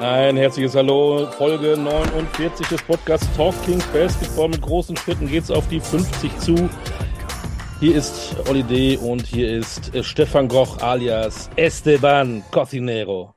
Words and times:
Ein 0.00 0.36
herzliches 0.36 0.74
Hallo, 0.74 1.26
Folge 1.30 1.76
49 1.76 2.66
des 2.66 2.82
Podcasts 2.82 3.28
Talking 3.36 3.80
Basketball. 3.92 4.48
Mit 4.48 4.60
großen 4.60 4.96
Schritten 4.96 5.28
geht's 5.28 5.52
auf 5.52 5.68
die 5.68 5.78
50 5.78 6.36
zu. 6.38 6.68
Hier 7.78 7.96
ist 7.96 8.36
Olli 8.48 8.64
D. 8.64 8.96
und 8.96 9.24
hier 9.24 9.48
ist 9.56 9.94
äh, 9.94 10.02
Stefan 10.02 10.48
Goch 10.48 10.82
alias 10.82 11.48
Esteban 11.54 12.42
Cocinero. 12.50 13.34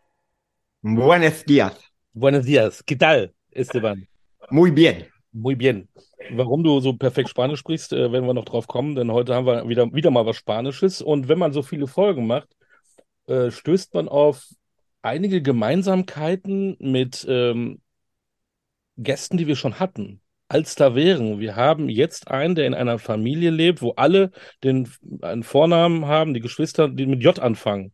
Buenos 0.82 1.46
días. 1.46 1.74
Buenos 2.14 2.46
días. 2.46 2.84
¿Qué 2.84 2.96
tal, 2.96 3.34
Esteban? 3.52 4.08
Muy 4.50 4.72
bien. 4.72 5.06
Muy 5.32 5.56
bien. 5.56 5.88
Warum 6.32 6.64
du 6.64 6.80
so 6.80 6.94
perfekt 6.94 7.30
Spanisch 7.30 7.60
sprichst, 7.60 7.94
äh, 7.94 8.12
werden 8.12 8.26
wir 8.26 8.34
noch 8.34 8.46
drauf 8.46 8.66
kommen, 8.66 8.96
denn 8.96 9.12
heute 9.12 9.36
haben 9.36 9.46
wir 9.46 9.70
wieder, 9.70 9.94
wieder 9.94 10.10
mal 10.10 10.26
was 10.26 10.38
Spanisches. 10.38 11.04
Und 11.04 11.28
wenn 11.28 11.38
man 11.38 11.54
so 11.54 11.62
viele 11.62 11.86
Folgen 11.86 12.26
macht, 12.26 12.50
äh, 13.28 13.52
stößt 13.52 13.94
man 13.94 14.08
auf 14.10 14.48
einige 15.08 15.42
Gemeinsamkeiten 15.42 16.76
mit 16.80 17.26
ähm, 17.30 17.80
Gästen, 18.98 19.38
die 19.38 19.48
wir 19.48 19.56
schon 19.56 19.80
hatten. 19.80 20.22
Als 20.50 20.76
da 20.76 20.96
wären. 20.96 21.40
Wir 21.40 21.56
haben 21.56 21.90
jetzt 21.90 22.30
einen, 22.30 22.56
der 22.56 22.68
in 22.68 22.74
einer 22.74 23.00
Familie 23.00 23.50
lebt, 23.50 23.82
wo 23.82 23.92
alle 23.92 24.32
den 24.64 24.90
einen 25.22 25.44
Vornamen 25.44 26.06
haben, 26.06 26.34
die 26.34 26.40
Geschwister, 26.40 26.88
die 26.88 27.06
mit 27.06 27.22
J 27.22 27.38
anfangen. 27.40 27.92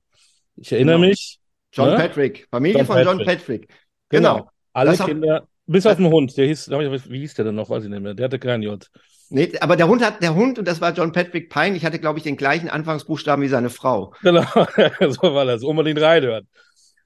Ich 0.55 0.71
erinnere 0.71 0.97
Genau. 0.97 1.07
mich. 1.07 1.39
John 1.71 1.89
ne? 1.89 1.95
Patrick. 1.95 2.47
Familie 2.51 2.77
John 2.79 2.85
von 2.85 2.97
John 3.03 3.17
Patrick. 3.19 3.39
Patrick. 3.39 3.67
Genau. 4.09 4.49
Alle 4.71 4.91
Das 4.91 5.05
Kinder, 5.05 5.47
bis 5.65 5.85
auf 5.87 5.97
den 5.97 6.07
Hund, 6.07 6.37
der 6.37 6.45
hieß, 6.47 6.69
wie 6.69 7.19
hieß 7.19 7.33
der 7.35 7.45
denn 7.45 7.55
noch? 7.55 7.69
Weiß 7.69 7.83
ich 7.83 7.89
nicht 7.89 8.01
mehr. 8.01 8.13
Der 8.13 8.25
hatte 8.25 8.37
kein 8.39 8.61
J. 8.61 8.87
Nee, 9.29 9.51
aber 9.59 9.75
der 9.75 9.87
Hund 9.87 10.05
hat, 10.05 10.21
der 10.21 10.35
Hund, 10.35 10.59
und 10.59 10.67
das 10.67 10.79
war 10.79 10.93
John 10.93 11.11
Patrick 11.11 11.49
Pine, 11.49 11.75
ich 11.75 11.85
hatte, 11.85 11.97
glaube 11.97 12.19
ich, 12.19 12.23
den 12.23 12.37
gleichen 12.37 12.69
Anfangsbuchstaben 12.69 13.43
wie 13.43 13.47
seine 13.47 13.71
Frau. 13.71 14.13
Genau, 14.21 14.43
so 15.09 15.33
war 15.33 15.45
das. 15.45 15.63
Unbedingt 15.63 15.99
reinhören. 15.99 16.47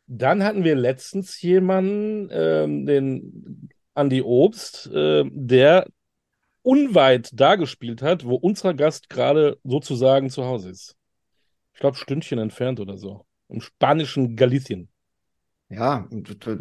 Dann 0.08 0.44
hatten 0.44 0.64
wir 0.64 0.76
letztens 0.76 1.42
jemanden, 1.42 2.30
ähm, 2.32 2.86
den 2.86 3.70
Andy 3.94 4.22
Obst, 4.22 4.88
äh, 4.94 5.26
der 5.30 5.88
unweit 6.62 7.30
da 7.34 7.56
gespielt 7.56 8.02
hat, 8.02 8.26
wo 8.26 8.36
unser 8.36 8.74
Gast 8.74 9.10
gerade 9.10 9.58
sozusagen 9.64 10.30
zu 10.30 10.46
Hause 10.46 10.70
ist. 10.70 10.96
Ich 11.74 11.80
glaube, 11.80 11.98
Stündchen 11.98 12.40
entfernt 12.40 12.80
oder 12.80 12.98
so. 12.98 13.26
Im 13.50 13.62
spanischen 13.62 14.36
Galicien. 14.36 14.90
Ja. 15.70 16.08
und, 16.10 16.48
äh, 16.48 16.58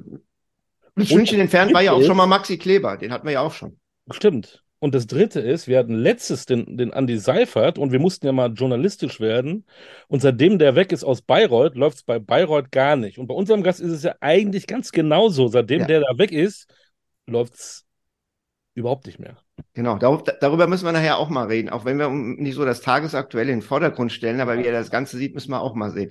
Ein 0.97 1.07
Stündchen 1.07 1.41
entfernt 1.41 1.73
war 1.73 1.83
ja 1.83 1.93
auch 1.93 2.03
schon 2.03 2.17
mal 2.17 2.27
Maxi 2.27 2.59
Kleber. 2.59 2.97
Den 2.97 3.13
hatten 3.13 3.27
wir 3.27 3.33
ja 3.33 3.41
auch 3.41 3.53
schon. 3.53 3.79
Stimmt. 4.11 4.63
Und 4.79 4.95
das 4.95 5.07
dritte 5.07 5.41
ist, 5.41 5.69
wir 5.69 5.79
hatten 5.79 5.95
letztes 5.95 6.45
den, 6.45 6.77
den 6.77 6.93
Andy 6.93 7.19
Seifert 7.19 7.79
und 7.79 7.93
wir 7.93 7.99
mussten 7.99 8.27
ja 8.27 8.33
mal 8.33 8.53
journalistisch 8.53 9.21
werden. 9.21 9.65
Und 10.09 10.21
seitdem 10.21 10.59
der 10.59 10.75
weg 10.77 10.93
ist 10.93 11.03
aus 11.03 11.23
Bayreuth, 11.23 11.77
läuft 11.77 11.97
es 11.97 12.03
bei 12.03 12.19
Bayreuth 12.19 12.71
gar 12.71 12.97
nicht. 12.97 13.19
Und 13.19 13.27
bei 13.27 13.35
unserem 13.35 13.63
Gast 13.63 13.81
ist 13.81 13.91
es 13.91 14.03
ja 14.03 14.15
eigentlich 14.21 14.67
ganz 14.67 14.93
genauso. 14.93 15.49
Seitdem 15.49 15.81
Ja. 15.81 15.87
der 15.87 16.01
da 16.01 16.19
weg 16.19 16.31
ist, 16.31 16.69
läuft 17.27 17.55
es 17.55 17.85
überhaupt 18.75 19.07
nicht 19.07 19.19
mehr. 19.19 19.39
Genau. 19.73 19.97
Dar 19.97 20.23
darüber 20.41 20.67
müssen 20.67 20.85
wir 20.85 20.93
nachher 20.93 21.19
auch 21.19 21.31
mal 21.31 21.47
reden. 21.47 21.71
Auch 21.71 21.87
wenn 21.87 21.99
wir 21.99 22.11
nicht 22.11 22.55
so 22.55 22.65
das 22.67 22.83
Tagesaktuelle 22.83 23.53
in 23.53 23.61
den 23.61 23.67
Vordergrund 23.67 24.13
stellen, 24.13 24.41
aber 24.41 24.59
wie 24.59 24.67
er 24.67 24.73
das 24.73 24.91
Ganze 24.91 25.17
sieht, 25.17 25.35
müssen 25.35 25.51
wir 25.51 25.63
auch 25.63 25.75
mal 25.75 25.91
sehen. 25.91 26.11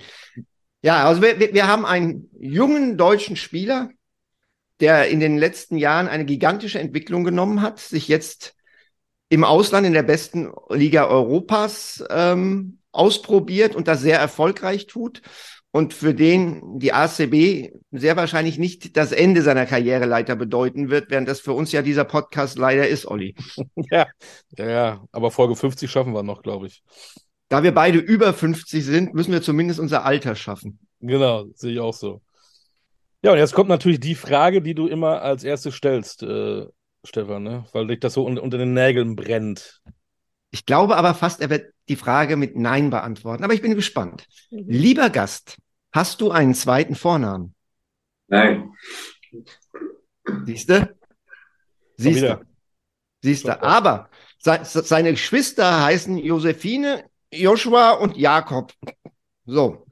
Ja, 0.82 1.06
also 1.06 1.22
wir, 1.22 1.40
wir 1.40 1.68
haben 1.68 1.86
einen 1.86 2.30
jungen 2.40 2.98
deutschen 2.98 3.36
Spieler, 3.36 3.90
der 4.80 5.08
in 5.08 5.20
den 5.20 5.38
letzten 5.38 5.78
Jahren 5.78 6.08
eine 6.08 6.26
gigantische 6.26 6.80
Entwicklung 6.80 7.24
genommen 7.24 7.62
hat, 7.62 7.80
sich 7.80 8.08
jetzt 8.08 8.55
im 9.30 9.44
Ausland 9.44 9.88
in 9.88 9.94
der 9.94 10.04
besten 10.04 10.52
Liga 10.70 11.08
Europas 11.08 12.04
ähm, 12.10 12.80
ausprobiert 12.92 13.76
und 13.76 13.88
das 13.88 14.02
sehr 14.02 14.20
erfolgreich 14.20 14.88
tut 14.88 15.22
und 15.76 15.94
für 15.94 16.14
den 16.14 16.80
die 16.80 16.94
ACB 16.94 17.74
sehr 17.92 18.16
wahrscheinlich 18.16 18.58
nicht 18.58 18.96
das 18.96 19.12
Ende 19.12 19.42
seiner 19.42 19.66
Karriereleiter 19.66 20.38
bedeuten 20.38 20.90
wird, 20.90 21.10
während 21.10 21.28
das 21.28 21.42
für 21.42 21.52
uns 21.52 21.74
ja 21.74 21.82
dieser 21.82 22.06
Podcast 22.06 22.58
leider 22.58 22.88
ist, 22.88 23.06
Olli. 23.06 23.36
Ja, 23.92 24.08
ja, 24.58 24.70
ja. 24.70 25.04
Aber 25.12 25.32
Folge 25.32 25.58
50 25.58 25.92
schaffen 25.92 26.14
wir 26.14 26.24
noch, 26.24 26.44
glaube 26.44 26.68
ich. 26.68 26.82
Da 27.50 27.62
wir 27.62 27.74
beide 27.74 28.00
über 28.00 28.34
50 28.34 28.86
sind, 28.86 29.14
müssen 29.14 29.34
wir 29.34 29.42
zumindest 29.42 29.82
unser 29.82 30.06
Alter 30.06 30.36
schaffen. 30.36 30.80
Genau, 31.02 31.48
sehe 31.56 31.74
ich 31.74 31.80
auch 31.82 31.94
so. 31.94 32.22
Ja, 33.22 33.34
und 33.34 33.38
jetzt 33.38 33.54
kommt 33.54 33.70
natürlich 33.70 34.00
die 34.00 34.16
Frage, 34.16 34.62
die 34.62 34.76
du 34.76 34.88
immer 34.88 35.24
als 35.24 35.44
erstes 35.44 35.76
stellst, 35.76 36.24
äh, 36.24 36.68
Stefan, 37.06 37.44
ne? 37.44 37.66
Weil 37.72 37.88
dich 37.88 38.00
das 38.00 38.14
so 38.14 38.26
un 38.26 38.38
unter 38.38 38.58
den 38.58 38.74
Nägeln 38.74 39.16
brennt. 39.16 39.82
Ich 40.52 40.66
glaube 40.66 40.98
aber 40.98 41.14
fast, 41.14 41.42
er 41.42 41.50
wird 41.50 41.74
die 41.90 41.96
Frage 41.96 42.36
mit 42.36 42.56
Nein 42.56 42.90
beantworten. 42.90 43.44
Aber 43.44 43.54
ich 43.54 43.62
bin 43.62 43.76
gespannt. 43.76 44.28
Lieber 44.50 45.10
Gast, 45.10 45.58
hast 45.92 46.22
du 46.22 46.32
einen 46.32 46.54
zweiten 46.54 46.96
Vornamen? 46.96 47.54
Nein. 48.28 48.72
Siehste? 50.46 50.96
Siehste? 51.98 52.22
wieder. 52.22 52.42
Siehste? 53.22 53.52
Doch, 53.52 53.60
doch. 53.60 53.68
Aber 53.68 54.10
se 54.40 54.64
seine 54.64 55.12
Geschwister 55.12 55.84
heißen 55.84 56.18
Josephine, 56.18 57.06
Joshua 57.32 57.92
und 57.92 58.18
Jakob. 58.18 58.74
So. 59.46 59.86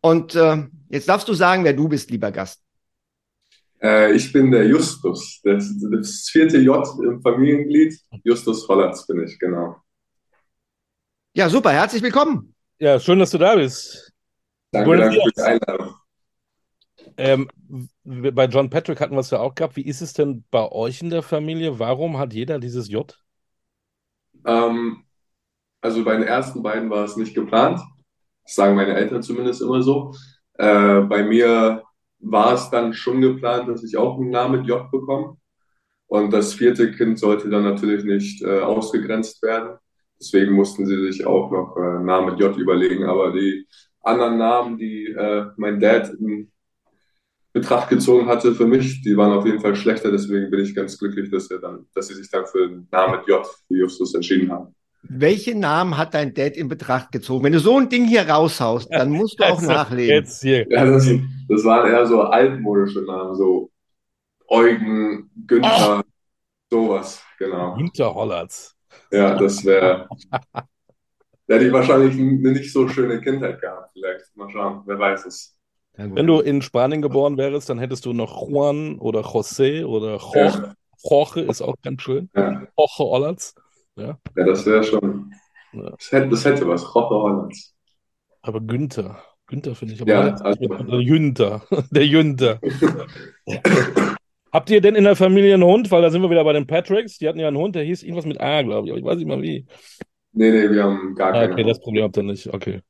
Und 0.00 0.34
äh, 0.34 0.68
jetzt 0.88 1.08
darfst 1.08 1.28
du 1.28 1.34
sagen, 1.34 1.64
wer 1.64 1.72
du 1.72 1.88
bist, 1.88 2.10
lieber 2.10 2.30
Gast. 2.30 2.62
Äh, 3.80 4.12
ich 4.12 4.32
bin 4.32 4.50
der 4.50 4.66
Justus, 4.66 5.40
das, 5.44 5.72
das 5.90 6.28
vierte 6.30 6.58
J 6.58 6.86
im 7.04 7.20
Familienglied. 7.22 7.98
Justus 8.24 8.66
Hollatz 8.68 9.06
bin 9.06 9.22
ich, 9.22 9.38
genau. 9.38 9.76
Ja, 11.34 11.48
super. 11.48 11.70
Herzlich 11.70 12.02
willkommen. 12.02 12.54
Ja, 12.80 12.98
schön, 12.98 13.18
dass 13.18 13.30
du 13.30 13.38
da 13.38 13.54
bist. 13.54 14.12
Danke, 14.72 14.96
danke 14.96 15.20
für 15.20 15.30
die. 15.36 15.42
Einladung. 15.42 15.94
Ähm, 17.16 17.48
bei 18.04 18.44
John 18.46 18.70
Patrick 18.70 19.00
hatten 19.00 19.14
wir 19.14 19.20
es 19.20 19.30
ja 19.30 19.40
auch 19.40 19.54
gehabt. 19.54 19.76
Wie 19.76 19.86
ist 19.86 20.00
es 20.00 20.12
denn 20.12 20.44
bei 20.50 20.70
euch 20.70 21.00
in 21.00 21.10
der 21.10 21.22
Familie? 21.22 21.78
Warum 21.78 22.18
hat 22.18 22.32
jeder 22.32 22.58
dieses 22.58 22.88
J? 22.88 23.16
Ähm, 24.44 25.04
also 25.80 26.04
bei 26.04 26.16
den 26.16 26.26
ersten 26.26 26.62
beiden 26.62 26.90
war 26.90 27.04
es 27.04 27.16
nicht 27.16 27.34
geplant. 27.34 27.80
Das 28.44 28.54
sagen 28.54 28.76
meine 28.76 28.94
Eltern 28.94 29.22
zumindest 29.22 29.62
immer 29.62 29.82
so. 29.82 30.14
Äh, 30.54 31.00
bei 31.02 31.22
mir 31.22 31.82
war 32.20 32.54
es 32.54 32.70
dann 32.70 32.92
schon 32.92 33.20
geplant, 33.20 33.68
dass 33.68 33.84
ich 33.84 33.96
auch 33.96 34.18
einen 34.18 34.30
Namen 34.30 34.60
mit 34.60 34.68
J 34.68 34.90
bekomme. 34.90 35.36
Und 36.06 36.32
das 36.32 36.54
vierte 36.54 36.90
Kind 36.92 37.18
sollte 37.18 37.50
dann 37.50 37.64
natürlich 37.64 38.04
nicht 38.04 38.42
äh, 38.42 38.60
ausgegrenzt 38.60 39.42
werden. 39.42 39.78
Deswegen 40.18 40.52
mussten 40.52 40.86
sie 40.86 41.00
sich 41.06 41.26
auch 41.26 41.50
noch 41.50 41.76
äh, 41.76 41.80
einen 41.80 42.06
Namen 42.06 42.30
mit 42.30 42.40
J 42.40 42.56
überlegen. 42.56 43.04
Aber 43.04 43.32
die 43.32 43.66
anderen 44.00 44.38
Namen, 44.38 44.78
die 44.78 45.06
äh, 45.06 45.46
mein 45.56 45.78
Dad 45.78 46.10
in 46.18 46.50
Betracht 47.52 47.88
gezogen 47.88 48.26
hatte 48.26 48.54
für 48.54 48.66
mich, 48.66 49.02
die 49.02 49.16
waren 49.16 49.32
auf 49.32 49.46
jeden 49.46 49.60
Fall 49.60 49.74
schlechter. 49.74 50.10
Deswegen 50.10 50.50
bin 50.50 50.60
ich 50.60 50.74
ganz 50.74 50.98
glücklich, 50.98 51.30
dass 51.30 51.50
er 51.50 51.58
dann, 51.58 51.86
dass 51.94 52.08
sie 52.08 52.14
sich 52.14 52.30
dann 52.30 52.46
für 52.46 52.68
den 52.68 52.88
Namen 52.90 53.18
mit 53.18 53.28
J 53.28 53.46
für 53.46 53.76
Justus 53.76 54.14
entschieden 54.14 54.50
haben. 54.50 54.74
Welche 55.02 55.54
Namen 55.54 55.96
hat 55.96 56.14
dein 56.14 56.34
Dad 56.34 56.56
in 56.56 56.68
Betracht 56.68 57.12
gezogen? 57.12 57.44
Wenn 57.44 57.52
du 57.52 57.60
so 57.60 57.78
ein 57.78 57.88
Ding 57.88 58.04
hier 58.04 58.28
raushaust, 58.28 58.88
dann 58.92 59.10
musst 59.10 59.38
du 59.40 59.44
auch 59.44 59.50
Also, 59.58 59.66
nachlegen. 59.66 60.14
Jetzt 60.14 60.42
hier. 60.42 60.66
Ja, 60.70 60.84
das, 60.84 61.08
das 61.48 61.64
waren 61.64 61.90
eher 61.90 62.06
so 62.06 62.22
altmodische 62.22 63.02
Namen, 63.02 63.34
so 63.34 63.70
Eugen, 64.48 65.30
Günther, 65.46 66.02
sowas, 66.70 67.22
genau. 67.38 67.76
Hinter 67.76 68.14
Hollatz. 68.14 68.74
Ja, 69.12 69.36
das 69.36 69.64
wäre. 69.64 70.08
Da 70.52 71.54
hätte 71.54 71.66
ich 71.66 71.72
wahrscheinlich 71.72 72.14
eine 72.14 72.52
nicht 72.52 72.72
so 72.72 72.88
schöne 72.88 73.20
Kindheit 73.20 73.60
gehabt, 73.60 73.90
vielleicht. 73.92 74.36
Mal 74.36 74.50
schauen, 74.50 74.82
wer 74.86 74.98
weiß 74.98 75.26
es. 75.26 75.56
Wenn 75.94 76.26
du 76.26 76.40
in 76.40 76.62
Spanien 76.62 77.02
geboren 77.02 77.36
wärst, 77.36 77.70
dann 77.70 77.78
hättest 77.78 78.06
du 78.06 78.12
noch 78.12 78.48
Juan 78.48 78.98
oder 78.98 79.20
José 79.20 79.84
oder 79.84 80.18
Jorge. 80.18 80.74
Jorge 81.02 81.40
ist 81.40 81.60
auch 81.60 81.74
ganz 81.82 82.02
schön. 82.02 82.30
Ja, 82.36 82.62
Jorge 82.76 82.98
Hollatz. 82.98 83.54
Ja. 83.98 84.18
ja 84.36 84.44
das 84.44 84.64
wäre 84.66 84.82
schon. 84.84 85.32
Ja. 85.72 85.90
Das 85.90 86.12
hätte, 86.12 86.28
das 86.30 86.44
hätte 86.44 86.66
was. 86.68 86.94
Roche 86.94 87.14
Hollands. 87.14 87.74
Aber 88.42 88.60
Günther. 88.60 89.22
Günther 89.46 89.74
finde 89.74 89.94
ich 89.94 90.00
aber 90.02 90.10
Ja, 90.10 90.34
also- 90.36 90.60
der 90.66 91.00
Jünter. 91.00 91.62
Der 91.90 92.06
Jünter. 92.06 92.60
Habt 94.52 94.70
ihr 94.70 94.80
denn 94.80 94.94
in 94.94 95.04
der 95.04 95.16
Familie 95.16 95.54
einen 95.54 95.64
Hund? 95.64 95.90
Weil 95.90 96.02
da 96.02 96.10
sind 96.10 96.22
wir 96.22 96.30
wieder 96.30 96.44
bei 96.44 96.52
den 96.54 96.66
Patricks. 96.66 97.18
Die 97.18 97.28
hatten 97.28 97.38
ja 97.38 97.48
einen 97.48 97.56
Hund, 97.58 97.74
der 97.74 97.84
hieß 97.84 98.02
irgendwas 98.02 98.24
mit 98.26 98.40
A, 98.40 98.62
glaube 98.62 98.86
ich. 98.86 98.92
Aber 98.92 98.98
ich 99.00 99.04
weiß 99.04 99.16
nicht 99.18 99.26
mal 99.28 99.42
wie. 99.42 99.66
Nee, 100.32 100.50
nee, 100.50 100.70
wir 100.70 100.84
haben 100.84 101.14
gar 101.14 101.30
Ah, 101.30 101.40
keine. 101.40 101.52
okay, 101.52 101.64
das 101.64 101.80
Problem 101.80 102.04
habt 102.04 102.16
ihr 102.16 102.22
nicht. 102.22 102.46
Okay. 102.52 102.80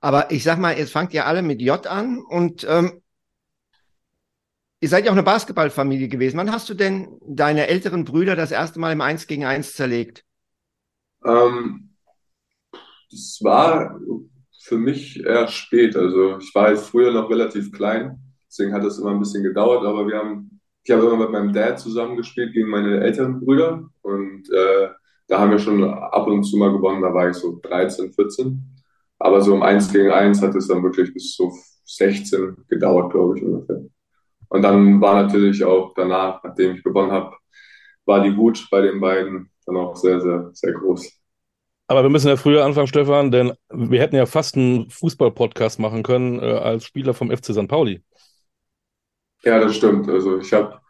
Aber 0.00 0.30
ich 0.30 0.42
sag 0.44 0.58
mal, 0.58 0.76
jetzt 0.76 0.92
fangt 0.92 1.12
ihr 1.14 1.26
alle 1.26 1.42
mit 1.42 1.60
J 1.60 1.86
an 1.86 2.18
und 2.28 2.66
ähm, 2.68 3.02
ihr 4.80 4.88
seid 4.88 5.04
ja 5.04 5.10
auch 5.10 5.16
eine 5.16 5.22
Basketballfamilie 5.22 6.08
gewesen. 6.08 6.38
Wann 6.38 6.52
hast 6.52 6.68
du 6.68 6.74
denn 6.74 7.18
deine 7.26 7.66
älteren 7.68 8.04
Brüder 8.04 8.36
das 8.36 8.50
erste 8.50 8.78
Mal 8.80 8.92
im 8.92 9.00
1 9.00 9.26
gegen 9.26 9.44
1 9.44 9.74
zerlegt? 9.74 10.24
Ähm, 11.24 11.90
das 13.10 13.38
war 13.42 13.98
für 14.60 14.78
mich 14.78 15.24
eher 15.24 15.48
spät. 15.48 15.96
Also 15.96 16.38
ich 16.38 16.54
war 16.54 16.66
halt 16.66 16.78
früher 16.78 17.12
noch 17.12 17.30
relativ 17.30 17.72
klein, 17.72 18.18
deswegen 18.46 18.72
hat 18.72 18.84
es 18.84 18.98
immer 18.98 19.10
ein 19.10 19.18
bisschen 19.18 19.42
gedauert, 19.42 19.84
aber 19.84 20.06
wir 20.06 20.18
haben, 20.18 20.60
ich 20.84 20.90
habe 20.90 21.06
immer 21.06 21.16
mit 21.16 21.30
meinem 21.30 21.52
Dad 21.52 21.80
zusammengespielt 21.80 22.52
gegen 22.52 22.68
meine 22.68 23.00
älteren 23.00 23.40
Brüder 23.40 23.88
und 24.02 24.48
äh, 24.50 24.88
da 25.26 25.40
haben 25.40 25.50
wir 25.50 25.58
schon 25.58 25.84
ab 25.84 26.26
und 26.26 26.42
zu 26.44 26.56
mal 26.56 26.72
gewonnen, 26.72 27.02
da 27.02 27.12
war 27.12 27.28
ich 27.28 27.36
so 27.36 27.60
13, 27.62 28.12
14. 28.12 28.62
Aber 29.18 29.40
so 29.42 29.54
im 29.54 29.62
1 29.62 29.92
gegen 29.92 30.10
1 30.10 30.40
hat 30.42 30.54
es 30.54 30.68
dann 30.68 30.82
wirklich 30.82 31.12
bis 31.12 31.34
so 31.36 31.52
16 31.84 32.56
gedauert, 32.68 33.12
glaube 33.12 33.38
ich 33.38 33.44
ungefähr. 33.44 33.77
Und 34.48 34.62
dann 34.62 35.00
war 35.00 35.22
natürlich 35.22 35.64
auch 35.64 35.92
danach, 35.94 36.42
nachdem 36.42 36.76
ich 36.76 36.82
gewonnen 36.82 37.12
habe, 37.12 37.36
war 38.06 38.22
die 38.22 38.36
Wut 38.36 38.66
bei 38.70 38.80
den 38.80 39.00
beiden 39.00 39.50
dann 39.66 39.76
auch 39.76 39.94
sehr, 39.96 40.20
sehr, 40.20 40.50
sehr 40.52 40.72
groß. 40.72 41.12
Aber 41.88 42.02
wir 42.02 42.10
müssen 42.10 42.28
ja 42.28 42.36
früher 42.36 42.64
anfangen, 42.64 42.86
Stefan, 42.86 43.30
denn 43.30 43.52
wir 43.70 44.00
hätten 44.00 44.16
ja 44.16 44.26
fast 44.26 44.56
einen 44.56 44.90
Fußball-Podcast 44.90 45.78
machen 45.78 46.02
können 46.02 46.38
äh, 46.40 46.52
als 46.52 46.84
Spieler 46.84 47.14
vom 47.14 47.30
FC 47.30 47.46
St. 47.46 47.68
Pauli. 47.68 48.02
Ja, 49.42 49.58
das 49.58 49.76
stimmt. 49.76 50.08
Also 50.08 50.38
ich 50.38 50.52
habe 50.52 50.80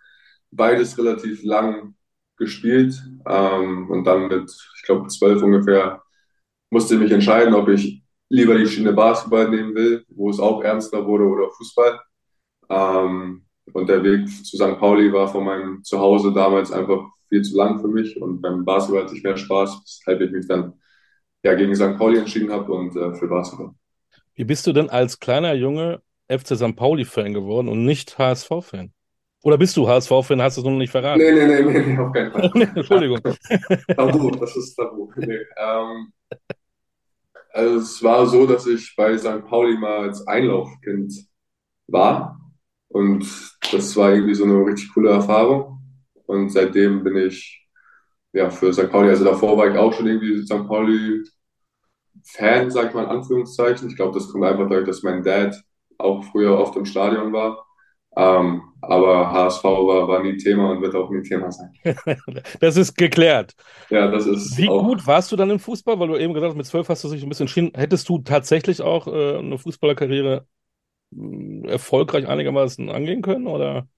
beides 0.50 0.98
relativ 0.98 1.42
lang 1.44 1.94
gespielt 2.36 3.00
ähm, 3.28 3.90
und 3.90 4.04
dann 4.04 4.28
mit, 4.28 4.50
ich 4.76 4.82
glaube, 4.84 5.08
zwölf 5.08 5.42
ungefähr 5.42 6.02
musste 6.70 6.94
ich 6.94 7.00
mich 7.00 7.12
entscheiden, 7.12 7.54
ob 7.54 7.68
ich 7.68 8.02
lieber 8.28 8.56
die 8.56 8.66
Schiene 8.66 8.92
Basketball 8.92 9.48
nehmen 9.48 9.74
will, 9.74 10.04
wo 10.08 10.30
es 10.30 10.40
auch 10.40 10.62
ernster 10.62 11.04
wurde, 11.06 11.24
oder 11.24 11.50
Fußball. 11.50 12.00
Ähm, 12.70 13.46
und 13.72 13.88
der 13.88 14.02
Weg 14.02 14.28
zu 14.28 14.56
St. 14.56 14.78
Pauli 14.78 15.12
war 15.12 15.28
von 15.28 15.44
meinem 15.44 15.84
Zuhause 15.84 16.32
damals 16.32 16.72
einfach 16.72 17.04
viel 17.28 17.42
zu 17.42 17.56
lang 17.56 17.80
für 17.80 17.88
mich 17.88 18.20
und 18.20 18.40
beim 18.40 18.64
Basketball 18.64 19.04
hatte 19.04 19.14
ich 19.14 19.22
mehr 19.22 19.36
Spaß, 19.36 19.82
weshalb 19.82 20.20
ich 20.20 20.30
mich 20.30 20.46
dann 20.46 20.74
ja, 21.42 21.54
gegen 21.54 21.74
St. 21.74 21.96
Pauli 21.96 22.18
entschieden 22.18 22.50
habe 22.50 22.72
und 22.72 22.96
äh, 22.96 23.14
für 23.14 23.28
Basketball. 23.28 23.72
Wie 24.34 24.44
bist 24.44 24.66
du 24.66 24.72
denn 24.72 24.90
als 24.90 25.18
kleiner 25.18 25.54
Junge 25.54 26.00
FC 26.28 26.56
St. 26.56 26.76
Pauli-Fan 26.76 27.32
geworden 27.32 27.68
und 27.68 27.84
nicht 27.84 28.18
HSV-Fan? 28.18 28.92
Oder 29.42 29.56
bist 29.56 29.76
du 29.76 29.88
HSV-Fan, 29.88 30.42
hast 30.42 30.56
du 30.56 30.62
es 30.62 30.64
noch 30.66 30.72
nicht 30.72 30.90
verraten? 30.90 31.20
Nee, 31.20 31.32
nee, 31.32 31.46
nee, 31.46 31.62
nee, 31.62 31.80
nee 31.80 31.98
auf 31.98 32.12
keinen 32.12 32.32
Fall. 32.32 32.50
Entschuldigung. 32.74 33.20
tabu, 33.96 34.30
das 34.32 34.56
ist 34.56 34.74
tabu. 34.74 35.10
Nee, 35.16 35.38
ähm, 35.56 36.12
also 37.52 37.78
es 37.78 38.02
war 38.02 38.26
so, 38.26 38.46
dass 38.46 38.66
ich 38.66 38.94
bei 38.96 39.16
St. 39.16 39.44
Pauli 39.46 39.76
mal 39.76 40.08
als 40.08 40.26
Einlaufkind 40.26 41.12
war 41.86 42.38
und 42.88 43.26
das 43.72 43.96
war 43.96 44.12
irgendwie 44.12 44.34
so 44.34 44.44
eine 44.44 44.64
richtig 44.64 44.92
coole 44.94 45.10
Erfahrung. 45.10 45.78
Und 46.26 46.50
seitdem 46.50 47.04
bin 47.04 47.16
ich 47.16 47.66
ja 48.32 48.50
für 48.50 48.72
St. 48.72 48.90
Pauli, 48.90 49.10
also 49.10 49.24
davor 49.24 49.56
war 49.56 49.70
ich 49.70 49.78
auch 49.78 49.92
schon 49.92 50.06
irgendwie 50.06 50.42
St. 50.42 50.66
Pauli 50.66 51.24
Fan, 52.24 52.70
sag 52.70 52.88
ich 52.88 52.94
mal 52.94 53.04
in 53.04 53.10
Anführungszeichen. 53.10 53.88
Ich 53.88 53.96
glaube, 53.96 54.18
das 54.18 54.28
kommt 54.30 54.44
einfach 54.44 54.68
dadurch, 54.68 54.86
dass 54.86 55.02
mein 55.02 55.22
Dad 55.22 55.54
auch 55.98 56.24
früher 56.24 56.58
oft 56.58 56.76
im 56.76 56.84
Stadion 56.84 57.32
war. 57.32 57.64
Ähm, 58.16 58.62
aber 58.80 59.30
HSV 59.30 59.64
war, 59.64 60.08
war 60.08 60.22
nie 60.22 60.36
Thema 60.36 60.70
und 60.70 60.82
wird 60.82 60.94
auch 60.94 61.10
nie 61.10 61.22
Thema 61.22 61.52
sein. 61.52 61.72
das 62.60 62.76
ist 62.76 62.96
geklärt. 62.96 63.54
Ja, 63.90 64.10
das 64.10 64.26
ist. 64.26 64.58
Wie 64.58 64.66
gut 64.66 65.06
warst 65.06 65.30
du 65.30 65.36
dann 65.36 65.50
im 65.50 65.58
Fußball? 65.60 65.98
Weil 65.98 66.08
du 66.08 66.16
eben 66.16 66.34
gesagt 66.34 66.50
hast, 66.50 66.56
mit 66.56 66.66
zwölf 66.66 66.88
hast 66.88 67.04
du 67.04 67.10
dich 67.10 67.22
ein 67.22 67.28
bisschen 67.28 67.44
entschieden. 67.44 67.72
Hättest 67.74 68.08
du 68.08 68.18
tatsächlich 68.18 68.82
auch 68.82 69.06
äh, 69.06 69.38
eine 69.38 69.58
Fußballerkarriere 69.58 70.46
erfolgreich 71.64 72.26
einigermaßen 72.28 72.90
angehen 72.90 73.22
können? 73.22 73.46
Oder, 73.46 73.88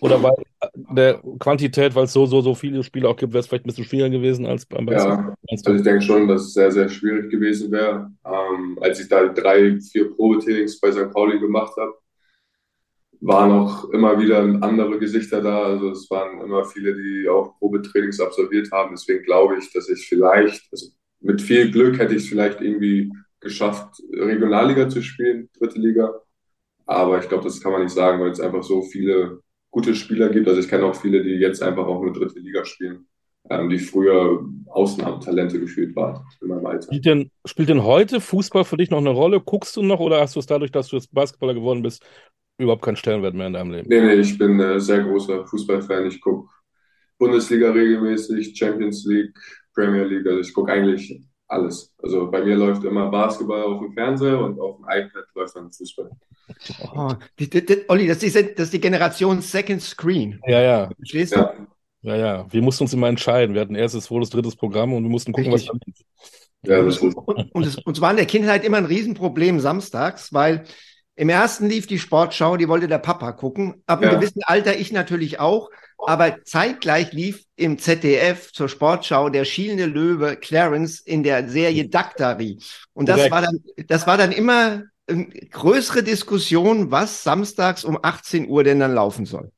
oder 0.00 0.18
bei 0.18 0.30
der 0.74 1.22
Quantität, 1.38 1.94
weil 1.94 2.04
es 2.04 2.12
so, 2.12 2.26
so, 2.26 2.40
so 2.40 2.54
viele 2.54 2.82
Spiele 2.82 3.08
auch 3.08 3.16
gibt, 3.16 3.32
wäre 3.32 3.40
es 3.40 3.46
vielleicht 3.46 3.64
ein 3.64 3.68
bisschen 3.68 3.84
schwieriger 3.84 4.10
gewesen 4.10 4.46
als 4.46 4.66
beim? 4.66 4.88
Ja, 4.88 5.34
also 5.50 5.74
ich 5.74 5.82
denke 5.82 6.02
schon, 6.02 6.28
dass 6.28 6.42
es 6.42 6.54
sehr, 6.54 6.72
sehr 6.72 6.88
schwierig 6.88 7.30
gewesen 7.30 7.70
wäre. 7.70 8.10
Ähm, 8.24 8.78
als 8.80 9.00
ich 9.00 9.08
da 9.08 9.26
drei, 9.26 9.78
vier 9.80 10.10
Probetrainings 10.14 10.80
bei 10.80 10.90
St. 10.90 11.10
Pauli 11.12 11.38
gemacht 11.38 11.76
habe, 11.76 11.94
waren 13.20 13.52
auch 13.52 13.90
immer 13.90 14.18
wieder 14.18 14.38
andere 14.40 14.98
Gesichter 14.98 15.42
da. 15.42 15.64
Also 15.64 15.90
es 15.90 16.10
waren 16.10 16.40
immer 16.40 16.64
viele, 16.64 16.94
die 16.94 17.28
auch 17.28 17.58
Probetrainings 17.58 18.20
absolviert 18.20 18.70
haben. 18.72 18.94
Deswegen 18.94 19.22
glaube 19.24 19.58
ich, 19.58 19.70
dass 19.72 19.88
ich 19.88 20.06
vielleicht, 20.08 20.66
also 20.72 20.88
mit 21.20 21.42
viel 21.42 21.70
Glück 21.70 21.98
hätte 21.98 22.14
ich 22.14 22.22
es 22.22 22.28
vielleicht 22.28 22.62
irgendwie 22.62 23.12
geschafft, 23.40 24.02
Regionalliga 24.12 24.88
zu 24.88 25.02
spielen, 25.02 25.48
dritte 25.58 25.78
Liga. 25.78 26.14
Aber 26.86 27.18
ich 27.18 27.28
glaube, 27.28 27.44
das 27.44 27.60
kann 27.60 27.72
man 27.72 27.82
nicht 27.82 27.94
sagen, 27.94 28.20
weil 28.20 28.30
es 28.30 28.40
einfach 28.40 28.62
so 28.62 28.82
viele 28.82 29.40
gute 29.70 29.94
Spieler 29.94 30.28
gibt. 30.28 30.48
Also 30.48 30.60
ich 30.60 30.68
kenne 30.68 30.84
auch 30.84 30.94
viele, 30.94 31.22
die 31.22 31.30
jetzt 31.30 31.62
einfach 31.62 31.86
auch 31.86 32.02
nur 32.02 32.12
dritte 32.12 32.38
Liga 32.40 32.64
spielen, 32.64 33.06
ähm, 33.48 33.70
die 33.70 33.78
früher 33.78 34.44
Ausnahmetalente 34.66 35.60
gefühlt 35.60 35.94
waren 35.96 36.24
in 36.40 36.48
meinem 36.48 36.66
Alter. 36.66 36.84
Spielt 36.84 37.06
denn, 37.06 37.30
spielt 37.44 37.68
denn 37.68 37.84
heute 37.84 38.20
Fußball 38.20 38.64
für 38.64 38.76
dich 38.76 38.90
noch 38.90 38.98
eine 38.98 39.10
Rolle? 39.10 39.40
Guckst 39.40 39.76
du 39.76 39.82
noch 39.82 40.00
oder 40.00 40.20
hast 40.20 40.34
du 40.36 40.40
es 40.40 40.46
dadurch, 40.46 40.72
dass 40.72 40.88
du 40.88 40.96
jetzt 40.96 41.14
Basketballer 41.14 41.54
geworden 41.54 41.82
bist, 41.82 42.04
überhaupt 42.58 42.82
keinen 42.82 42.96
Stellenwert 42.96 43.34
mehr 43.34 43.46
in 43.46 43.52
deinem 43.54 43.70
Leben. 43.70 43.88
Nee, 43.88 44.00
nee, 44.00 44.14
ich 44.14 44.36
bin 44.36 44.60
äh, 44.60 44.80
sehr 44.80 45.04
großer 45.04 45.46
Fußballfan. 45.46 46.06
Ich 46.06 46.20
gucke 46.20 46.48
Bundesliga 47.18 47.70
regelmäßig, 47.70 48.56
Champions 48.56 49.04
League, 49.06 49.38
Premier 49.74 50.04
League. 50.04 50.26
Also 50.26 50.40
ich 50.40 50.52
gucke 50.52 50.72
eigentlich 50.72 51.22
alles. 51.50 51.92
Also 52.02 52.30
bei 52.30 52.42
mir 52.42 52.56
läuft 52.56 52.84
immer 52.84 53.10
Basketball 53.10 53.62
auf 53.62 53.80
dem 53.80 53.92
Fernseher 53.92 54.38
und 54.38 54.58
auf 54.60 54.76
dem 54.76 54.84
iPad 54.84 55.24
läuft 55.34 55.56
dann 55.56 55.70
Fußball. 55.70 56.10
Oh, 56.94 57.12
die, 57.38 57.50
die, 57.50 57.64
die, 57.64 57.84
Olli, 57.88 58.06
das 58.06 58.22
ist, 58.22 58.36
das 58.36 58.66
ist 58.66 58.72
die 58.72 58.80
Generation 58.80 59.40
Second 59.40 59.82
Screen. 59.82 60.40
Ja, 60.46 60.60
ja. 60.60 60.90
Verstehst 60.96 61.34
du? 61.34 61.40
Ja. 61.40 61.54
Ja, 62.02 62.16
ja. 62.16 62.46
Wir 62.50 62.62
mussten 62.62 62.84
uns 62.84 62.94
immer 62.94 63.08
entscheiden. 63.08 63.54
Wir 63.54 63.60
hatten 63.60 63.74
erstes, 63.74 64.04
zweites, 64.04 64.30
drittes 64.30 64.56
Programm 64.56 64.94
und 64.94 65.02
wir 65.02 65.10
mussten 65.10 65.32
gucken, 65.32 65.52
Richtig. 65.52 65.70
was 65.70 65.80
da. 66.62 66.76
Ja, 66.76 66.82
das 66.82 66.96
ist 66.96 67.02
und, 67.02 67.54
und, 67.54 67.66
es, 67.66 67.76
uns 67.76 68.00
war 68.00 68.10
in 68.10 68.16
der 68.16 68.26
Kindheit 68.26 68.64
immer 68.64 68.76
ein 68.76 68.84
Riesenproblem 68.84 69.60
samstags, 69.60 70.32
weil 70.32 70.64
im 71.16 71.28
ersten 71.28 71.68
lief 71.68 71.86
die 71.86 71.98
Sportschau, 71.98 72.56
die 72.56 72.68
wollte 72.68 72.88
der 72.88 72.98
Papa 72.98 73.32
gucken. 73.32 73.82
Ab 73.86 74.00
einem 74.00 74.12
ja. 74.12 74.18
gewissen 74.18 74.42
Alter 74.44 74.78
ich 74.78 74.92
natürlich 74.92 75.40
auch. 75.40 75.70
Aber 76.06 76.42
zeitgleich 76.44 77.12
lief 77.12 77.44
im 77.56 77.78
ZDF 77.78 78.52
zur 78.52 78.68
Sportschau 78.68 79.28
der 79.28 79.44
schielende 79.44 79.86
Löwe 79.86 80.36
Clarence 80.36 81.00
in 81.00 81.22
der 81.22 81.48
Serie 81.48 81.88
Daktari. 81.88 82.58
Und 82.92 83.08
das 83.08 83.16
Direkt. 83.16 83.32
war 83.32 83.42
dann, 83.42 83.60
das 83.86 84.06
war 84.06 84.16
dann 84.16 84.32
immer 84.32 84.82
eine 85.06 85.26
größere 85.26 86.02
Diskussion, 86.02 86.90
was 86.90 87.22
samstags 87.22 87.84
um 87.84 87.98
18 88.00 88.48
Uhr 88.48 88.64
denn 88.64 88.80
dann 88.80 88.94
laufen 88.94 89.26
soll. 89.26 89.50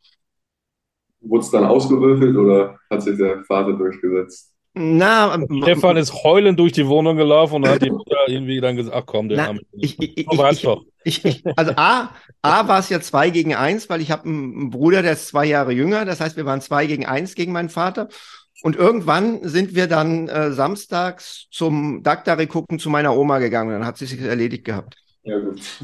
Wurde 1.20 1.44
es 1.44 1.50
dann 1.50 1.64
ausgewürfelt 1.64 2.36
oder 2.36 2.78
hat 2.90 3.02
sich 3.02 3.16
der 3.16 3.44
Vater 3.44 3.74
durchgesetzt? 3.74 4.51
Na, 4.74 5.38
Stefan 5.62 5.98
ist 5.98 6.24
heulend 6.24 6.58
durch 6.58 6.72
die 6.72 6.86
Wohnung 6.86 7.16
gelaufen 7.16 7.56
und 7.56 7.68
hat 7.68 7.82
die 7.82 7.90
Mutter 7.90 8.16
irgendwie 8.26 8.60
dann 8.60 8.76
gesagt, 8.76 8.96
ach 8.96 9.04
komm, 9.04 9.28
der 9.28 9.38
na, 9.38 9.46
Arme. 9.48 9.60
Ich, 9.72 10.00
ich, 10.00 10.16
ich, 10.16 10.62
doch. 10.62 10.84
Ich, 11.04 11.44
also 11.56 11.72
A, 11.76 12.14
A 12.40 12.68
war 12.68 12.78
es 12.78 12.88
ja 12.88 13.00
zwei 13.00 13.28
gegen 13.28 13.54
eins, 13.54 13.90
weil 13.90 14.00
ich 14.00 14.10
habe 14.10 14.24
einen 14.24 14.70
Bruder, 14.70 15.02
der 15.02 15.12
ist 15.12 15.28
zwei 15.28 15.44
Jahre 15.44 15.72
jünger. 15.72 16.06
Das 16.06 16.20
heißt, 16.20 16.36
wir 16.36 16.46
waren 16.46 16.62
zwei 16.62 16.86
gegen 16.86 17.04
eins 17.04 17.34
gegen 17.34 17.52
meinen 17.52 17.68
Vater. 17.68 18.08
Und 18.62 18.76
irgendwann 18.76 19.46
sind 19.46 19.74
wir 19.74 19.88
dann 19.88 20.28
äh, 20.28 20.52
samstags 20.52 21.48
zum 21.50 22.02
Daktari 22.02 22.46
gucken 22.46 22.78
zu 22.78 22.88
meiner 22.88 23.14
Oma 23.16 23.40
gegangen. 23.40 23.70
Dann 23.72 23.84
hat 23.84 23.98
sie 23.98 24.06
sich 24.06 24.20
erledigt 24.20 24.64
gehabt. 24.64 24.96
Ja, 25.24 25.38
gut. 25.38 25.60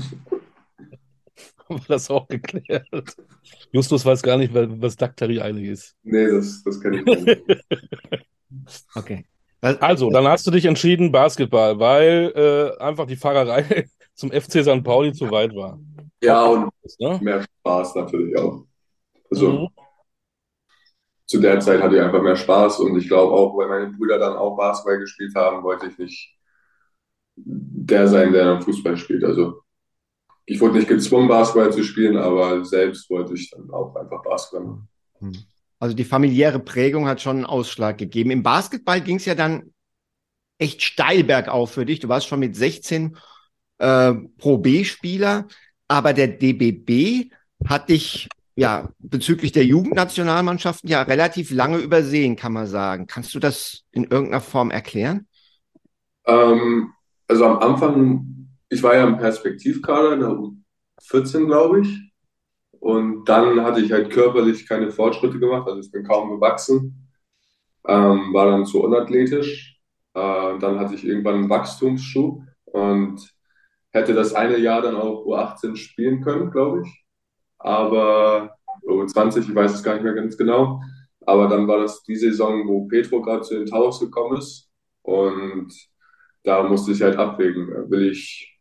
Haben 1.68 1.80
wir 1.80 1.88
das 1.88 2.08
auch 2.08 2.26
geklärt. 2.28 2.88
Justus 3.72 4.06
weiß 4.06 4.22
gar 4.22 4.38
nicht, 4.38 4.52
was 4.54 4.96
Daktari 4.96 5.40
eigentlich 5.40 5.68
ist. 5.68 5.96
Nee, 6.02 6.30
das, 6.30 6.62
das 6.62 6.80
kenne 6.80 7.00
ich 7.00 7.04
nicht. 7.04 7.42
Okay. 8.94 9.24
Also, 9.60 10.10
dann 10.10 10.26
hast 10.28 10.46
du 10.46 10.50
dich 10.50 10.64
entschieden, 10.64 11.10
Basketball, 11.10 11.78
weil 11.78 12.32
äh, 12.34 12.82
einfach 12.82 13.06
die 13.06 13.16
Fahrerei 13.16 13.88
zum 14.14 14.30
FC 14.30 14.62
St. 14.62 14.84
Pauli 14.84 15.12
zu 15.12 15.30
weit 15.30 15.54
war. 15.54 15.78
Ja, 16.22 16.44
und 16.44 16.70
ne? 16.98 17.18
mehr 17.22 17.42
Spaß 17.42 17.96
natürlich 17.96 18.38
auch. 18.38 18.64
Also, 19.30 19.50
mhm. 19.50 19.68
zu 21.26 21.40
der 21.40 21.58
Zeit 21.60 21.82
hatte 21.82 21.96
ich 21.96 22.02
einfach 22.02 22.22
mehr 22.22 22.36
Spaß 22.36 22.80
und 22.80 22.96
ich 22.98 23.08
glaube 23.08 23.32
auch, 23.32 23.56
weil 23.56 23.68
meine 23.68 23.92
Brüder 23.92 24.18
dann 24.18 24.36
auch 24.36 24.56
Basketball 24.56 25.00
gespielt 25.00 25.34
haben, 25.34 25.62
wollte 25.62 25.86
ich 25.86 25.98
nicht 25.98 26.34
der 27.36 28.08
sein, 28.08 28.32
der 28.32 28.44
dann 28.44 28.62
Fußball 28.62 28.96
spielt. 28.96 29.24
Also, 29.24 29.62
ich 30.46 30.60
wurde 30.60 30.76
nicht 30.76 30.88
gezwungen, 30.88 31.28
Basketball 31.28 31.72
zu 31.72 31.82
spielen, 31.82 32.16
aber 32.16 32.64
selbst 32.64 33.10
wollte 33.10 33.34
ich 33.34 33.50
dann 33.50 33.70
auch 33.70 33.94
einfach 33.96 34.22
Basketball 34.22 34.66
machen. 34.66 34.88
Mhm. 35.20 35.36
Also 35.80 35.94
die 35.94 36.04
familiäre 36.04 36.58
Prägung 36.58 37.06
hat 37.06 37.20
schon 37.20 37.36
einen 37.36 37.46
Ausschlag 37.46 37.98
gegeben. 37.98 38.30
Im 38.30 38.42
Basketball 38.42 39.00
ging 39.00 39.16
es 39.16 39.24
ja 39.24 39.34
dann 39.34 39.72
echt 40.58 40.82
steil 40.82 41.24
bergauf 41.24 41.72
für 41.72 41.86
dich. 41.86 42.00
Du 42.00 42.08
warst 42.08 42.26
schon 42.26 42.40
mit 42.40 42.56
16 42.56 43.16
äh, 43.78 44.14
Pro 44.38 44.58
B-Spieler, 44.58 45.46
aber 45.86 46.12
der 46.12 46.28
DBB 46.28 47.30
hat 47.64 47.88
dich 47.88 48.28
ja 48.56 48.88
bezüglich 48.98 49.52
der 49.52 49.64
Jugendnationalmannschaften 49.64 50.90
ja 50.90 51.02
relativ 51.02 51.52
lange 51.52 51.78
übersehen, 51.78 52.34
kann 52.34 52.52
man 52.52 52.66
sagen. 52.66 53.06
Kannst 53.06 53.32
du 53.34 53.38
das 53.38 53.84
in 53.92 54.04
irgendeiner 54.04 54.40
Form 54.40 54.72
erklären? 54.72 55.28
Ähm, 56.26 56.92
also 57.28 57.46
am 57.46 57.58
Anfang, 57.58 58.48
ich 58.68 58.82
war 58.82 58.96
ja 58.96 59.06
im 59.06 59.18
Perspektivkader 59.18 60.14
in 60.14 60.20
der 60.20 60.36
14, 61.02 61.46
glaube 61.46 61.82
ich. 61.82 62.07
Und 62.80 63.24
dann 63.24 63.62
hatte 63.62 63.80
ich 63.80 63.92
halt 63.92 64.10
körperlich 64.10 64.68
keine 64.68 64.90
Fortschritte 64.90 65.38
gemacht, 65.38 65.66
also 65.68 65.80
ich 65.80 65.90
bin 65.90 66.04
kaum 66.04 66.30
gewachsen, 66.30 67.08
ähm, 67.86 68.32
war 68.32 68.46
dann 68.46 68.66
zu 68.66 68.82
unathletisch. 68.82 69.80
Äh, 70.14 70.58
dann 70.58 70.78
hatte 70.78 70.94
ich 70.94 71.04
irgendwann 71.06 71.34
einen 71.34 71.50
Wachstumsschub 71.50 72.42
und 72.64 73.34
hätte 73.92 74.14
das 74.14 74.34
eine 74.34 74.58
Jahr 74.58 74.82
dann 74.82 74.96
auch 74.96 75.24
U18 75.26 75.76
spielen 75.76 76.22
können, 76.22 76.50
glaube 76.50 76.82
ich. 76.82 77.04
Aber 77.58 78.56
U20, 78.86 79.40
ich 79.40 79.54
weiß 79.54 79.74
es 79.74 79.82
gar 79.82 79.94
nicht 79.94 80.04
mehr 80.04 80.14
ganz 80.14 80.36
genau. 80.36 80.80
Aber 81.26 81.48
dann 81.48 81.68
war 81.68 81.80
das 81.80 82.02
die 82.04 82.16
Saison, 82.16 82.66
wo 82.66 82.86
Petro 82.86 83.20
gerade 83.22 83.42
zu 83.42 83.54
den 83.54 83.66
Towers 83.66 84.00
gekommen 84.00 84.38
ist. 84.38 84.70
Und 85.02 85.72
da 86.44 86.62
musste 86.62 86.92
ich 86.92 87.02
halt 87.02 87.16
abwägen. 87.16 87.90
Will 87.90 88.10
ich 88.10 88.57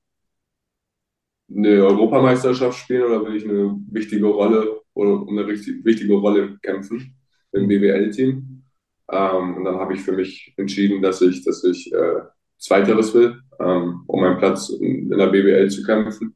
eine 1.57 1.83
Europameisterschaft 1.83 2.77
spielen 2.77 3.03
oder 3.03 3.25
will 3.25 3.35
ich 3.35 3.43
eine 3.43 3.75
wichtige 3.91 4.27
Rolle 4.27 4.81
oder 4.93 5.21
um 5.21 5.29
eine 5.29 5.47
richtig, 5.47 5.83
wichtige 5.83 6.13
Rolle 6.13 6.57
kämpfen 6.61 7.15
im 7.51 7.67
BWL-Team? 7.67 8.63
Ähm, 9.11 9.55
und 9.57 9.63
dann 9.65 9.77
habe 9.77 9.93
ich 9.93 10.01
für 10.01 10.11
mich 10.11 10.53
entschieden, 10.57 11.01
dass 11.01 11.21
ich, 11.21 11.43
dass 11.43 11.63
ich 11.63 11.91
äh, 11.93 12.21
Zweiteres 12.59 13.13
will, 13.13 13.39
ähm, 13.59 14.03
um 14.07 14.21
meinen 14.21 14.37
Platz 14.37 14.69
in, 14.69 15.11
in 15.11 15.17
der 15.17 15.27
BWL 15.27 15.69
zu 15.69 15.83
kämpfen. 15.83 16.35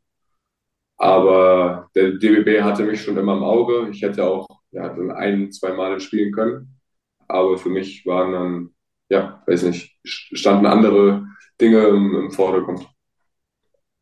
Aber 0.98 1.90
der 1.96 2.12
DBB 2.12 2.62
hatte 2.62 2.84
mich 2.84 3.02
schon 3.02 3.18
immer 3.18 3.36
im 3.36 3.44
Auge. 3.44 3.90
Ich 3.90 4.04
hätte 4.04 4.24
auch 4.24 4.48
ja, 4.72 4.88
dann 4.88 5.12
ein, 5.12 5.52
zwei 5.52 5.74
Male 5.74 6.00
spielen 6.00 6.32
können. 6.32 6.80
Aber 7.28 7.58
für 7.58 7.70
mich 7.70 8.06
waren 8.06 8.32
dann, 8.34 8.70
ja, 9.10 9.42
weiß 9.48 9.64
nicht, 9.64 9.98
standen 10.04 10.68
andere 10.68 11.26
Dinge 11.60 11.88
im, 11.88 12.16
im 12.16 12.32
Vordergrund. 12.32 12.88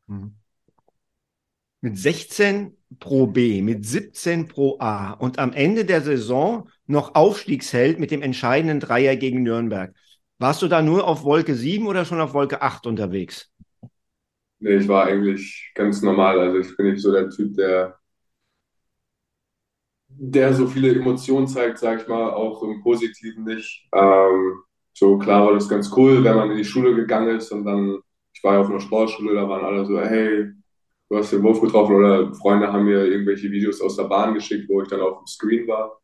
Mhm. 0.07 0.38
Mit 1.81 1.97
16 1.97 2.75
pro 2.99 3.27
B, 3.27 3.61
mit 3.61 3.85
17 3.85 4.47
pro 4.47 4.77
A 4.79 5.11
und 5.13 5.39
am 5.39 5.53
Ende 5.53 5.85
der 5.85 6.01
Saison 6.01 6.69
noch 6.87 7.15
Aufstiegsheld 7.15 7.99
mit 7.99 8.11
dem 8.11 8.21
entscheidenden 8.21 8.79
Dreier 8.81 9.15
gegen 9.15 9.43
Nürnberg. 9.43 9.93
Warst 10.39 10.61
du 10.61 10.67
da 10.67 10.81
nur 10.81 11.07
auf 11.07 11.23
Wolke 11.23 11.55
7 11.55 11.87
oder 11.87 12.03
schon 12.05 12.19
auf 12.21 12.33
Wolke 12.33 12.61
8 12.61 12.85
unterwegs? 12.87 13.49
Nee, 14.59 14.75
ich 14.77 14.87
war 14.87 15.05
eigentlich 15.05 15.71
ganz 15.75 16.01
normal. 16.01 16.39
Also 16.39 16.59
ich 16.59 16.75
bin 16.77 16.91
nicht 16.91 17.01
so 17.01 17.11
der 17.11 17.29
Typ, 17.29 17.55
der, 17.55 17.99
der 20.07 20.53
so 20.53 20.67
viele 20.67 20.93
Emotionen 20.95 21.47
zeigt, 21.47 21.77
sag 21.79 22.01
ich 22.01 22.07
mal, 22.07 22.31
auch 22.31 22.63
im 22.63 22.81
Positiven 22.81 23.43
nicht. 23.45 23.87
Ähm, 23.93 24.61
so 24.93 25.17
klar 25.17 25.45
war 25.45 25.53
das 25.53 25.69
ganz 25.69 25.91
cool, 25.95 26.23
wenn 26.23 26.35
man 26.35 26.51
in 26.51 26.57
die 26.57 26.65
Schule 26.65 26.95
gegangen 26.95 27.37
ist 27.37 27.51
und 27.51 27.65
dann, 27.65 27.99
ich 28.33 28.43
war 28.43 28.53
ja 28.55 28.61
auf 28.61 28.69
einer 28.69 28.79
Sportschule, 28.81 29.33
da 29.35 29.47
waren 29.47 29.63
alle 29.65 29.85
so, 29.85 29.99
hey, 29.99 30.51
du 31.09 31.17
hast 31.17 31.31
den 31.31 31.43
Wurf 31.43 31.61
getroffen 31.61 31.95
oder 31.95 32.33
Freunde 32.35 32.71
haben 32.71 32.85
mir 32.85 33.05
irgendwelche 33.05 33.51
Videos 33.51 33.81
aus 33.81 33.95
der 33.97 34.03
Bahn 34.05 34.33
geschickt, 34.33 34.69
wo 34.69 34.81
ich 34.81 34.87
dann 34.89 35.01
auf 35.01 35.19
dem 35.19 35.27
Screen 35.27 35.67
war. 35.67 35.99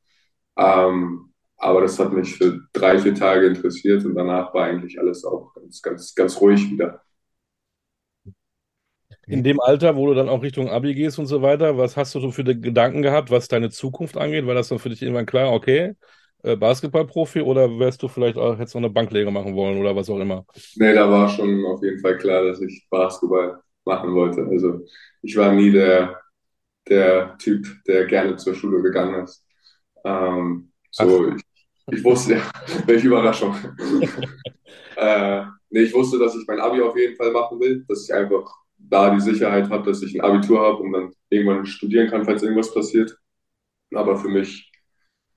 Ähm, 0.57 1.31
aber 1.57 1.81
das 1.81 1.99
hat 1.99 2.13
mich 2.13 2.35
für 2.37 2.61
drei, 2.73 2.99
vier 2.99 3.15
Tage 3.15 3.47
interessiert 3.47 4.05
und 4.05 4.15
danach 4.15 4.53
war 4.53 4.65
eigentlich 4.65 4.99
alles 4.99 5.25
auch 5.25 5.53
ganz, 5.55 5.81
ganz, 5.81 6.15
ganz 6.15 6.39
ruhig 6.41 6.69
wieder 6.71 7.01
in 9.27 9.43
dem 9.43 9.59
Alter, 9.59 9.95
wo 9.95 10.07
du 10.07 10.13
dann 10.13 10.29
auch 10.29 10.41
Richtung 10.41 10.69
Abi 10.69 10.93
gehst 10.93 11.19
und 11.19 11.25
so 11.27 11.41
weiter, 11.41 11.77
was 11.77 11.97
hast 11.97 12.13
du 12.15 12.19
so 12.19 12.31
für 12.31 12.43
Gedanken 12.43 13.01
gehabt, 13.01 13.31
was 13.31 13.47
deine 13.47 13.69
Zukunft 13.69 14.17
angeht? 14.17 14.45
War 14.45 14.55
das 14.55 14.69
dann 14.69 14.79
für 14.79 14.89
dich 14.89 15.01
irgendwann 15.01 15.25
klar, 15.25 15.51
okay, 15.51 15.93
äh, 16.43 16.55
Basketballprofi 16.55 17.41
oder 17.41 17.79
wärst 17.79 18.03
du 18.03 18.07
vielleicht 18.07 18.37
auch, 18.37 18.57
hättest 18.57 18.75
du 18.75 18.79
noch 18.79 18.87
eine 18.87 18.93
Banklehre 18.93 19.31
machen 19.31 19.55
wollen 19.55 19.79
oder 19.79 19.95
was 19.95 20.09
auch 20.09 20.19
immer? 20.19 20.45
Nee, 20.75 20.93
da 20.93 21.09
war 21.09 21.27
schon 21.29 21.65
auf 21.65 21.81
jeden 21.83 21.99
Fall 21.99 22.17
klar, 22.17 22.43
dass 22.43 22.61
ich 22.61 22.87
Basketball 22.89 23.61
machen 23.85 24.13
wollte. 24.13 24.45
Also 24.45 24.85
ich 25.21 25.35
war 25.35 25.53
nie 25.53 25.71
der, 25.71 26.19
der 26.87 27.37
Typ, 27.37 27.67
der 27.87 28.05
gerne 28.05 28.35
zur 28.35 28.55
Schule 28.55 28.81
gegangen 28.81 29.23
ist. 29.23 29.45
Ähm, 30.03 30.71
so, 30.91 31.29
ich, 31.29 31.43
ich, 31.91 32.03
wusste, 32.03 32.35
ja, 32.35 32.51
welche 32.85 33.07
Überraschung. 33.07 33.55
äh, 34.97 35.43
nee, 35.69 35.81
ich 35.81 35.93
wusste, 35.93 36.19
dass 36.19 36.35
ich 36.35 36.45
mein 36.47 36.59
Abi 36.59 36.81
auf 36.81 36.97
jeden 36.97 37.15
Fall 37.15 37.31
machen 37.31 37.59
will, 37.59 37.85
dass 37.87 38.05
ich 38.07 38.13
einfach 38.13 38.51
da 38.77 39.13
die 39.13 39.21
Sicherheit 39.21 39.69
habe, 39.69 39.89
dass 39.89 40.01
ich 40.01 40.15
ein 40.15 40.21
Abitur 40.21 40.61
habe 40.61 40.77
und 40.77 40.93
dann 40.93 41.13
irgendwann 41.29 41.65
studieren 41.65 42.09
kann, 42.09 42.25
falls 42.25 42.43
irgendwas 42.43 42.73
passiert. 42.73 43.17
Aber 43.93 44.17
für 44.17 44.29
mich 44.29 44.71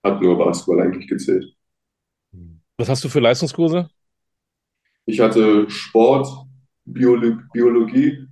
hat 0.03 0.21
nur 0.21 0.39
Basketball 0.39 0.83
eigentlich 0.83 1.09
gezählt. 1.09 1.45
Was 2.77 2.89
hast 2.89 3.05
du 3.05 3.09
für 3.09 3.21
Leistungskurse? 3.21 3.91
Ich 5.07 5.21
hatte 5.21 5.69
Sport, 5.71 6.29
Biolo 6.85 7.39
Biologie, 7.53 8.27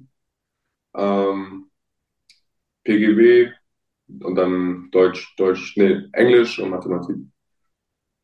ähm, 0.97 1.71
PGB 2.85 3.53
und 4.23 4.35
dann 4.37 4.89
Deutsch, 4.91 5.35
Deutsch, 5.37 5.77
nee, 5.77 6.01
Englisch 6.13 6.59
und 6.59 6.71
Mathematik. 6.71 7.17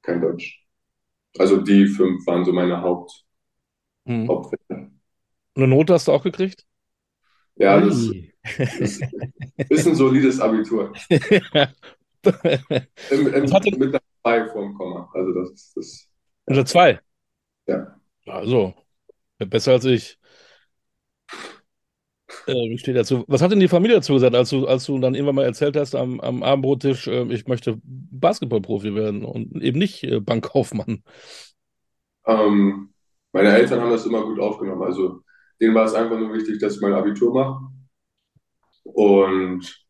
Kein 0.02 0.20
Deutsch. 0.20 0.64
Also 1.38 1.58
die 1.58 1.86
fünf 1.86 2.26
waren 2.26 2.44
so 2.44 2.52
meine 2.52 2.80
Haupt, 2.80 3.24
hm. 4.06 4.28
Hauptfächer. 4.28 4.90
Eine 5.54 5.68
Note 5.68 5.94
hast 5.94 6.08
du 6.08 6.12
auch 6.12 6.22
gekriegt? 6.22 6.64
Ja, 7.56 7.80
das, 7.80 8.10
das 8.78 9.00
ist 9.68 9.86
ein 9.86 9.94
solides 9.94 10.40
Abitur. 10.40 10.92
Im, 13.10 13.34
im, 13.34 13.52
hatte... 13.52 13.76
Mit 13.76 13.88
einer 13.88 14.00
2 14.22 14.46
vorm 14.50 14.74
Komma. 14.74 15.10
Also 15.12 15.32
das 15.32 15.50
ist 15.50 15.76
das. 15.76 16.08
Mit 16.46 16.56
einer 16.56 16.66
2? 16.66 17.00
Ja. 17.66 18.00
Also, 18.26 18.74
besser 19.38 19.72
als 19.72 19.84
ich. 19.86 20.18
Äh, 22.46 22.76
steht 22.78 22.96
dazu? 22.96 23.24
Was 23.28 23.42
hat 23.42 23.52
denn 23.52 23.60
die 23.60 23.68
Familie 23.68 23.96
dazu 23.96 24.14
gesagt, 24.14 24.34
als 24.34 24.50
du, 24.50 24.66
als 24.66 24.84
du 24.84 24.98
dann 24.98 25.14
irgendwann 25.14 25.36
mal 25.36 25.44
erzählt 25.44 25.76
hast 25.76 25.94
am, 25.94 26.20
am 26.20 26.42
Abendbrottisch, 26.42 27.06
äh, 27.06 27.24
ich 27.32 27.46
möchte 27.46 27.80
Basketballprofi 27.84 28.94
werden 28.94 29.24
und 29.24 29.62
eben 29.62 29.78
nicht 29.78 30.02
äh, 30.04 30.20
Bankkaufmann? 30.20 31.02
Ähm, 32.26 32.92
meine 33.32 33.50
Eltern 33.50 33.80
haben 33.80 33.90
das 33.90 34.06
immer 34.06 34.22
gut 34.24 34.40
aufgenommen. 34.40 34.82
Also 34.82 35.22
denen 35.60 35.74
war 35.74 35.84
es 35.84 35.94
einfach 35.94 36.18
nur 36.18 36.32
wichtig, 36.34 36.58
dass 36.58 36.76
ich 36.76 36.80
mein 36.80 36.94
Abitur 36.94 37.32
mache. 37.32 37.60
Und 38.84 39.86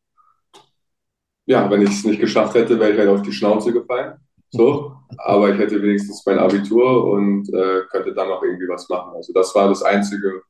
ja, 1.46 1.70
wenn 1.70 1.82
ich 1.82 1.90
es 1.90 2.04
nicht 2.04 2.20
geschafft 2.20 2.54
hätte, 2.54 2.78
wäre 2.78 2.92
ich 2.92 2.99
halt 2.99 3.08
auf 3.08 3.22
die 3.22 3.32
Schnauze 3.32 3.72
gefallen. 3.72 4.18
So, 4.50 4.94
aber 5.18 5.50
ich 5.50 5.58
hätte 5.58 5.82
wenigstens 5.82 6.25
mein 6.26 6.38
Abitur 6.38 7.04
und 7.11 7.49
äh, 7.54 7.82
könnte 7.90 8.14
dann 8.14 8.28
noch 8.28 8.42
irgendwie 8.42 8.68
was 8.68 8.88
machen. 8.88 9.14
Also 9.14 9.32
das 9.32 9.54
war 9.54 9.68
das 9.68 9.82
Einzige, 9.82 10.42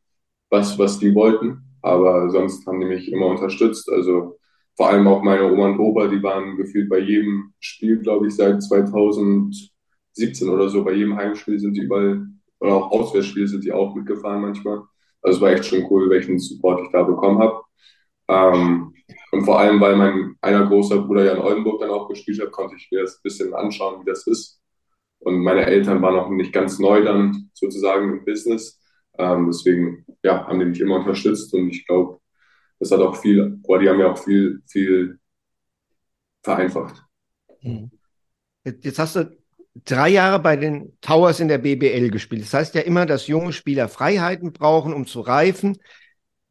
was, 0.50 0.76
was 0.78 0.99
die 0.99 1.14
wollten. 1.14 1.72
Aber 1.82 2.30
sonst 2.30 2.66
haben 2.66 2.80
die 2.80 2.86
mich 2.86 3.10
immer 3.12 3.26
unterstützt. 3.26 3.90
Also 3.90 4.38
vor 4.76 4.88
allem 4.88 5.06
auch 5.06 5.22
meine 5.22 5.52
Oma 5.52 5.66
und 5.70 5.78
Opa, 5.80 6.08
die 6.08 6.22
waren 6.22 6.56
gefühlt 6.56 6.88
bei 6.88 6.98
jedem 6.98 7.52
Spiel, 7.60 7.98
glaube 7.98 8.28
ich, 8.28 8.34
seit 8.34 8.62
2017 8.62 10.48
oder 10.48 10.68
so. 10.68 10.84
Bei 10.84 10.92
jedem 10.92 11.16
Heimspiel 11.16 11.58
sind 11.58 11.74
die 11.74 11.82
überall, 11.82 12.26
oder 12.60 12.74
auch 12.74 12.90
Auswärtsspiel 12.92 13.48
sind 13.48 13.64
die 13.64 13.72
auch 13.72 13.94
mitgefahren 13.94 14.42
manchmal. 14.42 14.82
Also 15.22 15.36
es 15.36 15.42
war 15.42 15.50
echt 15.52 15.66
schon 15.66 15.86
cool, 15.90 16.08
welchen 16.10 16.38
Support 16.38 16.82
ich 16.84 16.92
da 16.92 17.02
bekommen 17.02 17.38
habe. 17.38 17.62
Ähm, 18.28 18.94
und 19.32 19.44
vor 19.44 19.58
allem, 19.60 19.80
weil 19.80 19.96
mein 19.96 20.36
einer 20.40 20.66
großer 20.66 20.98
Bruder 21.02 21.24
ja 21.24 21.34
in 21.34 21.40
Oldenburg 21.40 21.80
dann 21.80 21.90
auch 21.90 22.08
gespielt 22.08 22.40
hat, 22.40 22.52
konnte 22.52 22.76
ich 22.76 22.88
mir 22.90 23.02
das 23.02 23.16
ein 23.16 23.22
bisschen 23.22 23.54
anschauen, 23.54 24.00
wie 24.00 24.10
das 24.10 24.26
ist. 24.26 24.60
Und 25.20 25.40
meine 25.42 25.66
Eltern 25.66 26.02
waren 26.02 26.16
noch 26.16 26.28
nicht 26.30 26.52
ganz 26.52 26.78
neu 26.78 27.04
dann 27.04 27.50
sozusagen 27.54 28.18
im 28.18 28.24
Business. 28.24 28.81
Ähm, 29.19 29.47
deswegen 29.47 30.04
ja, 30.23 30.47
haben 30.47 30.59
die 30.59 30.66
mich 30.66 30.81
immer 30.81 30.97
unterstützt 30.97 31.52
und 31.54 31.71
ich 31.71 31.87
glaube, 31.87 32.21
das 32.78 32.90
hat 32.90 33.00
auch 33.00 33.16
viel, 33.16 33.59
oder 33.62 33.81
die 33.81 33.88
haben 33.88 34.00
ja 34.00 34.11
auch 34.11 34.19
viel, 34.19 34.62
viel 34.66 35.19
vereinfacht. 36.42 37.04
Jetzt 38.64 38.99
hast 38.99 39.16
du 39.16 39.37
drei 39.85 40.09
Jahre 40.09 40.38
bei 40.40 40.57
den 40.57 40.97
Towers 41.00 41.40
in 41.40 41.49
der 41.49 41.59
BBL 41.59 42.11
gespielt. 42.11 42.42
Das 42.42 42.54
heißt 42.54 42.75
ja 42.75 42.83
immer, 42.83 43.07
dass 43.07 43.26
junge 43.26 43.52
Spieler 43.52 43.88
Freiheiten 43.88 44.52
brauchen, 44.52 44.92
um 44.92 45.07
zu 45.07 45.21
reifen, 45.21 45.78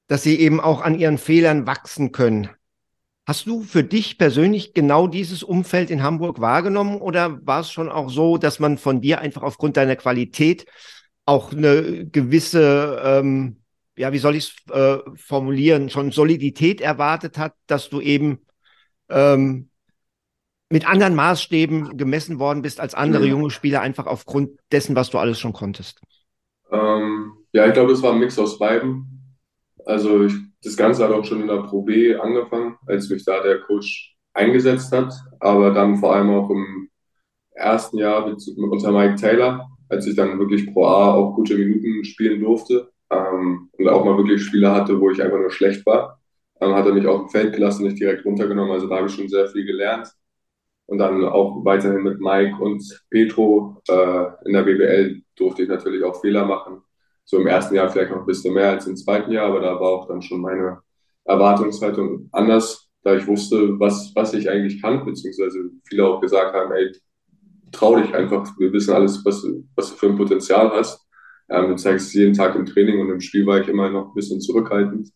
dass 0.07 0.23
sie 0.23 0.39
eben 0.39 0.59
auch 0.59 0.81
an 0.81 0.97
ihren 0.97 1.17
Fehlern 1.17 1.67
wachsen 1.67 2.11
können. 2.11 2.49
Hast 3.27 3.45
du 3.45 3.61
für 3.61 3.83
dich 3.83 4.17
persönlich 4.17 4.73
genau 4.73 5.07
dieses 5.07 5.43
Umfeld 5.43 5.91
in 5.91 6.03
Hamburg 6.03 6.41
wahrgenommen 6.41 6.99
oder 6.99 7.45
war 7.45 7.61
es 7.61 7.71
schon 7.71 7.89
auch 7.89 8.09
so, 8.09 8.37
dass 8.37 8.59
man 8.59 8.77
von 8.77 8.99
dir 8.99 9.19
einfach 9.19 9.43
aufgrund 9.43 9.77
deiner 9.77 9.95
Qualität 9.95 10.65
auch 11.25 11.51
eine 11.51 12.07
gewisse, 12.07 13.01
ähm, 13.03 13.57
ja, 13.95 14.11
wie 14.11 14.17
soll 14.17 14.35
ich 14.35 14.53
es 14.67 14.75
äh, 14.75 14.99
formulieren, 15.15 15.89
schon 15.89 16.11
Solidität 16.11 16.81
erwartet 16.81 17.37
hat, 17.37 17.53
dass 17.67 17.89
du 17.89 18.01
eben 18.01 18.39
ähm, 19.09 19.69
mit 20.69 20.87
anderen 20.87 21.15
Maßstäben 21.15 21.97
gemessen 21.97 22.39
worden 22.39 22.61
bist 22.61 22.79
als 22.79 22.95
andere 22.95 23.25
junge 23.25 23.51
Spieler, 23.51 23.81
einfach 23.81 24.07
aufgrund 24.07 24.57
dessen, 24.71 24.95
was 24.95 25.09
du 25.09 25.17
alles 25.17 25.39
schon 25.39 25.53
konntest? 25.53 26.01
Ähm, 26.71 27.33
ja, 27.51 27.67
ich 27.67 27.73
glaube, 27.73 27.91
es 27.91 28.01
war 28.01 28.13
ein 28.13 28.19
Mix 28.19 28.39
aus 28.39 28.57
beiden. 28.57 29.37
Also 29.85 30.25
ich, 30.25 30.33
das 30.63 30.77
Ganze 30.77 31.03
hat 31.03 31.11
auch 31.11 31.25
schon 31.25 31.41
in 31.41 31.47
der 31.47 31.63
Pro 31.63 31.81
B 31.81 32.15
angefangen, 32.15 32.77
als 32.85 33.09
mich 33.09 33.25
da 33.25 33.41
der 33.41 33.59
Coach 33.61 34.15
eingesetzt 34.33 34.91
hat, 34.93 35.13
aber 35.39 35.71
dann 35.71 35.97
vor 35.97 36.15
allem 36.15 36.29
auch 36.29 36.49
im 36.49 36.89
ersten 37.53 37.97
Jahr 37.97 38.27
mit, 38.27 38.41
unter 38.57 38.91
Mike 38.91 39.15
Taylor, 39.15 39.69
als 39.91 40.07
ich 40.07 40.15
dann 40.15 40.39
wirklich 40.39 40.73
Pro 40.73 40.85
A 40.85 41.13
auch 41.13 41.35
gute 41.35 41.55
Minuten 41.57 42.03
spielen 42.05 42.41
durfte 42.41 42.89
ähm, 43.09 43.69
und 43.73 43.87
auch 43.89 44.05
mal 44.05 44.17
wirklich 44.17 44.43
Spiele 44.43 44.71
hatte, 44.71 44.99
wo 44.99 45.11
ich 45.11 45.21
einfach 45.21 45.37
nur 45.37 45.51
schlecht 45.51 45.85
war, 45.85 46.19
ähm, 46.61 46.73
hat 46.73 46.85
er 46.85 46.93
mich 46.93 47.05
auch 47.05 47.23
im 47.23 47.29
Feld 47.29 47.53
gelassen, 47.53 47.83
nicht 47.83 47.99
direkt 47.99 48.25
runtergenommen. 48.25 48.71
Also 48.71 48.87
da 48.87 48.97
habe 48.97 49.07
ich 49.07 49.13
schon 49.13 49.27
sehr 49.27 49.47
viel 49.47 49.65
gelernt 49.65 50.07
und 50.85 50.97
dann 50.97 51.23
auch 51.25 51.65
weiterhin 51.65 52.03
mit 52.03 52.21
Mike 52.21 52.55
und 52.61 52.83
Petro 53.09 53.81
äh, 53.89 54.27
in 54.45 54.53
der 54.53 54.63
BBL 54.63 55.21
durfte 55.35 55.63
ich 55.63 55.69
natürlich 55.69 56.03
auch 56.03 56.21
Fehler 56.21 56.45
machen. 56.45 56.81
So 57.25 57.37
im 57.39 57.47
ersten 57.47 57.75
Jahr 57.75 57.89
vielleicht 57.89 58.11
noch 58.11 58.19
ein 58.19 58.25
bisschen 58.25 58.53
mehr 58.53 58.69
als 58.69 58.87
im 58.87 58.95
zweiten 58.95 59.31
Jahr, 59.31 59.47
aber 59.47 59.59
da 59.59 59.73
war 59.79 59.89
auch 59.89 60.07
dann 60.07 60.21
schon 60.21 60.41
meine 60.41 60.79
Erwartungshaltung 61.25 62.29
anders, 62.31 62.89
da 63.03 63.15
ich 63.15 63.27
wusste, 63.27 63.79
was, 63.79 64.11
was 64.15 64.33
ich 64.33 64.49
eigentlich 64.49 64.81
kann, 64.81 65.05
beziehungsweise 65.05 65.69
viele 65.85 66.05
auch 66.05 66.21
gesagt 66.21 66.53
haben, 66.53 66.71
ey, 66.71 66.91
trau 67.71 67.95
dich 67.97 68.13
einfach, 68.13 68.47
wir 68.57 68.71
wissen 68.73 68.93
alles, 68.93 69.23
was, 69.25 69.45
was 69.75 69.91
du 69.91 69.95
für 69.95 70.07
ein 70.07 70.17
Potenzial 70.17 70.71
hast. 70.71 71.07
Ähm, 71.49 71.69
du 71.69 71.75
zeigst 71.75 72.07
es 72.07 72.13
jeden 72.13 72.33
Tag 72.33 72.55
im 72.55 72.65
Training 72.65 72.99
und 73.01 73.09
im 73.09 73.21
Spiel 73.21 73.45
war 73.45 73.59
ich 73.59 73.67
immer 73.67 73.89
noch 73.89 74.09
ein 74.09 74.13
bisschen 74.13 74.39
zurückhaltend. 74.39 75.09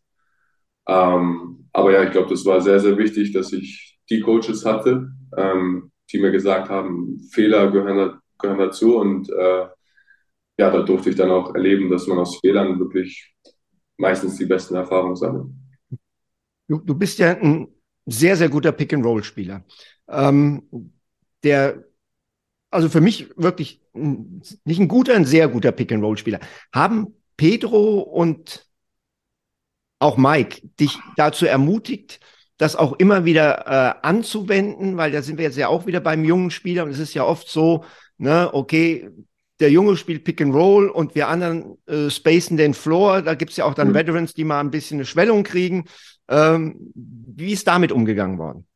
Ähm, 0.88 1.68
aber 1.74 1.92
ja, 1.92 2.04
ich 2.04 2.12
glaube, 2.12 2.30
das 2.30 2.46
war 2.46 2.62
sehr, 2.62 2.80
sehr 2.80 2.98
wichtig, 2.98 3.34
dass 3.34 3.52
ich 3.54 4.00
die 4.10 4.22
Coaches 4.22 4.66
hatte, 4.66 5.10
ähm, 5.36 5.92
die 6.12 6.20
mir 6.20 6.32
gesagt 6.32 6.70
haben, 6.70 7.20
Fehler 7.32 7.72
gehören, 7.72 8.20
gehören 8.38 8.60
dazu. 8.60 8.98
Und 8.98 9.30
äh, 9.30 9.68
ja, 10.58 10.70
da 10.70 10.82
durfte 10.84 11.10
ich 11.10 11.16
dann 11.16 11.32
auch 11.32 11.54
erleben, 11.56 11.90
dass 11.90 12.08
man 12.08 12.20
aus 12.20 12.40
Fehlern 12.40 12.80
wirklich 12.80 13.34
meistens 13.98 14.38
die 14.38 14.46
besten 14.46 14.76
Erfahrungen 14.76 15.16
sammelt. 15.16 15.48
Du, 16.68 16.80
du 16.80 16.96
bist 16.96 17.20
ja 17.20 17.32
ein 17.38 17.68
sehr, 18.06 18.36
sehr 18.36 18.50
guter 18.50 18.72
Pick-and-Roll-Spieler. 18.72 19.64
Ähm, 20.08 20.92
der, 21.44 21.84
also 22.75 22.89
für 22.89 23.01
mich 23.01 23.29
wirklich 23.38 23.82
nicht 23.94 24.79
ein 24.79 24.88
guter, 24.88 25.15
ein 25.15 25.25
sehr 25.25 25.48
guter 25.48 25.72
Pick-and-Roll-Spieler. 25.72 26.39
Haben 26.74 27.15
Pedro 27.38 28.00
und 28.00 28.65
auch 30.00 30.17
Mike 30.17 30.62
dich 30.79 31.00
dazu 31.15 31.46
ermutigt, 31.46 32.20
das 32.58 32.75
auch 32.75 32.94
immer 32.94 33.25
wieder 33.25 33.65
äh, 33.67 34.08
anzuwenden, 34.08 34.98
weil 34.98 35.12
da 35.12 35.22
sind 35.22 35.38
wir 35.38 35.46
jetzt 35.46 35.58
ja 35.58 35.67
auch 35.67 35.86
wieder 35.86 36.00
beim 36.00 36.24
jungen 36.24 36.51
Spieler 36.51 36.84
und 36.84 36.91
es 36.91 37.00
ist 37.00 37.13
ja 37.13 37.25
oft 37.25 37.50
so, 37.50 37.84
ne, 38.17 38.50
okay, 38.53 39.10
der 39.60 39.72
Junge 39.72 39.96
spielt 39.96 40.24
Pick 40.24 40.41
and 40.41 40.53
Roll 40.53 40.89
und 40.89 41.15
wir 41.15 41.29
anderen 41.29 41.77
äh, 41.86 42.10
spacen 42.10 42.58
den 42.58 42.74
Floor. 42.74 43.22
Da 43.22 43.36
gibt's 43.36 43.55
ja 43.58 43.65
auch 43.65 43.74
dann 43.74 43.89
mhm. 43.89 43.94
Veterans, 43.94 44.34
die 44.34 44.44
mal 44.44 44.60
ein 44.60 44.72
bisschen 44.72 44.98
eine 44.98 45.05
Schwellung 45.05 45.44
kriegen. 45.44 45.86
Ähm, 46.27 46.91
wie 46.94 47.53
ist 47.53 47.67
damit 47.67 47.91
umgegangen 47.91 48.38
worden? 48.38 48.67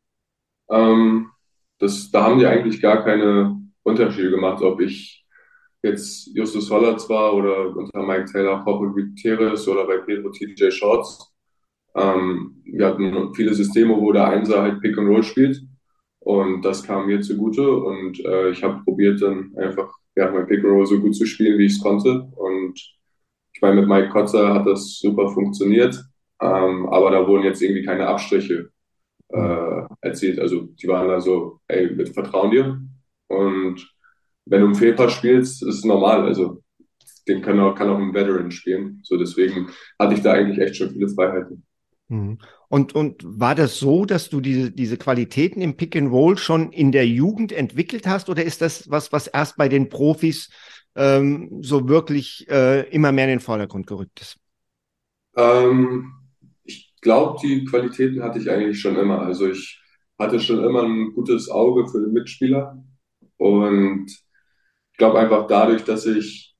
Ähm, 0.69 1.31
das, 1.79 2.11
da 2.11 2.23
haben 2.23 2.39
die 2.39 2.45
eigentlich 2.45 2.81
gar 2.81 3.03
keine 3.03 3.59
Unterschiede 3.89 4.31
gemacht, 4.31 4.61
ob 4.61 4.81
ich 4.81 5.25
jetzt 5.81 6.35
Justus 6.35 6.69
Hollatz 6.69 7.09
war 7.09 7.33
oder 7.33 7.75
unter 7.75 8.03
Mike 8.03 8.25
Taylor 8.31 8.63
Jorge 8.65 8.91
Gutierrez 8.91 9.67
oder 9.67 9.85
bei 9.85 9.97
Pedro 9.97 10.29
TJ 10.29 10.71
Shorts. 10.71 11.33
Ähm, 11.95 12.61
wir 12.65 12.87
hatten 12.87 13.33
viele 13.33 13.53
Systeme, 13.53 13.95
wo 13.95 14.11
der 14.11 14.27
Einser 14.27 14.61
halt 14.61 14.81
Pick 14.81 14.97
and 14.97 15.07
Roll 15.07 15.23
spielt 15.23 15.61
und 16.19 16.63
das 16.63 16.83
kam 16.83 17.07
mir 17.07 17.21
zugute 17.21 17.71
und 17.71 18.23
äh, 18.25 18.49
ich 18.51 18.63
habe 18.63 18.83
probiert 18.83 19.21
dann 19.21 19.53
einfach 19.57 19.91
ja, 20.15 20.29
mein 20.31 20.47
Pick 20.47 20.63
and 20.63 20.73
Roll 20.73 20.85
so 20.85 20.99
gut 20.99 21.15
zu 21.15 21.25
spielen, 21.25 21.57
wie 21.57 21.65
ich 21.65 21.73
es 21.73 21.81
konnte 21.81 22.29
und 22.35 22.79
ich 23.53 23.61
meine, 23.61 23.81
mit 23.81 23.89
Mike 23.89 24.09
Kotzer 24.09 24.53
hat 24.53 24.67
das 24.67 24.99
super 24.99 25.29
funktioniert, 25.29 26.01
ähm, 26.41 26.87
aber 26.87 27.11
da 27.11 27.27
wurden 27.27 27.43
jetzt 27.43 27.61
irgendwie 27.61 27.83
keine 27.83 28.07
Abstriche 28.07 28.69
äh, 29.29 29.81
erzielt. 30.01 30.39
Also 30.39 30.61
die 30.81 30.87
waren 30.87 31.07
da 31.07 31.19
so, 31.19 31.59
ey, 31.67 31.97
wir 31.97 32.07
vertrauen 32.07 32.51
dir 32.51 32.81
und 33.29 33.87
wenn 34.45 34.61
du 34.61 34.67
einen 34.67 34.75
Fehlpass 34.75 35.13
spielst, 35.13 35.63
ist 35.63 35.75
es 35.75 35.85
normal. 35.85 36.25
Also 36.25 36.61
den 37.27 37.41
kann 37.41 37.59
auch, 37.59 37.75
kann 37.75 37.89
auch 37.89 37.99
ein 37.99 38.13
Veteran 38.13 38.51
spielen. 38.51 38.99
So 39.03 39.17
deswegen 39.17 39.69
hatte 39.97 40.15
ich 40.15 40.21
da 40.21 40.33
eigentlich 40.33 40.59
echt 40.59 40.75
schon 40.75 40.89
viele 40.89 41.07
Freiheiten. 41.07 41.63
Mhm. 42.07 42.39
Und, 42.67 42.93
und 42.95 43.23
war 43.23 43.55
das 43.55 43.77
so, 43.77 44.05
dass 44.05 44.29
du 44.29 44.41
diese, 44.41 44.71
diese 44.71 44.97
Qualitäten 44.97 45.61
im 45.61 45.77
Pick 45.77 45.95
and 45.95 46.11
Roll 46.11 46.37
schon 46.37 46.71
in 46.71 46.91
der 46.91 47.07
Jugend 47.07 47.51
entwickelt 47.51 48.07
hast 48.07 48.29
oder 48.29 48.43
ist 48.43 48.61
das 48.61 48.89
was, 48.89 49.11
was 49.11 49.27
erst 49.27 49.57
bei 49.57 49.69
den 49.69 49.89
Profis 49.89 50.49
ähm, 50.95 51.59
so 51.61 51.87
wirklich 51.87 52.47
äh, 52.49 52.89
immer 52.89 53.11
mehr 53.11 53.25
in 53.25 53.31
den 53.31 53.39
Vordergrund 53.39 53.85
gerückt 53.85 54.21
ist? 54.21 54.37
Ähm, 55.35 56.13
ich 56.63 56.95
glaube, 57.01 57.39
die 57.43 57.63
Qualitäten 57.65 58.23
hatte 58.23 58.39
ich 58.39 58.49
eigentlich 58.49 58.81
schon 58.81 58.95
immer. 58.95 59.21
Also 59.21 59.47
ich 59.47 59.79
hatte 60.17 60.39
schon 60.39 60.63
immer 60.63 60.83
ein 60.83 61.13
gutes 61.13 61.49
Auge 61.49 61.87
für 61.87 62.01
den 62.01 62.13
Mitspieler 62.13 62.83
und 63.39 64.11
glaube 64.97 65.17
einfach 65.17 65.47
dadurch, 65.47 65.83
dass 65.83 66.05
ich 66.05 66.55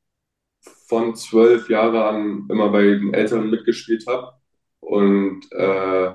von 0.88 1.16
zwölf 1.16 1.70
Jahren 1.70 1.96
an 1.96 2.48
immer 2.50 2.70
bei 2.70 2.82
den 2.82 3.14
Eltern 3.14 3.52
mitgespielt 3.52 4.06
habe 4.08 4.34
und 4.80 5.42
äh, 5.52 6.14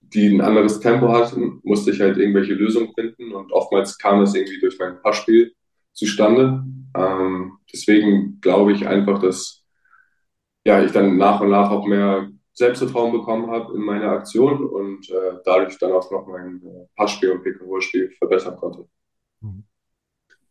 die 0.00 0.28
ein 0.28 0.40
anderes 0.40 0.80
Tempo 0.80 1.12
hatten, 1.12 1.60
musste 1.62 1.92
ich 1.92 2.00
halt 2.00 2.18
irgendwelche 2.18 2.54
Lösungen 2.54 2.92
finden 2.94 3.32
und 3.32 3.52
oftmals 3.52 3.96
kam 3.98 4.20
das 4.20 4.34
irgendwie 4.34 4.60
durch 4.60 4.78
mein 4.78 5.00
Passspiel 5.00 5.54
zustande. 5.92 6.64
Ähm, 6.96 7.58
deswegen 7.72 8.40
glaube 8.40 8.72
ich 8.72 8.86
einfach, 8.86 9.20
dass 9.20 9.64
ja, 10.64 10.82
ich 10.82 10.92
dann 10.92 11.16
nach 11.16 11.40
und 11.40 11.50
nach 11.50 11.70
auch 11.70 11.86
mehr 11.86 12.30
Selbstvertrauen 12.54 13.12
bekommen 13.12 13.50
habe 13.50 13.74
in 13.74 13.82
meiner 13.82 14.10
Aktion 14.10 14.66
und 14.66 15.08
äh, 15.10 15.38
dadurch 15.44 15.78
dann 15.78 15.92
auch 15.92 16.10
noch 16.10 16.26
mein 16.26 16.62
äh, 16.64 16.86
Passspiel 16.96 17.30
und 17.30 17.42
Pick-and-Roll-Spiel 17.42 18.10
verbessern 18.18 18.56
konnte. 18.56 18.86
Mhm 19.40 19.64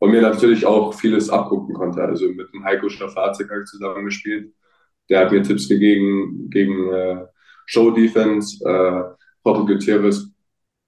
und 0.02 0.10
mir 0.12 0.22
natürlich 0.22 0.66
auch 0.66 0.94
vieles 0.96 1.30
abgucken 1.30 1.76
konnte. 1.76 2.02
Also 2.02 2.28
mit 2.30 2.52
dem 2.52 2.64
Heiko 2.64 2.90
Schafazik 2.90 3.50
habe 3.52 3.62
ich 3.62 3.70
zusammen 3.70 4.04
gespielt. 4.06 4.52
Der 5.10 5.20
hat 5.20 5.32
mir 5.32 5.44
Tipps 5.44 5.70
gegeben 5.70 6.50
gegen 6.50 6.92
äh, 6.92 7.26
Show 7.68 7.92
Defense, 7.92 8.58
äh, 8.68 9.04
Jorge 9.46 9.74
Gutierrez 9.74 10.28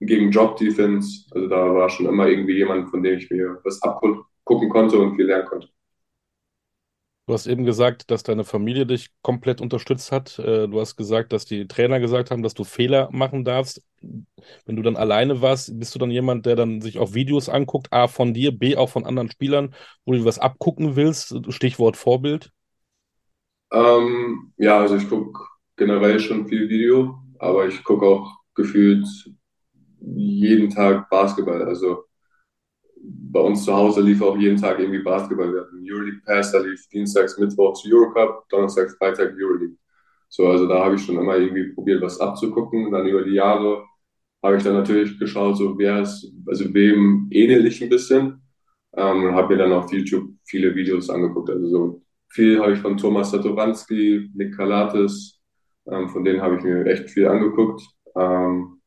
gegen 0.00 0.32
Job 0.32 0.56
Defense. 0.56 1.26
Also 1.30 1.46
da 1.46 1.74
war 1.74 1.88
schon 1.90 2.06
immer 2.06 2.26
irgendwie 2.26 2.56
jemand, 2.56 2.90
von 2.90 3.04
dem 3.04 3.18
ich 3.18 3.30
mir 3.30 3.60
was 3.62 3.80
abgucken 3.82 4.68
konnte 4.68 4.98
und 4.98 5.14
viel 5.14 5.26
lernen 5.26 5.46
konnte. 5.46 5.68
Du 7.26 7.32
hast 7.32 7.46
eben 7.46 7.64
gesagt, 7.64 8.10
dass 8.10 8.22
deine 8.22 8.44
Familie 8.44 8.84
dich 8.84 9.08
komplett 9.22 9.62
unterstützt 9.62 10.12
hat. 10.12 10.38
Äh, 10.38 10.68
du 10.68 10.78
hast 10.78 10.96
gesagt, 10.96 11.32
dass 11.32 11.46
die 11.46 11.66
Trainer 11.66 11.98
gesagt 11.98 12.30
haben, 12.30 12.42
dass 12.42 12.52
du 12.52 12.64
Fehler 12.64 13.08
machen 13.12 13.44
darfst. 13.44 13.82
Wenn 14.66 14.76
du 14.76 14.82
dann 14.82 14.96
alleine 14.96 15.40
warst, 15.40 15.78
bist 15.78 15.94
du 15.94 15.98
dann 15.98 16.10
jemand, 16.10 16.44
der 16.44 16.54
dann 16.54 16.82
sich 16.82 16.98
auch 16.98 17.14
Videos 17.14 17.48
anguckt, 17.48 17.90
A 17.92 18.08
von 18.08 18.34
dir, 18.34 18.52
B 18.52 18.76
auch 18.76 18.90
von 18.90 19.06
anderen 19.06 19.30
Spielern, 19.30 19.74
wo 20.04 20.12
du 20.12 20.24
was 20.26 20.38
abgucken 20.38 20.96
willst? 20.96 21.34
Stichwort 21.50 21.96
Vorbild. 21.96 22.50
Ähm, 23.72 24.52
ja, 24.58 24.80
also 24.80 24.96
ich 24.96 25.08
gucke 25.08 25.40
generell 25.76 26.20
schon 26.20 26.46
viel 26.46 26.68
Video, 26.68 27.18
aber 27.38 27.66
ich 27.66 27.82
gucke 27.84 28.06
auch 28.06 28.30
gefühlt 28.54 29.06
jeden 30.00 30.70
Tag 30.70 31.08
Basketball. 31.08 31.62
Also 31.64 32.04
bei 33.06 33.40
uns 33.40 33.64
zu 33.64 33.74
Hause 33.74 34.00
lief 34.00 34.22
auch 34.22 34.36
jeden 34.36 34.56
Tag 34.56 34.78
irgendwie 34.78 35.02
Basketball. 35.02 35.52
Wir 35.52 35.62
hatten 35.62 35.84
Euroleague 35.84 36.20
Pass, 36.24 36.52
da 36.52 36.58
lief 36.58 36.88
dienstags, 36.88 37.38
mittwochs 37.38 37.84
Eurocup, 37.86 38.48
donnerstags, 38.48 38.96
freitag 38.96 39.34
Euroleague. 39.38 39.76
So, 40.28 40.48
also 40.48 40.66
da 40.66 40.84
habe 40.84 40.96
ich 40.96 41.02
schon 41.04 41.18
immer 41.18 41.36
irgendwie 41.36 41.72
probiert, 41.74 42.02
was 42.02 42.20
abzugucken. 42.20 42.90
Dann 42.90 43.06
über 43.06 43.22
die 43.22 43.34
Jahre 43.34 43.84
habe 44.42 44.56
ich 44.56 44.62
dann 44.62 44.74
natürlich 44.74 45.18
geschaut, 45.18 45.56
so 45.56 45.78
wer 45.78 46.02
ist, 46.02 46.32
also 46.46 46.72
wem 46.74 47.28
ähnel 47.30 47.66
ich 47.66 47.82
ein 47.82 47.88
bisschen. 47.88 48.42
Ähm, 48.96 49.24
und 49.24 49.34
habe 49.34 49.54
mir 49.54 49.58
dann 49.58 49.72
auf 49.72 49.92
YouTube 49.92 50.30
viele 50.44 50.74
Videos 50.74 51.10
angeguckt. 51.10 51.50
Also 51.50 51.68
so 51.68 52.02
viel 52.28 52.60
habe 52.60 52.72
ich 52.72 52.78
von 52.78 52.96
Thomas 52.96 53.30
Satoranski, 53.30 54.30
Nick 54.34 54.56
Kalates, 54.56 55.40
ähm, 55.90 56.08
von 56.08 56.24
denen 56.24 56.42
habe 56.42 56.56
ich 56.56 56.64
mir 56.64 56.84
echt 56.86 57.10
viel 57.10 57.28
angeguckt. 57.28 57.82
Ähm, 58.16 58.80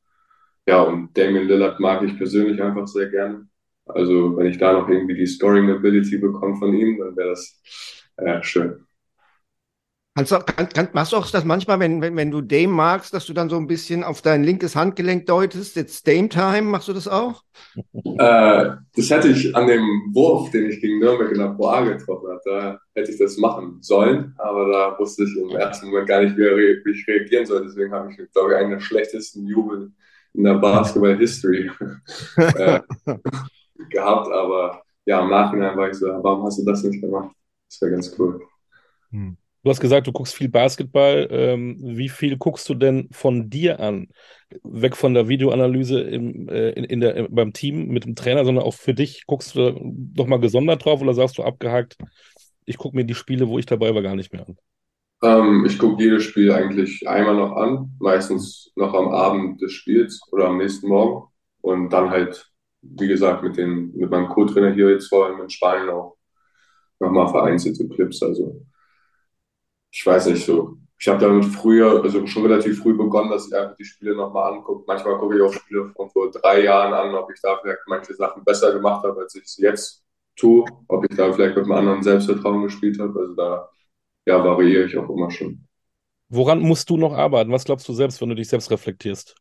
ja, 0.67 0.81
und 0.81 1.17
Damien 1.17 1.47
Lillard 1.47 1.79
mag 1.79 2.03
ich 2.03 2.17
persönlich 2.17 2.61
einfach 2.61 2.87
sehr 2.87 3.09
gerne. 3.09 3.47
Also 3.89 4.37
wenn 4.37 4.47
ich 4.47 4.57
da 4.57 4.73
noch 4.73 4.89
irgendwie 4.89 5.15
die 5.15 5.27
Scoring 5.27 5.69
Ability 5.69 6.17
bekomme 6.17 6.55
von 6.57 6.73
ihm, 6.73 6.99
dann 6.99 7.15
wäre 7.15 7.29
das 7.29 7.61
äh, 8.17 8.41
schön. 8.43 8.87
Kannst 10.17 10.31
du, 10.31 10.39
kann, 10.39 10.67
kann, 10.69 10.89
machst 10.93 11.13
du 11.13 11.17
auch 11.17 11.29
das 11.29 11.45
manchmal, 11.45 11.79
wenn, 11.79 12.01
wenn, 12.01 12.15
wenn 12.15 12.31
du 12.31 12.41
Dame 12.41 12.69
magst, 12.69 13.13
dass 13.13 13.27
du 13.27 13.33
dann 13.33 13.51
so 13.51 13.57
ein 13.57 13.67
bisschen 13.67 14.03
auf 14.03 14.23
dein 14.23 14.43
linkes 14.43 14.75
Handgelenk 14.75 15.27
deutest, 15.27 15.75
jetzt 15.75 16.07
Dame 16.07 16.27
Time, 16.27 16.63
machst 16.63 16.87
du 16.87 16.93
das 16.93 17.07
auch? 17.07 17.43
Äh, 18.19 18.71
das 18.95 19.11
hätte 19.11 19.27
ich 19.27 19.55
an 19.55 19.67
dem 19.67 19.83
Wurf, 20.11 20.49
den 20.49 20.71
ich 20.71 20.81
gegen 20.81 20.97
Nürnberg 20.97 21.31
in 21.31 21.37
der 21.37 21.49
Pro 21.49 21.67
A 21.67 21.81
getroffen 21.81 22.29
habe, 22.29 22.41
da 22.45 22.79
hätte 22.95 23.11
ich 23.11 23.19
das 23.19 23.37
machen 23.37 23.77
sollen, 23.81 24.33
aber 24.39 24.67
da 24.71 24.97
wusste 24.97 25.23
ich 25.23 25.37
im 25.37 25.55
ersten 25.55 25.87
Moment 25.87 26.07
gar 26.07 26.23
nicht, 26.23 26.35
wie, 26.35 26.41
wie 26.41 26.91
ich 26.91 27.07
reagieren 27.07 27.45
soll. 27.45 27.63
Deswegen 27.63 27.91
habe 27.91 28.09
ich, 28.09 28.17
glaube 28.31 28.53
ich, 28.53 28.57
einen 28.57 28.71
der 28.71 28.79
schlechtesten 28.79 29.45
Jubel 29.45 29.91
in 30.33 30.43
der 30.43 30.55
Basketball-History. 30.55 31.69
äh, 32.37 32.79
gehabt, 33.89 34.31
aber 34.31 34.81
ja, 35.05 35.21
im 35.21 35.29
Nachhinein 35.29 35.77
war 35.77 35.89
ich 35.89 35.95
so, 35.95 36.07
warum 36.07 36.43
hast 36.43 36.59
du 36.59 36.65
das 36.65 36.83
nicht 36.83 37.01
gemacht? 37.01 37.31
Das 37.69 37.81
wäre 37.81 37.91
ganz 37.91 38.13
cool. 38.19 38.41
Hm. 39.11 39.37
Du 39.63 39.71
hast 39.71 39.79
gesagt, 39.81 40.07
du 40.07 40.13
guckst 40.13 40.35
viel 40.35 40.47
Basketball. 40.47 41.27
Ähm, 41.29 41.75
wie 41.81 42.07
viel 42.07 42.37
guckst 42.37 42.69
du 42.69 42.73
denn 42.73 43.09
von 43.11 43.49
dir 43.49 43.79
an? 43.81 44.07
Weg 44.63 44.95
von 44.95 45.13
der 45.13 45.27
Videoanalyse 45.27 45.99
im, 45.99 46.47
äh, 46.47 46.69
in, 46.69 46.83
in 46.85 46.99
der, 47.01 47.27
beim 47.29 47.51
Team 47.51 47.87
mit 47.87 48.05
dem 48.05 48.15
Trainer, 48.15 48.45
sondern 48.45 48.63
auch 48.63 48.75
für 48.75 48.93
dich. 48.93 49.25
Guckst 49.25 49.55
du 49.55 49.77
doch 50.13 50.27
mal 50.27 50.39
gesondert 50.39 50.85
drauf 50.85 51.01
oder 51.01 51.13
sagst 51.13 51.37
du 51.37 51.43
abgehakt, 51.43 51.97
ich 52.65 52.77
gucke 52.77 52.95
mir 52.95 53.03
die 53.03 53.15
Spiele, 53.15 53.49
wo 53.49 53.59
ich 53.59 53.65
dabei 53.65 53.93
war, 53.93 54.01
gar 54.01 54.15
nicht 54.15 54.31
mehr 54.31 54.47
an? 54.47 54.57
Ähm, 55.23 55.65
ich 55.65 55.77
gucke 55.79 56.01
jedes 56.01 56.23
Spiel 56.23 56.51
eigentlich 56.51 57.07
einmal 57.07 57.35
noch 57.35 57.55
an, 57.55 57.91
meistens 57.99 58.71
noch 58.75 58.93
am 58.93 59.09
Abend 59.09 59.61
des 59.61 59.73
Spiels 59.73 60.21
oder 60.31 60.47
am 60.47 60.59
nächsten 60.59 60.87
Morgen 60.87 61.27
und 61.61 61.91
dann 61.91 62.09
halt 62.09 62.51
wie 62.81 63.07
gesagt, 63.07 63.43
mit, 63.43 63.57
den, 63.57 63.95
mit 63.95 64.09
meinem 64.09 64.29
Co-Trainer 64.29 64.73
hier 64.73 64.89
jetzt 64.89 65.07
vor 65.07 65.25
allem 65.25 65.41
in 65.41 65.49
Spanien 65.49 65.89
auch 65.89 66.17
nochmal 66.99 67.27
vereinzelte 67.27 67.87
Clips. 67.87 68.21
Also 68.23 68.65
ich 69.91 70.05
weiß 70.05 70.27
nicht 70.27 70.45
so. 70.45 70.77
Ich 70.99 71.07
habe 71.07 71.19
damit 71.19 71.45
früher, 71.45 72.01
also 72.01 72.25
schon 72.25 72.43
relativ 72.43 72.81
früh 72.81 72.97
begonnen, 72.97 73.29
dass 73.29 73.47
ich 73.47 73.55
einfach 73.55 73.75
die 73.75 73.85
Spiele 73.85 74.15
nochmal 74.15 74.53
angucke. 74.53 74.83
Manchmal 74.87 75.17
gucke 75.19 75.35
ich 75.35 75.41
auch 75.43 75.53
Spiele 75.53 75.91
von 75.95 76.09
vor 76.09 76.31
drei 76.31 76.63
Jahren 76.63 76.93
an, 76.93 77.13
ob 77.13 77.31
ich 77.31 77.39
da 77.41 77.57
vielleicht 77.61 77.81
manche 77.85 78.15
Sachen 78.15 78.43
besser 78.43 78.73
gemacht 78.73 79.03
habe, 79.03 79.21
als 79.21 79.35
ich 79.35 79.43
es 79.43 79.57
jetzt 79.57 80.03
tue. 80.35 80.65
Ob 80.87 81.05
ich 81.09 81.15
da 81.15 81.31
vielleicht 81.31 81.55
mit 81.55 81.65
einem 81.65 81.73
anderen 81.73 82.01
Selbstvertrauen 82.01 82.63
gespielt 82.63 82.99
habe. 82.99 83.19
Also 83.19 83.35
da 83.35 83.69
ja, 84.25 84.43
variiere 84.43 84.85
ich 84.85 84.97
auch 84.97 85.09
immer 85.09 85.29
schon. 85.29 85.67
Woran 86.29 86.59
musst 86.59 86.89
du 86.89 86.97
noch 86.97 87.13
arbeiten? 87.13 87.51
Was 87.51 87.63
glaubst 87.63 87.87
du 87.87 87.93
selbst, 87.93 88.19
wenn 88.19 88.29
du 88.29 88.35
dich 88.35 88.49
selbst 88.49 88.69
reflektierst? 88.71 89.35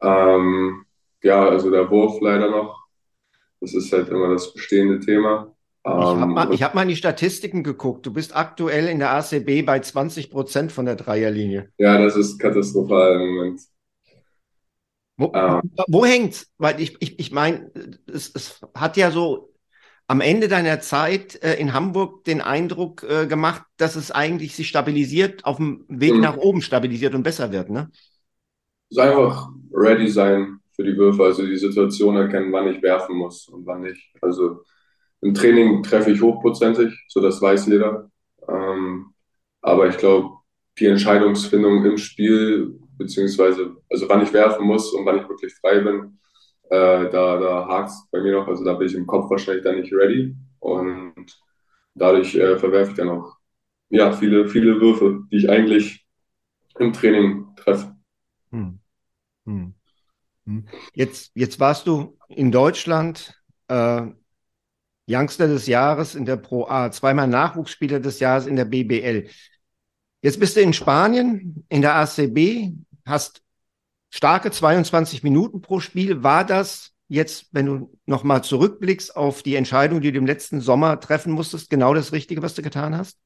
Ähm, 0.00 0.84
ja, 1.22 1.48
also 1.48 1.70
der 1.70 1.90
Wurf 1.90 2.20
leider 2.20 2.50
noch. 2.50 2.86
Das 3.60 3.74
ist 3.74 3.92
halt 3.92 4.08
immer 4.10 4.30
das 4.30 4.52
bestehende 4.54 5.00
Thema. 5.00 5.54
Ich 5.96 6.18
habe 6.18 6.32
Ähm, 6.32 6.34
mal, 6.34 6.52
ich 6.52 6.62
hab 6.62 6.74
mal 6.74 6.82
in 6.82 6.88
die 6.88 6.96
Statistiken 6.96 7.62
geguckt. 7.62 8.04
Du 8.06 8.12
bist 8.12 8.34
aktuell 8.36 8.88
in 8.88 8.98
der 8.98 9.10
ACB 9.12 9.62
bei 9.62 9.80
20 9.80 10.30
Prozent 10.30 10.70
von 10.72 10.84
der 10.86 10.96
Dreierlinie. 10.96 11.72
ja, 11.78 11.98
das 12.02 12.16
ist 12.16 12.38
katastrophal 12.38 13.14
im 13.20 13.34
Moment. 13.34 13.60
Wo, 15.16 15.34
Ähm, 15.34 15.62
wo 15.86 16.04
hängt's? 16.04 16.50
Weil 16.58 16.80
ich, 16.80 16.96
ich, 17.00 17.18
ich 17.18 17.32
meine, 17.32 17.70
es, 18.06 18.30
es 18.34 18.60
hat 18.74 18.96
ja 18.96 19.10
so 19.10 19.52
am 20.08 20.20
Ende 20.20 20.48
deiner 20.48 20.80
Zeit 20.80 21.42
äh, 21.42 21.54
in 21.54 21.72
Hamburg 21.72 22.24
den 22.24 22.40
Eindruck 22.40 23.02
äh, 23.04 23.26
gemacht, 23.26 23.62
dass 23.76 23.96
es 23.96 24.10
eigentlich 24.10 24.54
sich 24.56 24.68
stabilisiert, 24.68 25.44
auf 25.44 25.56
dem 25.58 25.84
Weg 25.88 26.12
Mhm. 26.14 26.20
nach 26.20 26.36
oben 26.36 26.62
stabilisiert 26.62 27.14
und 27.14 27.22
besser 27.22 27.52
wird, 27.52 27.70
ne? 27.70 27.90
ist 28.90 28.98
einfach 28.98 29.48
ready 29.72 30.08
sein 30.08 30.60
für 30.82 30.90
die 30.90 30.96
Würfe, 30.96 31.24
also 31.24 31.46
die 31.46 31.56
Situation 31.56 32.16
erkennen, 32.16 32.52
wann 32.52 32.68
ich 32.68 32.82
werfen 32.82 33.16
muss 33.16 33.48
und 33.48 33.64
wann 33.66 33.82
nicht. 33.82 34.12
Also 34.20 34.64
im 35.20 35.32
Training 35.32 35.82
treffe 35.82 36.10
ich 36.10 36.20
hochprozentig, 36.20 36.92
so 37.08 37.20
das 37.20 37.40
weiß 37.40 37.66
jeder. 37.66 38.10
Ähm, 38.48 39.14
aber 39.60 39.86
ich 39.88 39.96
glaube, 39.96 40.36
die 40.78 40.86
Entscheidungsfindung 40.86 41.84
im 41.84 41.98
Spiel, 41.98 42.78
beziehungsweise 42.98 43.76
also 43.88 44.08
wann 44.08 44.22
ich 44.22 44.32
werfen 44.32 44.66
muss 44.66 44.92
und 44.92 45.06
wann 45.06 45.18
ich 45.18 45.28
wirklich 45.28 45.54
frei 45.54 45.78
bin, 45.80 46.18
äh, 46.64 47.08
da, 47.10 47.38
da 47.38 47.68
hakt 47.68 47.90
es 47.90 48.08
bei 48.10 48.20
mir 48.20 48.32
noch. 48.32 48.48
Also 48.48 48.64
da 48.64 48.74
bin 48.74 48.88
ich 48.88 48.94
im 48.94 49.06
Kopf 49.06 49.30
wahrscheinlich 49.30 49.62
dann 49.62 49.80
nicht 49.80 49.92
ready. 49.92 50.34
Und 50.58 51.26
dadurch 51.94 52.34
äh, 52.34 52.58
verwerfe 52.58 52.90
ich 52.90 52.96
dann 52.96 53.10
auch 53.10 53.36
ja, 53.90 54.10
viele, 54.10 54.48
viele 54.48 54.80
Würfe, 54.80 55.22
die 55.30 55.36
ich 55.36 55.50
eigentlich 55.50 56.04
im 56.78 56.92
Training 56.92 57.46
treffe. 57.56 57.94
Hm. 58.50 58.80
Hm. 59.44 59.74
Hm. 60.46 60.66
Jetzt, 60.94 61.32
jetzt 61.34 61.60
warst 61.60 61.86
du 61.86 62.18
in 62.28 62.50
Deutschland 62.50 63.40
äh, 63.68 64.02
Youngster 65.08 65.48
des 65.48 65.66
Jahres 65.66 66.14
in 66.14 66.24
der 66.24 66.36
Pro 66.36 66.66
A, 66.66 66.90
zweimal 66.90 67.28
Nachwuchsspieler 67.28 68.00
des 68.00 68.20
Jahres 68.20 68.46
in 68.46 68.56
der 68.56 68.64
BBL. 68.64 69.28
Jetzt 70.22 70.38
bist 70.38 70.56
du 70.56 70.60
in 70.60 70.72
Spanien 70.72 71.64
in 71.68 71.82
der 71.82 71.96
ACB, 71.96 72.72
hast 73.04 73.42
starke 74.10 74.50
22 74.50 75.22
Minuten 75.22 75.60
pro 75.60 75.80
Spiel. 75.80 76.22
War 76.22 76.44
das 76.44 76.92
jetzt, 77.08 77.48
wenn 77.52 77.66
du 77.66 77.98
nochmal 78.06 78.44
zurückblickst 78.44 79.16
auf 79.16 79.42
die 79.42 79.56
Entscheidung, 79.56 80.00
die 80.00 80.12
du 80.12 80.18
im 80.18 80.26
letzten 80.26 80.60
Sommer 80.60 81.00
treffen 81.00 81.32
musstest, 81.32 81.70
genau 81.70 81.92
das 81.92 82.12
Richtige, 82.12 82.42
was 82.42 82.54
du 82.54 82.62
getan 82.62 82.96
hast? 82.96 83.18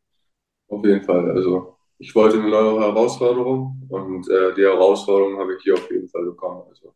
Auf 0.69 0.85
jeden 0.85 1.05
Fall. 1.05 1.31
Also 1.31 1.77
ich 1.99 2.15
wollte 2.15 2.39
eine 2.39 2.49
neue 2.49 2.81
Herausforderung 2.81 3.87
und 3.89 4.29
äh, 4.29 4.55
die 4.55 4.63
Herausforderung 4.63 5.39
habe 5.39 5.55
ich 5.55 5.63
hier 5.63 5.75
auf 5.75 5.91
jeden 5.91 6.09
Fall 6.09 6.25
bekommen. 6.25 6.63
Also 6.69 6.95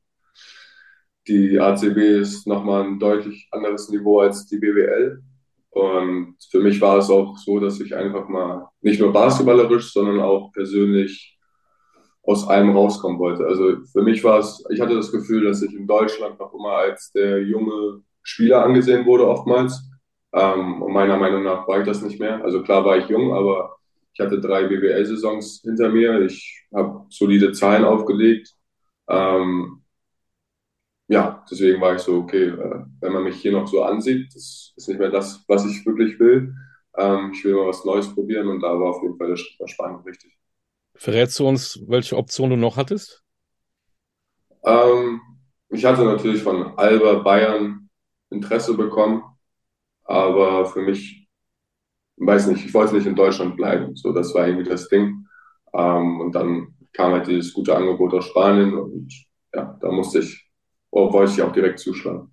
die 1.31 1.61
ACB 1.61 1.97
ist 2.21 2.47
nochmal 2.47 2.83
ein 2.85 2.99
deutlich 2.99 3.49
anderes 3.53 3.89
Niveau 3.89 4.21
als 4.21 4.47
die 4.47 4.59
BWL. 4.59 5.23
Und 5.71 6.35
für 6.51 6.61
mich 6.61 6.81
war 6.81 6.99
es 6.99 7.09
auch 7.09 7.37
so, 7.39 7.61
dass 7.61 7.81
ich 7.81 7.95
einfach 7.95 8.29
mal 8.29 8.69
nicht 8.81 9.01
nur 9.01 9.13
basketballerisch, 9.13 9.93
sondern 9.93 10.21
auch 10.21 10.51
persönlich 10.53 11.39
aus 12.25 12.49
allem 12.49 12.71
rauskommen 12.77 13.19
wollte. 13.21 13.47
Also 13.47 13.77
für 13.93 14.03
mich 14.03 14.23
war 14.25 14.41
es, 14.41 14.65
ich 14.71 14.81
hatte 14.81 14.97
das 14.97 15.13
Gefühl, 15.13 15.45
dass 15.45 15.63
ich 15.63 15.73
in 15.73 15.87
Deutschland 15.87 16.39
noch 16.41 16.53
immer 16.53 16.73
als 16.73 17.13
der 17.13 17.43
junge 17.43 18.03
Spieler 18.23 18.65
angesehen 18.65 19.07
wurde, 19.07 19.29
oftmals. 19.29 19.81
Ähm, 20.33 20.83
und 20.83 20.93
meiner 20.93 21.17
Meinung 21.17 21.45
nach 21.45 21.67
war 21.69 21.79
ich 21.79 21.87
das 21.87 22.03
nicht 22.03 22.19
mehr. 22.19 22.43
Also 22.45 22.63
klar 22.63 22.85
war 22.85 22.99
ich 22.99 23.09
jung, 23.09 23.33
aber 23.33 23.77
ich 24.13 24.21
hatte 24.21 24.41
drei 24.41 24.65
BWL-Saisons 24.65 25.63
hinter 25.65 25.91
mir. 25.91 26.21
Ich 26.23 26.67
habe 26.75 27.07
solide 27.09 27.53
Zahlen 27.53 27.85
aufgelegt. 27.85 28.53
Ähm, 29.09 29.80
ja, 31.11 31.45
deswegen 31.51 31.81
war 31.81 31.97
ich 31.97 32.03
so, 32.03 32.19
okay, 32.19 32.45
äh, 32.51 32.85
wenn 33.01 33.13
man 33.13 33.25
mich 33.25 33.35
hier 33.43 33.51
noch 33.51 33.67
so 33.67 33.83
ansieht, 33.83 34.33
das 34.33 34.73
ist 34.77 34.89
nicht 34.89 35.01
mehr 35.01 35.11
das, 35.11 35.45
was 35.49 35.67
ich 35.67 35.85
wirklich 35.85 36.21
will. 36.21 36.55
Ähm, 36.97 37.33
ich 37.35 37.45
will 37.45 37.55
mal 37.55 37.67
was 37.67 37.85
Neues 37.85 38.15
probieren 38.15 38.47
und 38.47 38.61
da 38.61 38.79
war 38.79 38.91
auf 38.91 39.03
jeden 39.03 39.17
Fall 39.17 39.27
der 39.27 39.37
Schritt 39.37 39.59
nach 39.59 39.69
Spanien 39.69 40.01
richtig. 40.03 40.39
Verrätst 40.95 41.37
du 41.41 41.49
uns, 41.49 41.81
welche 41.89 42.17
Option 42.17 42.51
du 42.51 42.57
noch 42.57 42.77
hattest? 42.77 43.25
Ähm, 44.65 45.21
ich 45.71 45.85
hatte 45.85 46.05
natürlich 46.05 46.45
von 46.45 46.79
Alba 46.79 47.15
Bayern 47.15 47.89
Interesse 48.31 48.77
bekommen, 48.77 49.25
aber 50.05 50.67
für 50.67 50.83
mich, 50.83 51.29
weiß 52.19 52.47
nicht, 52.47 52.65
ich 52.65 52.73
wollte 52.73 52.95
nicht 52.95 53.07
in 53.07 53.17
Deutschland 53.17 53.57
bleiben. 53.57 53.97
So, 53.97 54.13
das 54.13 54.33
war 54.33 54.47
irgendwie 54.47 54.71
das 54.71 54.89
Ding. 54.89 55.27
Ähm, 55.75 56.21
und 56.21 56.37
dann 56.37 56.77
kam 56.93 57.13
halt 57.13 57.27
dieses 57.27 57.53
gute 57.53 57.75
Angebot 57.77 58.15
aus 58.15 58.27
Spanien 58.27 58.75
und 58.75 59.13
ja, 59.53 59.77
da 59.81 59.91
musste 59.91 60.21
ich, 60.21 60.50
wollte 60.93 61.33
ich 61.33 61.43
auch 61.43 61.53
direkt 61.53 61.79
zuschlagen. 61.79 62.33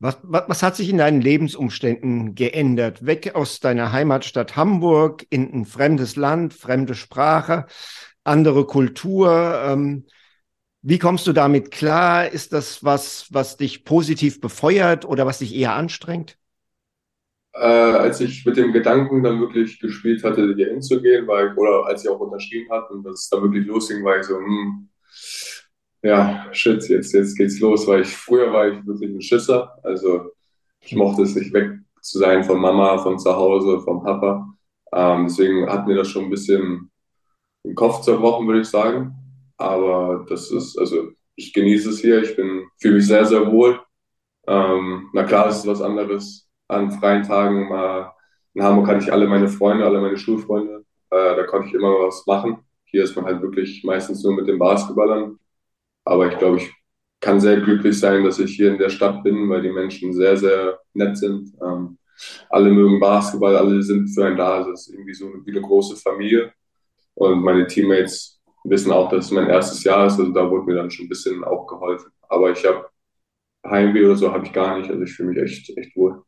Was, 0.00 0.18
was, 0.22 0.44
was 0.48 0.62
hat 0.62 0.76
sich 0.76 0.90
in 0.90 0.98
deinen 0.98 1.20
Lebensumständen 1.20 2.34
geändert? 2.34 3.06
Weg 3.06 3.34
aus 3.34 3.60
deiner 3.60 3.92
Heimatstadt 3.92 4.56
Hamburg 4.56 5.24
in 5.30 5.52
ein 5.52 5.64
fremdes 5.64 6.16
Land, 6.16 6.52
fremde 6.52 6.94
Sprache, 6.94 7.66
andere 8.24 8.66
Kultur. 8.66 9.62
Ähm, 9.66 10.06
wie 10.82 10.98
kommst 10.98 11.26
du 11.26 11.32
damit 11.32 11.70
klar? 11.70 12.28
Ist 12.28 12.52
das 12.52 12.84
was, 12.84 13.28
was 13.30 13.56
dich 13.56 13.84
positiv 13.84 14.40
befeuert 14.40 15.06
oder 15.06 15.24
was 15.24 15.38
dich 15.38 15.54
eher 15.54 15.74
anstrengt? 15.74 16.36
Äh, 17.54 17.58
als 17.60 18.20
ich 18.20 18.44
mit 18.44 18.56
dem 18.56 18.72
Gedanken 18.72 19.22
dann 19.22 19.40
wirklich 19.40 19.78
gespielt 19.78 20.24
hatte, 20.24 20.54
hier 20.56 20.68
hinzugehen, 20.70 21.24
ich, 21.24 21.56
oder 21.56 21.86
als 21.86 22.04
ich 22.04 22.10
auch 22.10 22.18
unterschrieben 22.18 22.70
hatte 22.70 22.92
und 22.94 23.04
das 23.04 23.28
dann 23.30 23.42
wirklich 23.42 23.64
losging, 23.64 24.04
war 24.04 24.18
ich 24.18 24.24
so, 24.26 24.36
hm, 24.36 24.88
ja, 26.04 26.46
shit, 26.52 26.86
jetzt, 26.90 27.14
jetzt 27.14 27.34
geht's 27.36 27.60
los, 27.60 27.86
weil 27.86 28.02
ich, 28.02 28.14
früher 28.14 28.52
war 28.52 28.68
ich 28.68 28.86
wirklich 28.86 29.10
ein 29.10 29.22
Schisser, 29.22 29.72
also 29.82 30.32
ich 30.80 30.94
mochte 30.94 31.22
es 31.22 31.34
nicht 31.34 31.52
weg 31.54 31.78
zu 32.02 32.18
sein 32.18 32.44
von 32.44 32.60
Mama, 32.60 32.98
von 32.98 33.18
zu 33.18 33.34
Hause, 33.34 33.80
vom 33.80 34.02
Papa, 34.02 34.54
ähm, 34.92 35.26
deswegen 35.26 35.66
hat 35.66 35.86
mir 35.86 35.96
das 35.96 36.08
schon 36.08 36.24
ein 36.24 36.30
bisschen 36.30 36.90
den 37.64 37.74
Kopf 37.74 38.02
zerbrochen, 38.02 38.46
würde 38.46 38.60
ich 38.60 38.68
sagen, 38.68 39.14
aber 39.56 40.26
das 40.28 40.50
ist, 40.50 40.78
also 40.78 41.08
ich 41.36 41.54
genieße 41.54 41.88
es 41.88 42.00
hier, 42.00 42.22
ich 42.22 42.36
bin, 42.36 42.66
fühle 42.78 42.96
mich 42.96 43.06
sehr, 43.06 43.24
sehr 43.24 43.50
wohl, 43.50 43.80
ähm, 44.46 45.08
na 45.14 45.24
klar, 45.24 45.48
es 45.48 45.60
ist 45.60 45.66
was 45.66 45.80
anderes, 45.80 46.46
an 46.68 46.90
freien 46.90 47.22
Tagen 47.22 47.70
mal, 47.70 48.12
in 48.52 48.62
Hamburg 48.62 48.88
hatte 48.88 49.02
ich 49.02 49.10
alle 49.10 49.26
meine 49.26 49.48
Freunde, 49.48 49.86
alle 49.86 50.02
meine 50.02 50.18
Schulfreunde, 50.18 50.84
äh, 51.10 51.36
da 51.36 51.44
konnte 51.44 51.68
ich 51.68 51.74
immer 51.74 51.92
was 52.06 52.26
machen, 52.26 52.58
hier 52.84 53.04
ist 53.04 53.16
man 53.16 53.24
halt 53.24 53.40
wirklich 53.40 53.82
meistens 53.84 54.22
nur 54.22 54.34
mit 54.34 54.46
den 54.46 54.58
Basketballern, 54.58 55.38
aber 56.04 56.32
ich 56.32 56.38
glaube, 56.38 56.58
ich 56.58 56.70
kann 57.20 57.40
sehr 57.40 57.60
glücklich 57.60 57.98
sein, 57.98 58.24
dass 58.24 58.38
ich 58.38 58.54
hier 58.56 58.70
in 58.72 58.78
der 58.78 58.90
Stadt 58.90 59.22
bin, 59.24 59.48
weil 59.48 59.62
die 59.62 59.70
Menschen 59.72 60.12
sehr, 60.12 60.36
sehr 60.36 60.78
nett 60.94 61.16
sind. 61.16 61.52
Ähm, 61.62 61.98
alle 62.50 62.70
mögen 62.70 63.00
Basketball, 63.00 63.56
alle 63.56 63.82
sind 63.82 64.08
für 64.08 64.26
einen 64.26 64.36
da. 64.36 64.56
Also 64.56 64.72
es 64.72 64.88
ist 64.88 64.94
irgendwie 64.94 65.14
so 65.14 65.26
wie 65.44 65.50
eine 65.50 65.62
große 65.62 65.96
Familie. 65.96 66.52
Und 67.14 67.42
meine 67.42 67.66
Teammates 67.66 68.40
wissen 68.64 68.92
auch, 68.92 69.10
dass 69.10 69.26
es 69.26 69.30
mein 69.30 69.48
erstes 69.48 69.84
Jahr 69.84 70.06
ist. 70.06 70.18
Also 70.18 70.32
da 70.32 70.50
wurde 70.50 70.66
mir 70.66 70.76
dann 70.76 70.90
schon 70.90 71.06
ein 71.06 71.08
bisschen 71.10 71.44
auch 71.44 71.66
geholfen. 71.66 72.10
Aber 72.28 72.52
ich 72.52 72.64
habe 72.64 72.88
Heimweh 73.66 74.04
oder 74.06 74.16
so 74.16 74.32
habe 74.32 74.46
ich 74.46 74.52
gar 74.52 74.78
nicht. 74.78 74.90
Also 74.90 75.02
ich 75.02 75.12
fühle 75.12 75.30
mich 75.30 75.38
echt, 75.42 75.76
echt 75.76 75.96
wohl. 75.96 76.22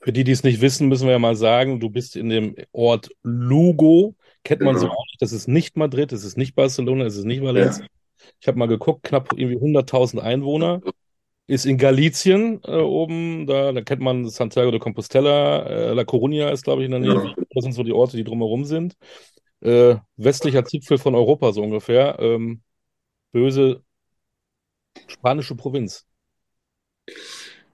Für 0.00 0.12
die, 0.12 0.24
die 0.24 0.32
es 0.32 0.44
nicht 0.44 0.60
wissen, 0.60 0.88
müssen 0.88 1.06
wir 1.06 1.12
ja 1.12 1.18
mal 1.18 1.34
sagen, 1.36 1.80
du 1.80 1.90
bist 1.90 2.16
in 2.16 2.28
dem 2.28 2.54
Ort 2.72 3.10
Lugo. 3.22 4.16
Kennt 4.44 4.62
man 4.62 4.76
so 4.76 4.86
Genau. 4.86 4.94
auch 4.94 5.06
nicht. 5.06 5.22
Das 5.22 5.32
ist 5.32 5.48
nicht 5.48 5.76
Madrid, 5.76 6.12
das 6.12 6.24
ist 6.24 6.36
nicht 6.36 6.54
Barcelona, 6.54 7.04
das 7.04 7.16
ist 7.16 7.24
nicht 7.24 7.42
Valencia. 7.42 7.84
Ja. 7.84 7.88
Ich 8.40 8.48
habe 8.48 8.58
mal 8.58 8.68
geguckt, 8.68 9.02
knapp 9.02 9.32
irgendwie 9.36 9.58
100.000 9.58 10.20
Einwohner. 10.20 10.80
Ist 11.46 11.66
in 11.66 11.76
Galicien 11.76 12.60
äh, 12.64 12.76
oben, 12.76 13.46
da, 13.46 13.72
da 13.72 13.82
kennt 13.82 14.00
man 14.00 14.28
Santiago 14.28 14.70
de 14.70 14.80
Compostela, 14.80 15.66
äh, 15.66 15.92
La 15.92 16.02
Coruña 16.02 16.50
ist, 16.50 16.64
glaube 16.64 16.82
ich, 16.82 16.86
in 16.86 16.92
der 16.92 17.00
Nähe. 17.00 17.14
Genau. 17.14 17.34
Das 17.54 17.64
sind 17.64 17.72
so 17.72 17.82
die 17.82 17.92
Orte, 17.92 18.16
die 18.16 18.24
drumherum 18.24 18.64
sind. 18.64 18.96
Äh, 19.60 19.96
westlicher 20.16 20.64
Zipfel 20.64 20.96
von 20.96 21.14
Europa, 21.14 21.52
so 21.52 21.62
ungefähr. 21.62 22.18
Ähm, 22.18 22.62
böse 23.32 23.82
spanische 25.06 25.54
Provinz. 25.54 26.06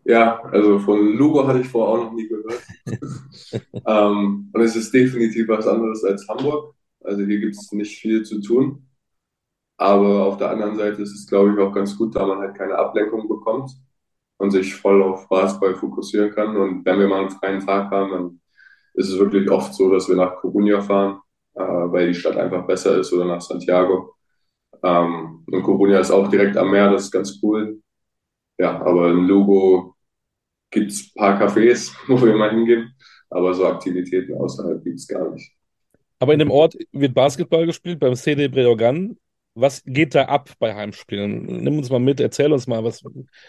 Ja, 0.05 0.43
also 0.45 0.79
von 0.79 1.17
Lugo 1.17 1.47
hatte 1.47 1.61
ich 1.61 1.69
vorher 1.69 1.95
auch 1.95 2.05
noch 2.05 2.13
nie 2.13 2.27
gehört. 2.27 2.63
ähm, 3.87 4.51
und 4.53 4.61
es 4.61 4.75
ist 4.75 4.93
definitiv 4.93 5.49
was 5.49 5.67
anderes 5.67 6.03
als 6.05 6.27
Hamburg. 6.29 6.75
Also 7.03 7.25
hier 7.25 7.39
gibt 7.39 7.55
es 7.55 7.71
nicht 7.73 7.99
viel 7.99 8.23
zu 8.25 8.41
tun. 8.41 8.90
Aber 9.81 10.27
auf 10.27 10.37
der 10.37 10.51
anderen 10.51 10.77
Seite 10.77 11.01
ist 11.01 11.15
es, 11.15 11.27
glaube 11.27 11.53
ich, 11.55 11.59
auch 11.59 11.73
ganz 11.73 11.97
gut, 11.97 12.15
da 12.15 12.27
man 12.27 12.39
halt 12.39 12.55
keine 12.55 12.77
Ablenkung 12.77 13.27
bekommt 13.27 13.71
und 14.37 14.51
sich 14.51 14.75
voll 14.75 15.03
auf 15.03 15.27
Basketball 15.27 15.75
fokussieren 15.75 16.31
kann. 16.33 16.55
Und 16.55 16.85
wenn 16.85 16.99
wir 16.99 17.09
mal 17.09 17.21
einen 17.21 17.31
freien 17.31 17.65
Tag 17.65 17.91
haben, 17.91 18.11
dann 18.11 18.41
ist 18.93 19.09
es 19.09 19.19
wirklich 19.19 19.51
oft 19.51 19.73
so, 19.73 19.91
dass 19.91 20.07
wir 20.07 20.17
nach 20.17 20.35
Coruña 20.35 20.83
fahren, 20.83 21.21
äh, 21.55 21.63
weil 21.63 22.09
die 22.09 22.15
Stadt 22.15 22.37
einfach 22.37 22.67
besser 22.67 22.99
ist 22.99 23.11
oder 23.15 23.25
nach 23.25 23.41
Santiago. 23.41 24.17
Ähm, 24.83 25.47
und 25.51 25.63
Coruña 25.65 26.01
ist 26.01 26.11
auch 26.11 26.29
direkt 26.29 26.59
am 26.59 26.73
Meer, 26.73 26.91
das 26.91 27.05
ist 27.05 27.13
ganz 27.13 27.41
cool. 27.43 27.81
Ja, 28.59 28.83
aber 28.83 29.09
in 29.09 29.27
Lugo 29.27 29.95
gibt 30.71 30.91
es 30.91 31.07
ein 31.07 31.19
paar 31.19 31.41
Cafés, 31.41 31.91
wo 32.07 32.21
wir 32.21 32.37
mal 32.37 32.51
hingehen, 32.51 32.95
aber 33.31 33.55
so 33.55 33.65
Aktivitäten 33.67 34.35
außerhalb 34.35 34.85
gibt 34.85 34.99
es 34.99 35.09
gar 35.09 35.31
nicht. 35.31 35.51
Aber 36.19 36.35
in 36.35 36.39
dem 36.39 36.51
Ort 36.51 36.77
wird 36.93 37.15
Basketball 37.15 37.65
gespielt, 37.65 37.99
beim 37.99 38.15
CD 38.15 38.47
Bredogan. 38.49 39.17
Was 39.55 39.83
geht 39.85 40.15
da 40.15 40.27
ab 40.27 40.51
bei 40.59 40.75
Heimspielen? 40.75 41.45
Nimm 41.45 41.79
uns 41.79 41.91
mal 41.91 41.99
mit, 41.99 42.21
erzähl 42.21 42.53
uns 42.53 42.67
mal, 42.67 42.85
was. 42.85 43.03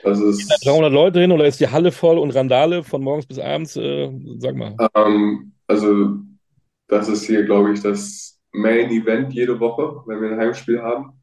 Also 0.04 0.24
da 0.24 0.30
es, 0.30 0.48
300 0.64 0.92
Leute 0.92 1.22
hin 1.22 1.32
oder 1.32 1.46
ist 1.46 1.60
die 1.60 1.70
Halle 1.70 1.92
voll 1.92 2.18
und 2.18 2.32
Randale 2.32 2.84
von 2.84 3.04
morgens 3.04 3.28
bis 3.28 3.40
abends? 3.40 3.76
Äh, 3.76 4.12
sag 4.40 4.56
mal. 4.56 4.76
ähm, 4.96 5.54
also 5.68 6.18
das 6.88 7.08
ist 7.08 7.26
hier, 7.26 7.44
glaube 7.44 7.74
ich, 7.74 7.82
das 7.82 8.40
Main 8.52 8.90
Event 8.90 9.34
jede 9.34 9.60
Woche, 9.60 10.04
wenn 10.08 10.22
wir 10.22 10.32
ein 10.32 10.40
Heimspiel 10.40 10.82
haben. 10.82 11.14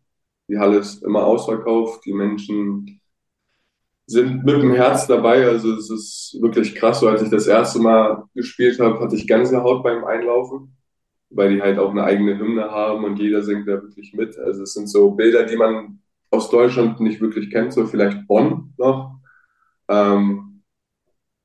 Die 0.49 0.59
Halle 0.59 0.79
ist 0.79 1.03
immer 1.03 1.27
ausverkauft, 1.27 2.05
die 2.07 2.15
Menschen 2.15 3.01
sind 4.07 4.45
mit 4.45 4.63
dem 4.63 4.75
Herz 4.75 5.07
dabei. 5.07 5.47
Also 5.47 5.75
es 5.75 5.91
ist 5.91 6.39
wirklich 6.41 6.75
krass. 6.75 7.01
So 7.01 7.09
als 7.09 7.23
ich 7.23 7.29
das 7.31 7.47
erste 7.47 7.79
Mal 7.79 8.25
gespielt 8.35 8.81
habe, 8.81 9.01
hatte 9.01 9.17
ich 9.17 9.27
Gänsehaut 9.27 9.83
beim 9.83 10.05
Einlaufen, 10.05 10.78
weil 11.31 11.55
die 11.55 11.63
halt 11.63 11.79
auch 11.79 11.91
eine 11.91 12.05
eigene 12.05 12.39
Hymne 12.39 12.71
haben 12.71 13.05
und 13.05 13.19
jeder 13.19 13.43
singt 13.43 13.69
da 13.69 13.83
wirklich 13.83 14.15
mit. 14.15 14.39
Also 14.39 14.63
es 14.63 14.75
sind 14.75 14.89
so 14.89 15.11
Bilder, 15.13 15.45
die 15.45 15.57
man 15.57 16.01
aus 16.31 16.51
Deutschland 16.51 17.01
nicht 17.01 17.21
wirklich 17.21 17.51
kennt, 17.51 17.73
so 17.73 17.87
vielleicht 17.87 18.27
Bonn 18.27 18.75
noch. 18.79 19.19
Ähm, 19.89 20.63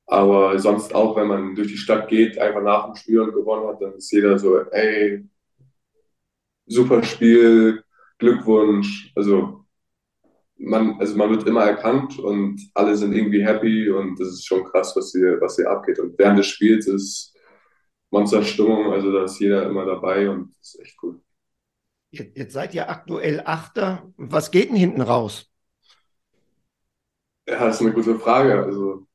aber 0.05 0.59
sonst 0.59 0.93
auch, 0.93 1.15
wenn 1.15 1.27
man 1.27 1.55
durch 1.55 1.69
die 1.69 1.77
Stadt 1.77 2.07
geht, 2.07 2.37
einfach 2.37 2.61
nach 2.61 2.85
dem 2.85 2.95
Spiel 2.95 3.19
und 3.21 3.33
gewonnen 3.33 3.67
hat, 3.67 3.81
dann 3.81 3.93
ist 3.93 4.11
jeder 4.11 4.37
so, 4.37 4.59
ey, 4.71 5.25
super 6.65 7.03
Spiel, 7.03 7.83
Glückwunsch. 8.19 9.11
Also 9.15 9.65
man, 10.57 10.99
also 10.99 11.15
man 11.15 11.29
wird 11.29 11.47
immer 11.47 11.63
erkannt 11.63 12.19
und 12.19 12.59
alle 12.73 12.95
sind 12.95 13.13
irgendwie 13.13 13.43
happy 13.43 13.89
und 13.89 14.19
das 14.19 14.29
ist 14.29 14.45
schon 14.45 14.63
krass, 14.65 14.93
was 14.95 15.11
hier, 15.11 15.39
was 15.41 15.55
hier 15.55 15.69
abgeht. 15.69 15.99
Und 15.99 16.17
während 16.17 16.39
des 16.39 16.47
Spiels 16.47 16.87
ist 16.87 17.32
Monsterstimmung, 18.13 18.93
also 18.93 19.11
da 19.11 19.23
ist 19.23 19.39
jeder 19.39 19.67
immer 19.67 19.85
dabei 19.85 20.29
und 20.29 20.55
das 20.59 20.75
ist 20.75 20.81
echt 20.81 20.97
cool. 21.01 21.19
Jetzt, 22.11 22.53
seid 22.53 22.75
ihr 22.75 22.87
aktuell 22.87 23.41
Achter. 23.43 24.03
Was 24.17 24.51
geht 24.51 24.69
denn 24.69 24.75
hinten 24.75 25.01
raus? 25.01 25.51
Ja, 27.47 27.65
das 27.65 27.77
ist 27.77 27.81
eine 27.81 27.91
gute 27.91 28.19
Frage. 28.19 28.63
Also 28.63 29.07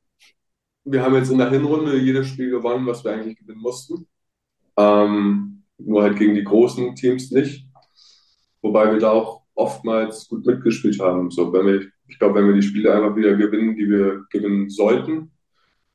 wir 0.84 1.00
haben 1.02 1.14
jetzt 1.14 1.30
in 1.30 1.38
der 1.38 1.48
Hinrunde 1.48 1.96
jedes 1.96 2.26
Spiel 2.26 2.50
gewonnen, 2.50 2.86
was 2.86 3.04
wir 3.04 3.12
eigentlich 3.12 3.38
gewinnen 3.38 3.60
mussten. 3.60 4.08
Ähm, 4.76 5.62
nur 5.78 6.02
halt 6.02 6.18
gegen 6.18 6.34
die 6.34 6.42
großen 6.42 6.96
Teams 6.96 7.30
nicht. 7.30 7.68
Wobei 8.62 8.90
wir 8.90 8.98
da 8.98 9.12
auch 9.12 9.42
oftmals 9.54 10.26
gut 10.26 10.44
mitgespielt 10.44 10.98
haben. 10.98 11.30
So, 11.30 11.52
wenn 11.52 11.66
wir, 11.66 11.86
ich 12.08 12.18
glaube, 12.18 12.40
wenn 12.40 12.48
wir 12.48 12.54
die 12.54 12.66
Spiele 12.66 12.92
einfach 12.92 13.14
wieder 13.14 13.36
gewinnen, 13.36 13.76
die 13.76 13.88
wir 13.88 14.24
gewinnen 14.30 14.68
sollten, 14.68 15.30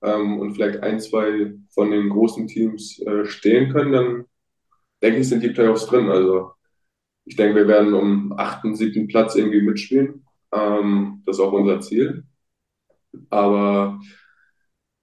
ähm, 0.04 0.40
und 0.40 0.54
vielleicht 0.54 0.82
ein, 0.84 1.00
zwei 1.00 1.54
von 1.74 1.92
den 1.92 2.10
großen 2.10 2.48
Teams 2.48 3.00
äh, 3.02 3.26
stehen 3.26 3.72
können, 3.72 3.92
dann 3.94 4.26
denke 5.02 5.20
ich, 5.20 5.30
sind 5.30 5.44
die 5.44 5.50
Playoffs 5.50 5.88
drin. 5.88 6.10
Also 6.10 6.52
ich 7.26 7.36
denke, 7.36 7.56
wir 7.56 7.68
werden 7.68 7.94
um 7.94 8.34
achten, 8.38 8.76
siebten 8.76 9.08
Platz 9.08 9.36
irgendwie 9.36 9.62
mitspielen. 9.62 10.26
Ähm, 10.52 11.24
das 11.26 11.38
ist 11.38 11.42
auch 11.44 11.54
unser 11.54 11.80
Ziel. 11.82 12.26
Aber 13.30 14.00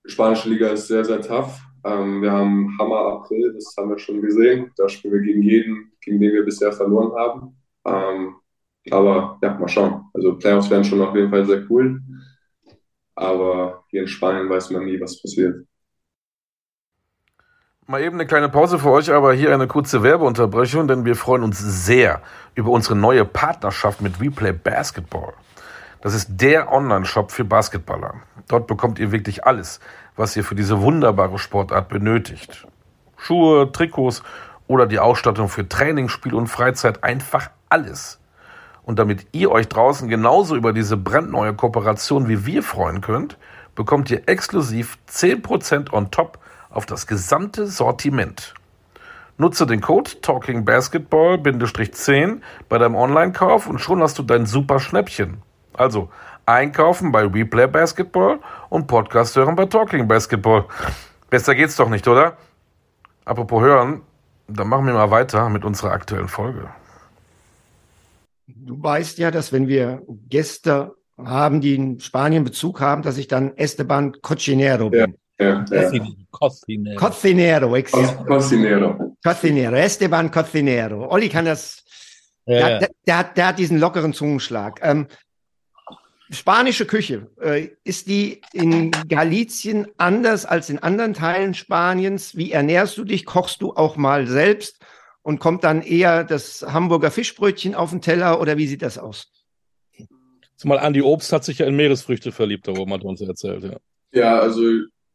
spanische 0.04 0.50
Liga 0.50 0.68
ist 0.68 0.88
sehr, 0.88 1.04
sehr 1.04 1.20
tough. 1.20 1.60
Ähm, 1.84 2.22
wir 2.22 2.32
haben 2.32 2.76
Hammer 2.78 3.14
April, 3.14 3.52
das 3.54 3.74
haben 3.78 3.90
wir 3.90 3.98
schon 3.98 4.20
gesehen. 4.20 4.70
Da 4.76 4.88
spielen 4.88 5.14
wir 5.14 5.22
gegen 5.22 5.42
jeden, 5.42 5.92
gegen 6.02 6.20
den 6.20 6.32
wir 6.32 6.44
bisher 6.44 6.72
verloren 6.72 7.12
haben. 7.18 7.56
Ähm, 7.86 8.34
aber 8.90 9.38
ja, 9.42 9.58
mal 9.58 9.68
schauen. 9.68 10.04
Also 10.14 10.36
Playoffs 10.36 10.70
wären 10.70 10.84
schon 10.84 11.00
auf 11.00 11.14
jeden 11.14 11.30
Fall 11.30 11.46
sehr 11.46 11.64
cool. 11.70 12.02
Aber 13.20 13.84
hier 13.90 14.00
in 14.00 14.08
Spanien 14.08 14.48
weiß 14.48 14.70
man 14.70 14.86
nie, 14.86 14.98
was 14.98 15.20
passiert. 15.20 15.66
Mal 17.86 18.00
eben 18.00 18.14
eine 18.14 18.26
kleine 18.26 18.48
Pause 18.48 18.78
für 18.78 18.90
euch, 18.90 19.12
aber 19.12 19.34
hier 19.34 19.52
eine 19.52 19.66
kurze 19.66 20.02
Werbeunterbrechung, 20.02 20.88
denn 20.88 21.04
wir 21.04 21.16
freuen 21.16 21.42
uns 21.42 21.58
sehr 21.58 22.22
über 22.54 22.70
unsere 22.70 22.96
neue 22.96 23.26
Partnerschaft 23.26 24.00
mit 24.00 24.18
Replay 24.22 24.52
Basketball. 24.52 25.34
Das 26.00 26.14
ist 26.14 26.28
der 26.30 26.72
Online-Shop 26.72 27.30
für 27.30 27.44
Basketballer. 27.44 28.22
Dort 28.48 28.66
bekommt 28.66 28.98
ihr 28.98 29.12
wirklich 29.12 29.44
alles, 29.44 29.80
was 30.16 30.34
ihr 30.34 30.42
für 30.44 30.54
diese 30.54 30.80
wunderbare 30.80 31.38
Sportart 31.38 31.90
benötigt. 31.90 32.66
Schuhe, 33.18 33.70
Trikots 33.70 34.22
oder 34.66 34.86
die 34.86 34.98
Ausstattung 34.98 35.50
für 35.50 35.68
Training, 35.68 36.08
Spiel 36.08 36.32
und 36.32 36.46
Freizeit, 36.46 37.04
einfach 37.04 37.50
alles. 37.68 38.19
Und 38.82 38.98
damit 38.98 39.26
ihr 39.32 39.50
euch 39.50 39.68
draußen 39.68 40.08
genauso 40.08 40.56
über 40.56 40.72
diese 40.72 40.96
brandneue 40.96 41.54
Kooperation 41.54 42.28
wie 42.28 42.46
wir 42.46 42.62
freuen 42.62 43.00
könnt, 43.00 43.36
bekommt 43.74 44.10
ihr 44.10 44.28
exklusiv 44.28 44.98
10% 45.08 45.92
on 45.92 46.10
top 46.10 46.38
auf 46.70 46.86
das 46.86 47.06
gesamte 47.06 47.66
Sortiment. 47.66 48.54
Nutze 49.36 49.66
den 49.66 49.80
Code 49.80 50.10
TalkingBasketball-10 50.20 52.40
bei 52.68 52.78
deinem 52.78 52.94
Online-Kauf 52.94 53.66
und 53.66 53.78
schon 53.78 54.02
hast 54.02 54.18
du 54.18 54.22
dein 54.22 54.46
super 54.46 54.80
Schnäppchen. 54.80 55.42
Also 55.72 56.10
einkaufen 56.44 57.12
bei 57.12 57.26
Replay 57.26 57.66
Basketball 57.66 58.40
und 58.68 58.86
Podcast 58.86 59.36
hören 59.36 59.56
bei 59.56 59.64
Talking 59.66 60.08
Basketball. 60.08 60.66
Besser 61.30 61.54
geht's 61.54 61.76
doch 61.76 61.88
nicht, 61.88 62.06
oder? 62.08 62.36
Apropos 63.24 63.62
hören, 63.62 64.02
dann 64.48 64.68
machen 64.68 64.86
wir 64.86 64.94
mal 64.94 65.10
weiter 65.10 65.48
mit 65.48 65.64
unserer 65.64 65.92
aktuellen 65.92 66.28
Folge. 66.28 66.68
Du 68.56 68.82
weißt 68.82 69.18
ja, 69.18 69.30
dass 69.30 69.52
wenn 69.52 69.68
wir 69.68 70.02
Gäste 70.28 70.94
haben, 71.18 71.60
die 71.60 71.74
in 71.74 72.00
Spanien 72.00 72.44
Bezug 72.44 72.80
haben, 72.80 73.02
dass 73.02 73.18
ich 73.18 73.28
dann 73.28 73.56
Esteban 73.56 74.12
Cocinero 74.22 74.90
bin. 74.90 75.14
Ja, 75.38 75.64
ja. 75.70 75.90
Costine. 76.30 76.94
Cocinero, 76.96 77.74
ex 77.76 77.92
Cos- 77.92 78.26
Cocinero. 78.26 79.16
Cocinero, 79.24 79.74
Esteban 79.76 80.30
Cocinero. 80.30 81.08
Olli 81.10 81.28
kann 81.28 81.44
das, 81.46 81.82
Ja, 82.46 82.54
der, 82.58 82.70
ja. 82.70 82.78
der, 82.78 82.90
der, 83.06 83.18
hat, 83.18 83.36
der 83.36 83.46
hat 83.48 83.58
diesen 83.58 83.78
lockeren 83.78 84.12
Zungenschlag. 84.12 84.80
Ähm, 84.82 85.06
spanische 86.30 86.86
Küche, 86.86 87.28
äh, 87.40 87.68
ist 87.84 88.06
die 88.06 88.40
in 88.52 88.90
Galicien 89.08 89.86
anders 89.96 90.46
als 90.46 90.70
in 90.70 90.78
anderen 90.78 91.14
Teilen 91.14 91.54
Spaniens? 91.54 92.36
Wie 92.36 92.52
ernährst 92.52 92.96
du 92.98 93.04
dich? 93.04 93.24
Kochst 93.24 93.62
du 93.62 93.74
auch 93.74 93.96
mal 93.96 94.26
selbst? 94.26 94.79
Und 95.22 95.38
kommt 95.38 95.64
dann 95.64 95.82
eher 95.82 96.24
das 96.24 96.62
Hamburger 96.62 97.10
Fischbrötchen 97.10 97.74
auf 97.74 97.90
den 97.90 98.00
Teller 98.00 98.40
oder 98.40 98.56
wie 98.56 98.66
sieht 98.66 98.82
das 98.82 98.96
aus? 98.96 99.30
Zumal 100.56 100.78
Andi 100.78 101.02
Obst 101.02 101.32
hat 101.32 101.44
sich 101.44 101.58
ja 101.58 101.66
in 101.66 101.76
Meeresfrüchte 101.76 102.32
verliebt, 102.32 102.68
da 102.68 102.72
hat 102.72 103.02
er 103.02 103.04
uns 103.04 103.20
erzählt. 103.20 103.64
Ja. 103.64 103.76
Ja, 104.12 104.38
also 104.40 104.62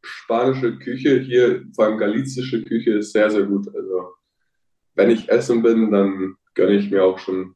spanische 0.02 0.78
Küche 0.78 1.20
hier, 1.20 1.64
vor 1.76 1.86
allem 1.86 1.98
galizische 1.98 2.64
Küche, 2.64 2.92
ist 2.92 3.12
sehr, 3.12 3.30
sehr 3.30 3.44
gut. 3.44 3.68
Also 3.76 4.14
wenn 4.94 5.10
ich 5.10 5.30
essen 5.30 5.62
bin, 5.62 5.92
dann 5.92 6.36
gönne 6.54 6.76
ich 6.76 6.90
mir 6.90 7.04
auch 7.04 7.20
schon 7.20 7.56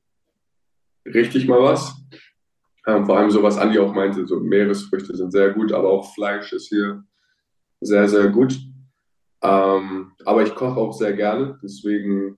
richtig 1.05 1.47
mal 1.47 1.61
was. 1.61 1.95
Ähm, 2.85 3.05
vor 3.05 3.17
allem 3.17 3.29
so, 3.29 3.43
was 3.43 3.57
Andi 3.57 3.79
auch 3.79 3.93
meinte, 3.93 4.25
so 4.27 4.39
Meeresfrüchte 4.39 5.15
sind 5.15 5.31
sehr 5.31 5.51
gut, 5.51 5.71
aber 5.71 5.89
auch 5.89 6.13
Fleisch 6.13 6.51
ist 6.53 6.67
hier 6.67 7.03
sehr, 7.81 8.07
sehr 8.09 8.27
gut. 8.27 8.59
Ähm, 9.41 10.11
aber 10.25 10.43
ich 10.43 10.53
koche 10.55 10.77
auch 10.77 10.91
sehr 10.91 11.13
gerne, 11.13 11.59
deswegen 11.63 12.37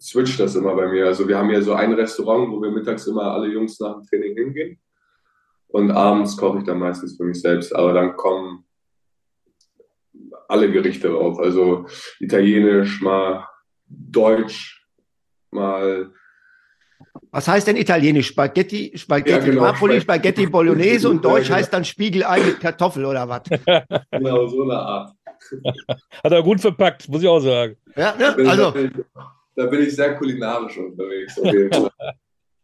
switcht 0.00 0.38
das 0.40 0.54
immer 0.54 0.74
bei 0.74 0.88
mir. 0.88 1.06
Also 1.06 1.26
wir 1.26 1.38
haben 1.38 1.50
hier 1.50 1.62
so 1.62 1.74
ein 1.74 1.92
Restaurant, 1.92 2.50
wo 2.50 2.62
wir 2.62 2.70
mittags 2.70 3.06
immer 3.06 3.32
alle 3.32 3.48
Jungs 3.48 3.78
nach 3.80 3.94
dem 3.94 4.04
Training 4.04 4.36
hingehen. 4.36 4.78
Und 5.68 5.90
abends 5.90 6.36
koche 6.36 6.58
ich 6.58 6.64
dann 6.64 6.78
meistens 6.78 7.16
für 7.16 7.24
mich 7.24 7.40
selbst. 7.40 7.74
Aber 7.74 7.92
dann 7.92 8.16
kommen 8.16 8.64
alle 10.48 10.70
Gerichte 10.70 11.08
drauf. 11.08 11.38
Also 11.38 11.86
italienisch, 12.20 13.00
mal 13.02 13.46
deutsch, 13.86 14.82
mal 15.50 16.10
Was 17.30 17.46
heißt 17.46 17.66
denn 17.66 17.76
italienisch? 17.76 18.28
Spaghetti, 18.28 18.92
Spaghetti 18.96 19.30
Ja, 19.30 19.38
genau. 19.38 19.62
Napoli, 19.62 20.00
Spaghetti 20.00 20.46
Bolognese 20.46 21.08
und 21.08 21.24
Deutsch 21.24 21.50
heißt 21.50 21.72
dann 21.72 21.84
Spiegelei 21.84 22.40
mit 22.40 22.60
Kartoffel 22.60 23.04
oder 23.04 23.28
was? 23.28 23.42
genau 24.10 24.46
so 24.46 24.62
eine 24.62 24.78
Art. 24.78 25.12
Hat 26.24 26.32
er 26.32 26.42
gut 26.42 26.60
verpackt, 26.60 27.08
muss 27.08 27.22
ich 27.22 27.28
auch 27.28 27.40
sagen. 27.40 27.76
Ja, 27.94 28.14
ne? 28.16 28.48
Also, 28.48 28.74
da 29.58 29.66
bin, 29.66 29.82
ich, 29.82 29.96
sehr 29.96 30.14
kulinarisch 30.16 30.78
unterwegs. 30.78 31.38
Auf 31.38 31.52
jeden 31.52 31.72
Fall. 31.72 31.90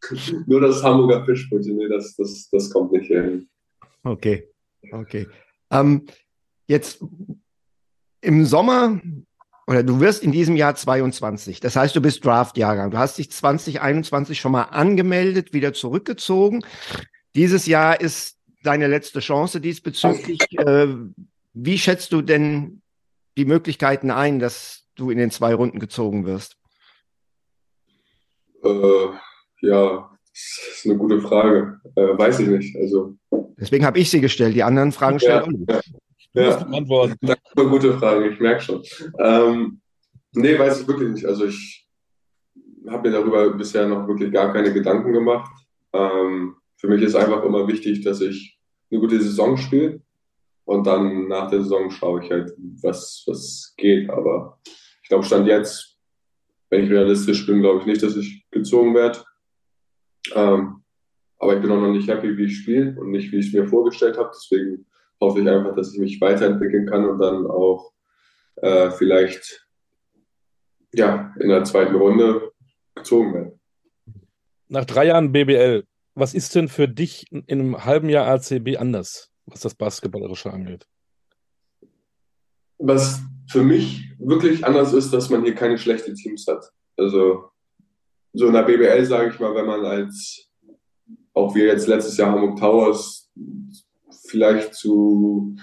Nur 0.46 0.60
das 0.60 0.82
Hamburger 0.82 1.24
Fischbrötchen, 1.24 1.76
nee, 1.76 1.88
das, 1.88 2.14
das, 2.14 2.48
das 2.50 2.70
kommt 2.70 2.92
nicht 2.92 3.08
hin. 3.08 3.48
okay, 4.04 4.48
okay. 4.92 5.26
Ähm, 5.70 6.06
jetzt 6.68 7.02
im 8.20 8.44
Sommer 8.44 9.00
oder 9.66 9.82
du 9.82 9.98
wirst 9.98 10.22
in 10.22 10.30
diesem 10.30 10.56
Jahr 10.56 10.76
22. 10.76 11.58
Das 11.58 11.74
heißt, 11.74 11.96
du 11.96 12.00
bist 12.00 12.24
Draft-Jahrgang. 12.24 12.90
Du 12.90 12.98
hast 12.98 13.18
dich 13.18 13.30
2021 13.32 14.38
schon 14.38 14.52
mal 14.52 14.64
angemeldet, 14.64 15.52
wieder 15.52 15.72
zurückgezogen. 15.72 16.64
Dieses 17.34 17.66
Jahr 17.66 18.00
ist 18.00 18.38
deine 18.62 18.86
letzte 18.86 19.20
Chance 19.20 19.60
diesbezüglich. 19.60 20.40
Äh, 20.58 20.88
wie 21.54 21.78
schätzt 21.78 22.12
du 22.12 22.22
denn 22.22 22.82
die 23.36 23.46
Möglichkeiten 23.46 24.10
ein, 24.10 24.38
dass 24.38 24.86
du 24.94 25.10
in 25.10 25.18
den 25.18 25.30
zwei 25.30 25.54
Runden 25.54 25.80
gezogen 25.80 26.26
wirst? 26.26 26.56
Äh, 28.64 29.66
ja, 29.66 30.10
das 30.30 30.76
ist 30.76 30.86
eine 30.86 30.96
gute 30.96 31.20
Frage. 31.20 31.80
Äh, 31.96 32.18
weiß 32.18 32.40
ich 32.40 32.48
nicht. 32.48 32.76
Also, 32.76 33.16
Deswegen 33.56 33.86
habe 33.86 33.98
ich 33.98 34.10
sie 34.10 34.20
gestellt. 34.20 34.54
Die 34.54 34.62
anderen 34.62 34.92
Fragen 34.92 35.18
ja, 35.18 35.44
Olli. 35.44 35.64
ja, 35.68 35.80
ja, 36.34 36.64
die 36.64 36.76
antworten. 36.76 37.16
das 37.20 37.36
ist 37.36 37.58
eine 37.58 37.68
gute 37.68 37.98
Frage, 37.98 38.28
ich 38.28 38.40
merke 38.40 38.60
schon. 38.60 38.82
Ähm, 39.18 39.80
Nee, 40.34 40.58
weiß 40.58 40.80
ich 40.80 40.88
wirklich 40.88 41.10
nicht. 41.10 41.26
Also 41.26 41.46
ich 41.46 41.88
habe 42.88 43.08
mir 43.08 43.16
darüber 43.16 43.50
bisher 43.50 43.86
noch 43.86 44.06
wirklich 44.08 44.32
gar 44.32 44.52
keine 44.52 44.72
Gedanken 44.72 45.12
gemacht. 45.12 45.50
Ähm, 45.92 46.56
für 46.76 46.88
mich 46.88 47.02
ist 47.02 47.14
einfach 47.14 47.44
immer 47.44 47.66
wichtig, 47.68 48.02
dass 48.02 48.20
ich 48.20 48.58
eine 48.90 49.00
gute 49.00 49.20
Saison 49.20 49.56
spiele 49.56 50.02
und 50.64 50.86
dann 50.86 51.28
nach 51.28 51.50
der 51.50 51.62
Saison 51.62 51.90
schaue 51.90 52.24
ich 52.24 52.30
halt, 52.30 52.52
was, 52.82 53.22
was 53.26 53.74
geht. 53.76 54.10
Aber 54.10 54.58
ich 55.02 55.08
glaube, 55.08 55.24
Stand 55.24 55.46
jetzt, 55.46 55.96
wenn 56.68 56.84
ich 56.84 56.90
realistisch 56.90 57.46
bin, 57.46 57.60
glaube 57.60 57.80
ich 57.80 57.86
nicht, 57.86 58.02
dass 58.02 58.16
ich 58.16 58.43
gezogen 58.54 58.94
werde. 58.94 59.22
Ähm, 60.34 60.82
aber 61.38 61.56
ich 61.56 61.60
bin 61.60 61.70
auch 61.70 61.80
noch 61.80 61.92
nicht 61.92 62.08
happy, 62.08 62.36
wie 62.38 62.44
ich 62.44 62.58
spiele 62.58 62.98
und 62.98 63.10
nicht, 63.10 63.30
wie 63.30 63.38
ich 63.38 63.48
es 63.48 63.52
mir 63.52 63.68
vorgestellt 63.68 64.16
habe. 64.16 64.30
Deswegen 64.34 64.86
hoffe 65.20 65.40
ich 65.40 65.48
einfach, 65.48 65.74
dass 65.74 65.92
ich 65.92 66.00
mich 66.00 66.20
weiterentwickeln 66.20 66.86
kann 66.86 67.04
und 67.04 67.18
dann 67.18 67.46
auch 67.46 67.92
äh, 68.56 68.90
vielleicht 68.92 69.66
ja, 70.94 71.34
in 71.40 71.48
der 71.48 71.64
zweiten 71.64 71.96
Runde 71.96 72.52
gezogen 72.94 73.34
werde. 73.34 73.58
Nach 74.68 74.84
drei 74.84 75.06
Jahren 75.06 75.32
BBL, 75.32 75.84
was 76.14 76.34
ist 76.34 76.54
denn 76.54 76.68
für 76.68 76.88
dich 76.88 77.26
in 77.30 77.44
einem 77.48 77.84
halben 77.84 78.08
Jahr 78.08 78.26
ACB 78.28 78.78
anders, 78.78 79.30
was 79.46 79.60
das 79.60 79.74
Basketballerische 79.74 80.52
angeht? 80.52 80.86
Was 82.78 83.20
für 83.50 83.62
mich 83.62 84.08
wirklich 84.18 84.64
anders 84.64 84.92
ist, 84.92 85.12
dass 85.12 85.30
man 85.30 85.44
hier 85.44 85.54
keine 85.54 85.78
schlechten 85.78 86.14
Teams 86.14 86.46
hat. 86.46 86.64
Also 86.96 87.50
so 88.34 88.48
in 88.48 88.52
der 88.52 88.62
BBL, 88.62 89.04
sage 89.04 89.30
ich 89.30 89.40
mal, 89.40 89.54
wenn 89.54 89.66
man 89.66 89.84
als, 89.84 90.48
auch 91.32 91.54
wir 91.54 91.66
jetzt 91.66 91.86
letztes 91.86 92.16
Jahr 92.16 92.32
Hamburg 92.32 92.58
Towers, 92.58 93.30
vielleicht 94.26 94.74
zu, 94.74 95.56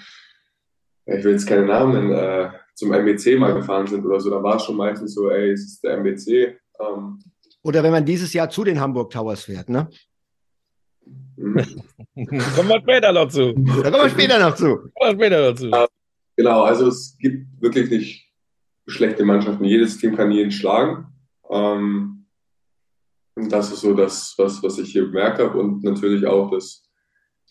ich 1.06 1.24
will 1.24 1.34
jetzt 1.34 1.48
keine 1.48 1.66
Namen 1.66 1.94
nennen, 1.94 2.12
äh, 2.12 2.50
zum 2.74 2.94
MBC 2.94 3.38
mal 3.38 3.54
gefahren 3.54 3.88
sind 3.88 4.06
oder 4.06 4.20
so, 4.20 4.30
da 4.30 4.42
war 4.42 4.56
es 4.56 4.64
schon 4.64 4.78
meistens 4.78 5.14
so, 5.14 5.30
ey, 5.30 5.52
es 5.52 5.66
ist 5.66 5.84
der 5.84 5.98
MBC. 5.98 6.58
Ähm, 6.80 7.20
oder 7.64 7.84
wenn 7.84 7.92
man 7.92 8.06
dieses 8.06 8.34
Jahr 8.34 8.50
zu 8.50 8.64
den 8.64 8.80
Hamburg 8.80 9.12
Towers 9.12 9.44
fährt, 9.44 9.70
ne? 9.70 9.90
kommen 11.38 12.70
wir 12.70 12.82
später 12.82 13.12
noch 13.12 13.28
zu. 13.28 13.54
Da 13.54 13.92
kommen 13.92 14.04
wir 14.04 14.10
später 14.10 14.40
noch 14.40 14.56
zu. 14.56 14.78
Kommen 14.78 14.92
wir 15.00 15.14
später 15.14 15.50
noch 15.50 15.58
zu. 15.58 15.72
Genau, 16.38 16.64
also 16.64 16.88
es 16.88 17.18
gibt 17.20 17.62
wirklich 17.62 17.90
nicht 17.90 18.32
schlechte 18.88 19.26
Mannschaften. 19.26 19.64
Jedes 19.66 19.98
Team 19.98 20.16
kann 20.16 20.32
jeden 20.32 20.52
schlagen. 20.52 21.08
Ähm, 21.50 22.21
das 23.36 23.72
ist 23.72 23.82
so 23.82 23.94
das, 23.94 24.34
was, 24.38 24.62
was 24.62 24.78
ich 24.80 24.92
hier 24.92 25.06
bemerkt 25.06 25.40
habe. 25.40 25.58
Und 25.60 25.84
natürlich 25.84 26.26
auch, 26.26 26.52
dass 26.52 26.84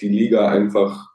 die 0.00 0.08
Liga 0.08 0.48
einfach 0.48 1.10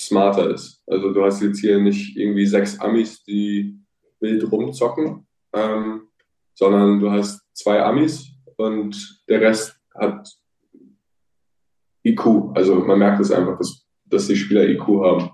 smarter 0.00 0.50
ist. 0.50 0.82
Also 0.86 1.12
du 1.12 1.24
hast 1.24 1.42
jetzt 1.42 1.60
hier 1.60 1.78
nicht 1.78 2.16
irgendwie 2.16 2.46
sechs 2.46 2.78
Amis, 2.80 3.22
die 3.24 3.78
wild 4.20 4.50
rumzocken, 4.50 5.26
ähm, 5.52 6.08
sondern 6.54 7.00
du 7.00 7.10
hast 7.10 7.42
zwei 7.52 7.82
Amis 7.82 8.28
und 8.56 9.22
der 9.28 9.40
Rest 9.40 9.76
hat 9.94 10.28
IQ. 12.04 12.52
Also 12.54 12.76
man 12.76 12.98
merkt 12.98 13.20
es 13.20 13.30
einfach, 13.30 13.58
dass, 13.58 13.86
dass 14.04 14.26
die 14.26 14.36
Spieler 14.36 14.68
IQ 14.68 14.86
haben. 15.02 15.30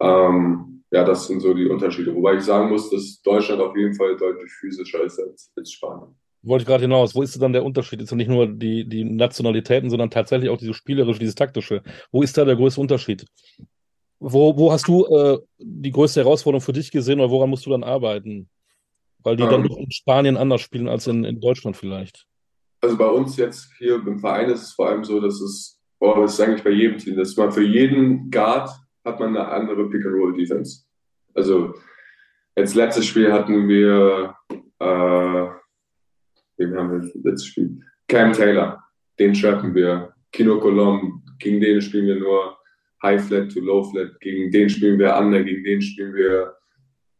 Ähm, 0.00 0.84
ja, 0.90 1.04
das 1.04 1.26
sind 1.26 1.40
so 1.40 1.52
die 1.54 1.66
Unterschiede. 1.66 2.14
Wobei 2.14 2.36
ich 2.36 2.42
sagen 2.42 2.68
muss, 2.68 2.90
dass 2.90 3.20
Deutschland 3.22 3.60
auf 3.60 3.76
jeden 3.76 3.94
Fall 3.94 4.16
deutlich 4.16 4.50
physischer 4.52 5.02
ist 5.02 5.18
als, 5.18 5.52
als 5.56 5.72
Spanien. 5.72 6.16
Wollte 6.46 6.62
ich 6.62 6.68
gerade 6.68 6.82
hinaus. 6.82 7.14
Wo 7.14 7.22
ist 7.22 7.40
dann 7.42 7.52
der 7.52 7.64
Unterschied? 7.64 8.00
Ist 8.00 8.10
ja 8.10 8.16
nicht 8.16 8.30
nur 8.30 8.46
die, 8.46 8.88
die 8.88 9.02
Nationalitäten, 9.02 9.90
sondern 9.90 10.10
tatsächlich 10.10 10.48
auch 10.48 10.58
dieses 10.58 10.76
spielerische, 10.76 11.18
dieses 11.18 11.34
taktische. 11.34 11.82
Wo 12.12 12.22
ist 12.22 12.38
da 12.38 12.44
der 12.44 12.54
größte 12.54 12.80
Unterschied? 12.80 13.26
Wo, 14.20 14.56
wo 14.56 14.70
hast 14.70 14.86
du 14.86 15.04
äh, 15.06 15.38
die 15.58 15.90
größte 15.90 16.20
Herausforderung 16.20 16.62
für 16.62 16.72
dich 16.72 16.92
gesehen 16.92 17.18
oder 17.18 17.30
woran 17.30 17.50
musst 17.50 17.66
du 17.66 17.70
dann 17.70 17.82
arbeiten? 17.82 18.48
Weil 19.24 19.36
die 19.36 19.42
um, 19.42 19.50
dann 19.50 19.64
ähm. 19.64 19.76
in 19.76 19.90
Spanien 19.90 20.36
anders 20.36 20.60
spielen 20.60 20.88
als 20.88 21.08
in, 21.08 21.24
in 21.24 21.40
Deutschland 21.40 21.76
vielleicht. 21.76 22.26
Also 22.80 22.96
bei 22.96 23.08
uns 23.08 23.36
jetzt 23.36 23.68
hier 23.78 23.96
im 23.96 24.20
Verein 24.20 24.48
ist 24.48 24.62
es 24.62 24.72
vor 24.72 24.88
allem 24.88 25.02
so, 25.02 25.20
dass 25.20 25.40
es, 25.40 25.80
oh, 25.98 26.14
das 26.20 26.34
ist 26.34 26.40
eigentlich 26.40 26.62
bei 26.62 26.70
jedem 26.70 26.98
Team, 26.98 27.16
dass 27.16 27.36
man 27.36 27.50
für 27.50 27.64
jeden 27.64 28.30
Guard 28.30 28.70
hat 29.04 29.18
man 29.18 29.36
eine 29.36 29.48
andere 29.48 29.88
Pick-and-Roll-Defense. 29.88 30.84
Also 31.34 31.74
jetzt 32.56 32.76
letztes 32.76 33.06
Spiel 33.06 33.32
hatten 33.32 33.68
wir, 33.68 34.36
äh, 34.78 35.48
wen 36.56 36.76
haben 36.76 36.90
wir 36.90 37.10
letztes 37.22 37.46
Spiel? 37.46 37.80
Cam 38.08 38.32
Taylor, 38.32 38.82
den 39.18 39.34
trappen 39.34 39.74
wir. 39.74 40.12
Kino 40.32 40.58
Colom, 40.58 41.22
gegen 41.38 41.60
den 41.60 41.80
spielen 41.80 42.06
wir 42.06 42.16
nur 42.16 42.56
High 43.02 43.22
Flat 43.22 43.52
to 43.52 43.60
Low 43.60 43.84
Flat, 43.84 44.18
gegen 44.20 44.50
den 44.50 44.68
spielen 44.68 44.98
wir 44.98 45.16
Under, 45.16 45.42
gegen 45.42 45.64
den 45.64 45.80
spielen 45.80 46.14
wir 46.14 46.56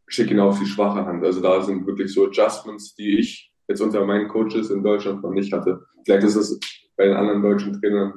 schick 0.07 0.31
ihn 0.31 0.39
auf 0.39 0.59
die 0.59 0.65
schwache 0.65 1.05
Hand. 1.05 1.23
Also 1.23 1.41
da 1.41 1.61
sind 1.61 1.85
wirklich 1.85 2.13
so 2.13 2.25
Adjustments, 2.27 2.95
die 2.95 3.19
ich 3.19 3.51
jetzt 3.67 3.81
unter 3.81 4.05
meinen 4.05 4.27
Coaches 4.27 4.69
in 4.69 4.83
Deutschland 4.83 5.21
noch 5.21 5.31
nicht 5.31 5.51
hatte. 5.51 5.85
Vielleicht 6.05 6.23
ist 6.23 6.35
es 6.35 6.59
bei 6.95 7.05
den 7.05 7.15
anderen 7.15 7.41
deutschen 7.41 7.79
Trainern 7.79 8.13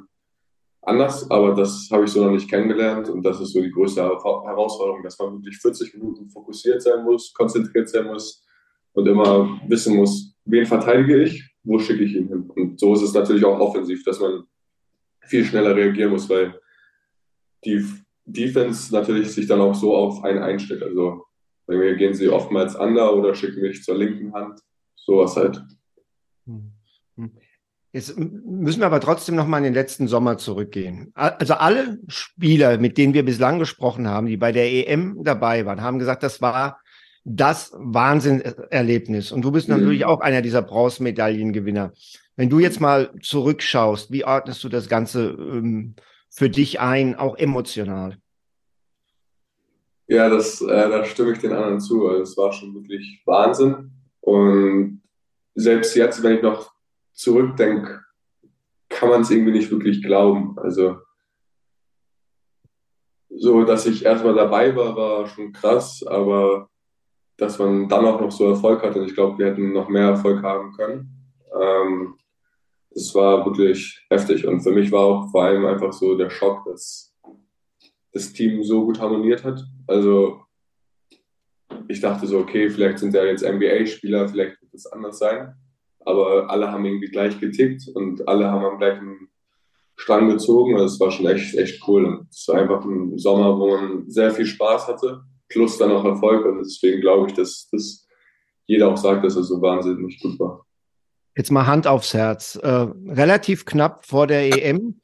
anders, 0.81 1.29
aber 1.29 1.53
das 1.53 1.89
habe 1.91 2.05
ich 2.05 2.11
so 2.11 2.23
noch 2.23 2.31
nicht 2.31 2.49
kennengelernt 2.49 3.09
und 3.09 3.23
das 3.23 3.39
ist 3.39 3.53
so 3.53 3.61
die 3.61 3.71
größte 3.71 4.01
Herausforderung, 4.01 5.03
dass 5.03 5.19
man 5.19 5.33
wirklich 5.33 5.57
40 5.57 5.93
Minuten 5.95 6.29
fokussiert 6.29 6.81
sein 6.81 7.03
muss, 7.03 7.33
konzentriert 7.33 7.89
sein 7.89 8.05
muss 8.05 8.43
und 8.93 9.07
immer 9.07 9.59
wissen 9.67 9.95
muss, 9.95 10.30
wen 10.45 10.65
verteidige 10.65 11.21
ich, 11.23 11.49
wo 11.63 11.79
schicke 11.79 12.03
ich 12.03 12.15
ihn 12.15 12.27
hin. 12.27 12.49
Und 12.49 12.79
so 12.79 12.93
ist 12.93 13.01
es 13.01 13.13
natürlich 13.13 13.45
auch 13.45 13.59
offensiv, 13.59 14.03
dass 14.03 14.19
man 14.19 14.43
viel 15.21 15.45
schneller 15.45 15.75
reagieren 15.75 16.11
muss, 16.11 16.29
weil 16.29 16.59
die 17.63 17.85
Defense 18.25 18.93
natürlich 18.93 19.31
sich 19.31 19.47
dann 19.47 19.61
auch 19.61 19.75
so 19.75 19.95
auf 19.95 20.23
einen 20.23 20.39
einstellt. 20.39 20.83
Also 20.83 21.25
bei 21.67 21.75
mir 21.75 21.95
gehen 21.95 22.13
sie 22.13 22.29
oftmals 22.29 22.75
under 22.75 23.15
oder 23.15 23.35
schicken 23.35 23.61
mich 23.61 23.83
zur 23.83 23.97
linken 23.97 24.33
Hand. 24.33 24.59
Sowas 24.95 25.35
halt. 25.35 25.61
Hm. 26.45 26.71
Jetzt 27.93 28.17
müssen 28.17 28.79
wir 28.79 28.85
aber 28.85 29.01
trotzdem 29.01 29.35
noch 29.35 29.47
mal 29.47 29.57
in 29.57 29.65
den 29.65 29.73
letzten 29.73 30.07
Sommer 30.07 30.37
zurückgehen. 30.37 31.11
Also 31.13 31.55
alle 31.55 31.99
Spieler, 32.07 32.77
mit 32.77 32.97
denen 32.97 33.13
wir 33.13 33.25
bislang 33.25 33.59
gesprochen 33.59 34.07
haben, 34.07 34.27
die 34.27 34.37
bei 34.37 34.53
der 34.53 34.71
EM 34.71 35.23
dabei 35.23 35.65
waren, 35.65 35.81
haben 35.81 35.99
gesagt, 35.99 36.23
das 36.23 36.41
war 36.41 36.80
das 37.23 37.71
Wahnsinnerlebnis. 37.75 39.31
Und 39.31 39.43
du 39.43 39.51
bist 39.51 39.69
mhm. 39.69 39.77
natürlich 39.77 40.05
auch 40.05 40.21
einer 40.21 40.41
dieser 40.41 40.61
Bronzemedaillengewinner. 40.61 41.93
Wenn 42.35 42.49
du 42.49 42.59
jetzt 42.59 42.81
mal 42.81 43.13
zurückschaust, 43.21 44.11
wie 44.11 44.25
ordnest 44.25 44.63
du 44.63 44.69
das 44.69 44.89
Ganze 44.89 45.29
ähm, 45.29 45.95
für 46.29 46.49
dich 46.49 46.79
ein, 46.79 47.15
auch 47.15 47.37
emotional? 47.37 48.17
Ja, 50.07 50.29
das, 50.29 50.61
äh, 50.61 50.89
da 50.89 51.05
stimme 51.05 51.33
ich 51.33 51.39
den 51.39 51.53
anderen 51.53 51.79
zu. 51.79 52.07
Also 52.07 52.23
es 52.23 52.37
war 52.37 52.51
schon 52.51 52.73
wirklich 52.73 53.21
Wahnsinn. 53.25 53.91
Und 54.21 55.01
selbst 55.55 55.95
jetzt, 55.95 56.23
wenn 56.23 56.37
ich 56.37 56.41
noch 56.41 56.73
zurückdenke, 57.13 58.01
kann 58.89 59.09
man 59.09 59.21
es 59.21 59.31
irgendwie 59.31 59.53
nicht 59.53 59.71
wirklich 59.71 60.01
glauben. 60.01 60.57
Also 60.59 60.97
so, 63.29 63.63
dass 63.63 63.85
ich 63.85 64.03
erstmal 64.03 64.35
dabei 64.35 64.75
war, 64.75 64.95
war 64.95 65.27
schon 65.27 65.53
krass, 65.53 66.03
aber 66.05 66.70
dass 67.41 67.57
man 67.57 67.89
dann 67.89 68.05
auch 68.05 68.21
noch 68.21 68.31
so 68.31 68.49
Erfolg 68.49 68.83
hatte, 68.83 68.99
und 69.01 69.07
ich 69.07 69.15
glaube, 69.15 69.39
wir 69.39 69.47
hätten 69.47 69.73
noch 69.73 69.89
mehr 69.89 70.09
Erfolg 70.09 70.43
haben 70.43 70.73
können. 70.73 71.09
Ähm, 71.59 72.13
das 72.91 73.15
war 73.15 73.43
wirklich 73.43 74.05
heftig. 74.11 74.45
Und 74.45 74.61
für 74.61 74.71
mich 74.71 74.91
war 74.91 74.99
auch 74.99 75.31
vor 75.31 75.45
allem 75.45 75.65
einfach 75.65 75.91
so 75.91 76.15
der 76.15 76.29
Schock, 76.29 76.63
dass 76.65 77.17
das 78.13 78.31
Team 78.31 78.63
so 78.63 78.85
gut 78.85 78.99
harmoniert 79.01 79.43
hat. 79.43 79.59
Also 79.87 80.41
ich 81.87 81.99
dachte 81.99 82.27
so, 82.27 82.37
okay, 82.37 82.69
vielleicht 82.69 82.99
sind 82.99 83.15
ja 83.15 83.25
jetzt 83.25 83.43
NBA-Spieler, 83.43 84.29
vielleicht 84.29 84.61
wird 84.61 84.73
es 84.75 84.85
anders 84.85 85.17
sein. 85.17 85.55
Aber 86.01 86.47
alle 86.47 86.71
haben 86.71 86.85
irgendwie 86.85 87.09
gleich 87.09 87.39
getickt 87.39 87.87
und 87.95 88.27
alle 88.27 88.51
haben 88.51 88.65
am 88.65 88.77
gleichen 88.77 89.29
Strang 89.95 90.29
gezogen. 90.29 90.75
Also 90.75 90.93
es 90.93 90.99
war 90.99 91.09
schon 91.09 91.25
echt, 91.25 91.55
echt 91.55 91.81
cool. 91.87 92.05
Und 92.05 92.27
es 92.29 92.47
war 92.47 92.61
einfach 92.61 92.85
ein 92.85 93.17
Sommer, 93.17 93.57
wo 93.57 93.75
man 93.75 94.07
sehr 94.11 94.29
viel 94.29 94.45
Spaß 94.45 94.87
hatte, 94.87 95.23
plus 95.51 95.77
dann 95.77 95.91
auch 95.91 96.05
Erfolg. 96.05 96.45
Und 96.45 96.59
deswegen 96.59 97.01
glaube 97.01 97.29
ich, 97.29 97.33
dass, 97.35 97.69
dass 97.71 98.07
jeder 98.67 98.89
auch 98.89 98.97
sagt, 98.97 99.23
dass 99.23 99.35
er 99.35 99.43
so 99.43 99.61
wahnsinnig 99.61 100.19
gut 100.21 100.39
war. 100.39 100.65
Jetzt 101.35 101.51
mal 101.51 101.67
Hand 101.67 101.87
aufs 101.87 102.13
Herz. 102.13 102.55
Äh, 102.55 102.87
relativ 103.07 103.65
knapp 103.65 104.05
vor 104.05 104.27
der 104.27 104.47
EM 104.47 104.99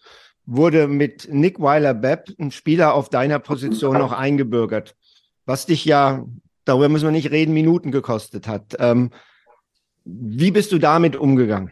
wurde 0.45 0.87
mit 0.87 1.27
Nick 1.31 1.59
Weiler-Bepp 1.59 2.33
ein 2.39 2.51
Spieler 2.51 2.93
auf 2.93 3.09
deiner 3.09 3.39
Position 3.39 3.97
noch 3.97 4.13
eingebürgert, 4.13 4.95
was 5.45 5.65
dich 5.65 5.83
ja, 5.85 6.25
darüber 6.65 6.89
müssen 6.89 7.05
wir 7.05 7.11
nicht 7.11 7.31
reden, 7.31 7.53
Minuten 7.53 7.91
gekostet 7.91 8.47
hat. 8.47 8.75
Ähm, 8.79 9.11
wie 10.05 10.51
bist 10.51 10.71
du 10.71 10.79
damit 10.79 11.17
umgegangen? 11.17 11.71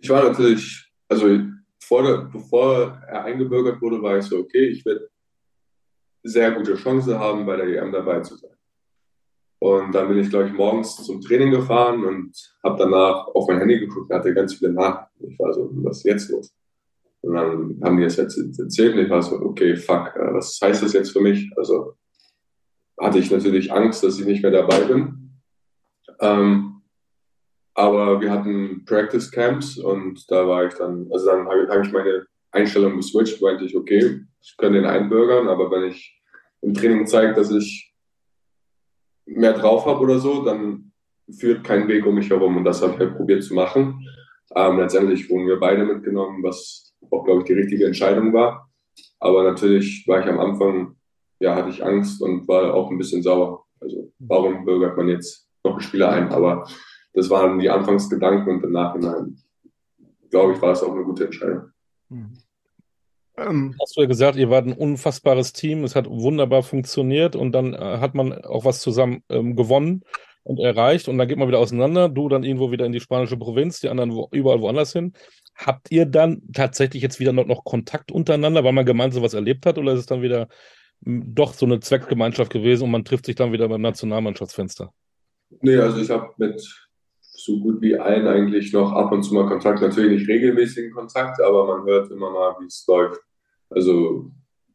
Ich 0.00 0.08
war 0.08 0.24
natürlich, 0.24 0.90
also 1.08 1.38
vor 1.82 2.02
der, 2.02 2.16
bevor 2.32 2.98
er 3.08 3.24
eingebürgert 3.24 3.80
wurde, 3.82 4.02
war 4.02 4.18
ich 4.18 4.24
so, 4.24 4.38
okay, 4.38 4.68
ich 4.68 4.84
werde 4.86 5.11
sehr 6.22 6.52
gute 6.52 6.74
Chance 6.74 7.18
haben, 7.18 7.46
bei 7.46 7.56
der 7.56 7.66
EM 7.66 7.92
dabei 7.92 8.20
zu 8.20 8.36
sein. 8.36 8.50
Und 9.58 9.92
dann 9.92 10.08
bin 10.08 10.18
ich, 10.18 10.28
glaube 10.28 10.48
ich, 10.48 10.52
morgens 10.52 10.96
zum 10.96 11.20
Training 11.20 11.52
gefahren 11.52 12.04
und 12.04 12.32
habe 12.64 12.78
danach 12.78 13.28
auf 13.28 13.46
mein 13.46 13.58
Handy 13.58 13.78
geguckt 13.78 14.10
und 14.10 14.16
hatte 14.16 14.34
ganz 14.34 14.54
viele 14.54 14.72
Nachrichten. 14.72 15.30
Ich 15.30 15.38
war 15.38 15.52
so, 15.52 15.70
was 15.84 15.98
ist 15.98 16.04
jetzt 16.04 16.30
los? 16.30 16.52
Und 17.20 17.34
dann 17.34 17.80
haben 17.84 17.96
die 17.96 18.02
es 18.02 18.16
jetzt 18.16 18.36
erzählt 18.58 18.96
und 18.96 19.04
ich 19.04 19.10
war 19.10 19.22
so, 19.22 19.36
okay, 19.36 19.76
fuck, 19.76 20.16
äh, 20.16 20.34
was 20.34 20.58
heißt 20.60 20.82
das 20.82 20.92
jetzt 20.92 21.12
für 21.12 21.20
mich? 21.20 21.48
Also 21.56 21.94
hatte 23.00 23.18
ich 23.18 23.30
natürlich 23.30 23.72
Angst, 23.72 24.02
dass 24.02 24.18
ich 24.18 24.26
nicht 24.26 24.42
mehr 24.42 24.50
dabei 24.50 24.80
bin. 24.80 25.38
Ähm, 26.20 26.82
aber 27.74 28.20
wir 28.20 28.30
hatten 28.30 28.84
Practice 28.84 29.30
Camps 29.30 29.78
und 29.78 30.30
da 30.30 30.46
war 30.46 30.66
ich 30.66 30.74
dann, 30.74 31.08
also 31.12 31.26
dann 31.26 31.46
habe 31.46 31.68
hab 31.68 31.84
ich 31.84 31.92
meine 31.92 32.26
Einstellung 32.50 32.96
geswitcht, 32.96 33.40
meinte 33.40 33.64
ich, 33.64 33.76
okay, 33.76 34.20
ich 34.42 34.56
kann 34.56 34.72
den 34.72 34.84
einbürgern, 34.84 35.48
aber 35.48 35.70
wenn 35.70 35.84
ich 35.84 36.20
im 36.60 36.74
Training 36.74 37.06
zeige, 37.06 37.34
dass 37.34 37.50
ich 37.50 37.94
mehr 39.26 39.52
drauf 39.52 39.86
habe 39.86 40.00
oder 40.00 40.18
so, 40.18 40.44
dann 40.44 40.92
führt 41.30 41.64
kein 41.64 41.88
Weg 41.88 42.04
um 42.04 42.16
mich 42.16 42.28
herum 42.30 42.56
und 42.56 42.64
das 42.64 42.82
habe 42.82 42.94
ich 42.94 42.98
halt 42.98 43.16
probiert 43.16 43.42
zu 43.42 43.54
machen. 43.54 44.06
Ähm, 44.54 44.78
letztendlich 44.78 45.30
wurden 45.30 45.46
wir 45.46 45.58
beide 45.58 45.84
mitgenommen, 45.84 46.42
was 46.42 46.94
auch, 47.10 47.24
glaube 47.24 47.40
ich, 47.40 47.46
die 47.46 47.54
richtige 47.54 47.86
Entscheidung 47.86 48.32
war. 48.32 48.68
Aber 49.20 49.44
natürlich 49.44 50.06
war 50.06 50.20
ich 50.20 50.26
am 50.26 50.40
Anfang, 50.40 50.96
ja, 51.40 51.54
hatte 51.54 51.70
ich 51.70 51.84
Angst 51.84 52.20
und 52.20 52.46
war 52.48 52.74
auch 52.74 52.90
ein 52.90 52.98
bisschen 52.98 53.22
sauer. 53.22 53.64
Also 53.80 54.12
warum 54.18 54.64
bürgert 54.64 54.96
man 54.96 55.08
jetzt 55.08 55.48
noch 55.64 55.72
einen 55.72 55.80
Spieler 55.80 56.10
ein? 56.10 56.30
Aber 56.30 56.68
das 57.14 57.30
waren 57.30 57.58
die 57.58 57.70
Anfangsgedanken 57.70 58.56
und 58.56 58.64
im 58.64 58.72
Nachhinein, 58.72 59.38
glaube 60.30 60.54
ich, 60.54 60.62
war 60.62 60.72
es 60.72 60.82
auch 60.82 60.92
eine 60.92 61.04
gute 61.04 61.26
Entscheidung. 61.26 61.70
Mhm. 62.08 62.32
Ähm, 63.36 63.74
Hast 63.80 63.96
du 63.96 64.02
ja 64.02 64.06
gesagt, 64.06 64.36
ihr 64.36 64.50
wart 64.50 64.66
ein 64.66 64.72
unfassbares 64.72 65.52
Team, 65.52 65.84
es 65.84 65.96
hat 65.96 66.08
wunderbar 66.08 66.62
funktioniert 66.62 67.34
und 67.34 67.52
dann 67.52 67.74
äh, 67.74 67.78
hat 67.78 68.14
man 68.14 68.44
auch 68.44 68.64
was 68.64 68.80
zusammen 68.80 69.22
ähm, 69.28 69.56
gewonnen 69.56 70.04
und 70.44 70.58
erreicht. 70.58 71.08
Und 71.08 71.18
dann 71.18 71.28
geht 71.28 71.38
man 71.38 71.48
wieder 71.48 71.58
auseinander, 71.58 72.08
du 72.08 72.28
dann 72.28 72.44
irgendwo 72.44 72.70
wieder 72.70 72.86
in 72.86 72.92
die 72.92 73.00
spanische 73.00 73.36
Provinz, 73.36 73.80
die 73.80 73.88
anderen 73.88 74.14
wo, 74.14 74.28
überall 74.32 74.60
woanders 74.60 74.92
hin. 74.92 75.12
Habt 75.54 75.90
ihr 75.90 76.06
dann 76.06 76.42
tatsächlich 76.52 77.02
jetzt 77.02 77.20
wieder 77.20 77.32
noch, 77.32 77.46
noch 77.46 77.64
Kontakt 77.64 78.10
untereinander, 78.12 78.64
weil 78.64 78.72
man 78.72 78.86
gemeinsam 78.86 79.22
was 79.22 79.34
erlebt 79.34 79.66
hat? 79.66 79.78
Oder 79.78 79.92
ist 79.92 80.00
es 80.00 80.06
dann 80.06 80.22
wieder 80.22 80.48
doch 81.04 81.54
so 81.54 81.66
eine 81.66 81.80
Zweckgemeinschaft 81.80 82.52
gewesen 82.52 82.84
und 82.84 82.90
man 82.90 83.04
trifft 83.04 83.26
sich 83.26 83.34
dann 83.34 83.52
wieder 83.52 83.68
beim 83.68 83.82
Nationalmannschaftsfenster? 83.82 84.92
Nee, 85.60 85.76
also 85.76 85.98
ich 85.98 86.10
habe 86.10 86.32
mit 86.38 86.81
so 87.44 87.58
gut 87.58 87.80
wie 87.80 87.96
allen 87.96 88.26
eigentlich 88.26 88.72
noch 88.72 88.92
ab 88.92 89.12
und 89.12 89.22
zu 89.22 89.34
mal 89.34 89.48
Kontakt. 89.48 89.80
Natürlich 89.80 90.20
nicht 90.20 90.28
regelmäßigen 90.28 90.92
Kontakt, 90.92 91.40
aber 91.40 91.66
man 91.66 91.86
hört 91.86 92.10
immer 92.10 92.30
mal, 92.30 92.56
wie 92.60 92.66
es 92.66 92.84
läuft. 92.86 93.20
Also 93.70 94.30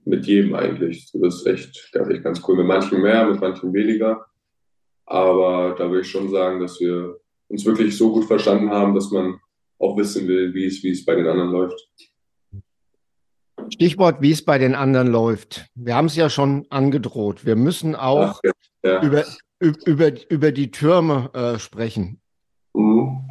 mit 0.06 0.26
jedem 0.26 0.56
eigentlich. 0.56 1.10
Das 1.14 1.36
ist 1.36 1.48
echt, 1.48 1.90
das 1.94 2.08
ist 2.08 2.14
echt 2.14 2.24
ganz 2.24 2.42
cool. 2.48 2.58
Mit 2.58 2.68
manchen 2.68 3.02
mehr, 3.02 3.28
mit 3.28 3.42
manchen 3.42 3.74
weniger. 3.74 4.26
Aber 5.06 5.76
da 5.78 5.92
will 5.92 6.02
ich 6.02 6.10
schon 6.10 6.30
sagen, 6.30 6.60
dass 6.60 6.80
wir 6.80 7.18
uns 7.48 7.66
wirklich 7.66 7.96
so 7.96 8.12
gut 8.12 8.26
verstanden 8.26 8.70
haben, 8.70 8.94
dass 8.96 9.12
man 9.12 9.40
auch 9.80 9.98
wissen 9.98 10.28
will, 10.28 10.54
wie 10.54 10.66
es, 10.66 10.84
wie 10.84 10.92
es 10.92 11.06
bei 11.06 11.16
den 11.16 11.28
anderen 11.28 11.52
läuft. 11.52 11.90
Stichwort, 13.70 14.22
wie 14.22 14.32
es 14.32 14.44
bei 14.44 14.58
den 14.58 14.76
anderen 14.76 15.08
läuft. 15.08 15.68
Wir 15.76 15.96
haben 15.96 16.06
es 16.06 16.16
ja 16.16 16.30
schon 16.30 16.66
angedroht. 16.70 17.46
Wir 17.46 17.56
müssen 17.56 17.96
auch 17.96 18.40
Ach, 18.44 18.52
ja. 18.84 19.04
über, 19.04 19.26
über, 19.60 20.12
über 20.30 20.52
die 20.52 20.72
Türme 20.72 21.30
äh, 21.34 21.60
sprechen. 21.60 22.22
Mhm. 22.78 23.28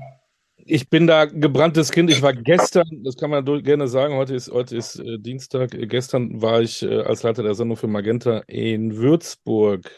Ich 0.68 0.90
bin 0.90 1.07
da 1.07 1.26
gebranntes 1.26 1.92
Kind. 1.92 2.11
Ich 2.11 2.22
war 2.22 2.32
gestern, 2.32 3.05
das 3.05 3.16
kann 3.16 3.30
man 3.30 3.44
gerne 3.62 3.86
sagen, 3.86 4.14
heute 4.14 4.34
ist, 4.34 4.51
heute 4.51 4.76
ist 4.76 4.99
äh, 4.99 5.18
Dienstag. 5.18 5.70
Gestern 5.70 6.42
war 6.42 6.61
ich 6.61 6.82
äh, 6.82 7.03
als 7.03 7.22
Leiter 7.22 7.44
der 7.44 7.55
Sendung 7.55 7.76
für 7.76 7.86
Magenta 7.86 8.38
in 8.49 8.97
Würzburg. 8.97 9.88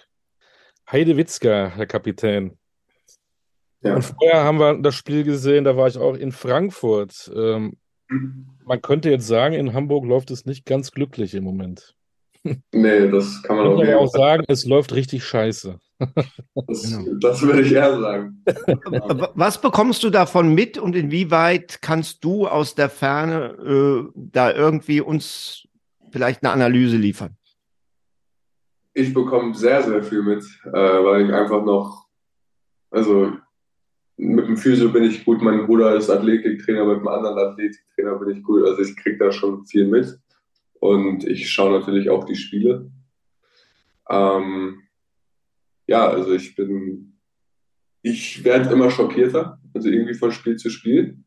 Heidewitzka, 0.91 1.73
Herr 1.75 1.87
Kapitän. 1.87 2.59
Ja. 3.83 3.95
Und 3.95 4.03
vorher 4.05 4.45
haben 4.45 4.59
wir 4.59 4.79
das 4.83 4.95
Spiel 4.95 5.25
gesehen, 5.25 5.65
da 5.65 5.77
war 5.77 5.89
ich 5.89 5.97
auch 5.97 6.15
in 6.15 6.33
Frankfurt. 6.33 7.31
Ähm, 7.35 7.79
man 8.65 8.83
könnte 8.83 9.11
jetzt 9.11 9.27
sagen, 9.27 9.55
in 9.55 9.73
Hamburg 9.73 10.05
läuft 10.05 10.31
es 10.31 10.45
nicht 10.45 10.67
ganz 10.67 10.91
glücklich 10.91 11.35
im 11.35 11.45
Moment. 11.45 11.95
Nee, 12.73 13.11
das 13.11 13.43
kann 13.43 13.57
man 13.57 13.67
auch, 13.67 14.01
auch 14.01 14.09
sagen, 14.09 14.45
es 14.49 14.65
läuft 14.65 14.95
richtig 14.95 15.25
scheiße. 15.25 15.79
Das, 15.99 16.97
genau. 16.97 17.19
das 17.21 17.43
würde 17.43 17.63
ich 17.63 17.73
eher 17.73 17.99
sagen. 17.99 18.43
Was 19.35 19.61
bekommst 19.61 20.03
du 20.05 20.11
davon 20.11 20.55
mit 20.55 20.79
und 20.79 20.95
inwieweit 20.95 21.83
kannst 21.83 22.25
du 22.25 22.47
aus 22.47 22.75
der 22.75 22.89
Ferne 22.89 23.55
äh, 23.59 24.13
da 24.15 24.53
irgendwie 24.53 25.01
uns 25.01 25.67
vielleicht 26.11 26.43
eine 26.43 26.53
Analyse 26.53 26.97
liefern? 26.97 27.37
Ich 28.95 29.13
bekomme 29.13 29.55
sehr, 29.55 29.83
sehr 29.83 30.03
viel 30.03 30.23
mit, 30.23 30.45
äh, 30.67 30.73
weil 30.73 31.27
ich 31.27 31.33
einfach 31.33 31.65
noch, 31.65 32.07
also 32.91 33.33
mit 34.17 34.47
dem 34.47 34.57
Physio 34.57 34.89
bin 34.91 35.05
ich 35.05 35.25
gut, 35.25 35.41
mein 35.43 35.67
Bruder 35.67 35.95
ist 35.95 36.11
Athletiktrainer, 36.11 36.85
mit 36.85 36.99
dem 36.99 37.09
anderen 37.09 37.39
Athletiktrainer 37.39 38.17
bin 38.17 38.37
ich 38.37 38.43
gut, 38.43 38.65
also 38.67 38.83
ich 38.83 38.97
kriege 38.97 39.19
da 39.19 39.31
schon 39.31 39.65
viel 39.65 39.87
mit 39.87 40.19
und 40.81 41.25
ich 41.25 41.51
schaue 41.51 41.79
natürlich 41.79 42.11
auch 42.11 42.25
die 42.25 42.37
Spiele. 42.37 42.91
Ähm, 44.11 44.83
ja, 45.89 46.07
also 46.07 46.33
ich 46.33 46.55
bin, 46.55 47.19
ich 48.03 48.45
werde 48.45 48.71
immer 48.71 48.91
schockierter, 48.91 49.59
also 49.75 49.89
irgendwie 49.89 50.15
von 50.15 50.31
Spiel 50.31 50.57
zu 50.57 50.71
Spiel, 50.71 51.19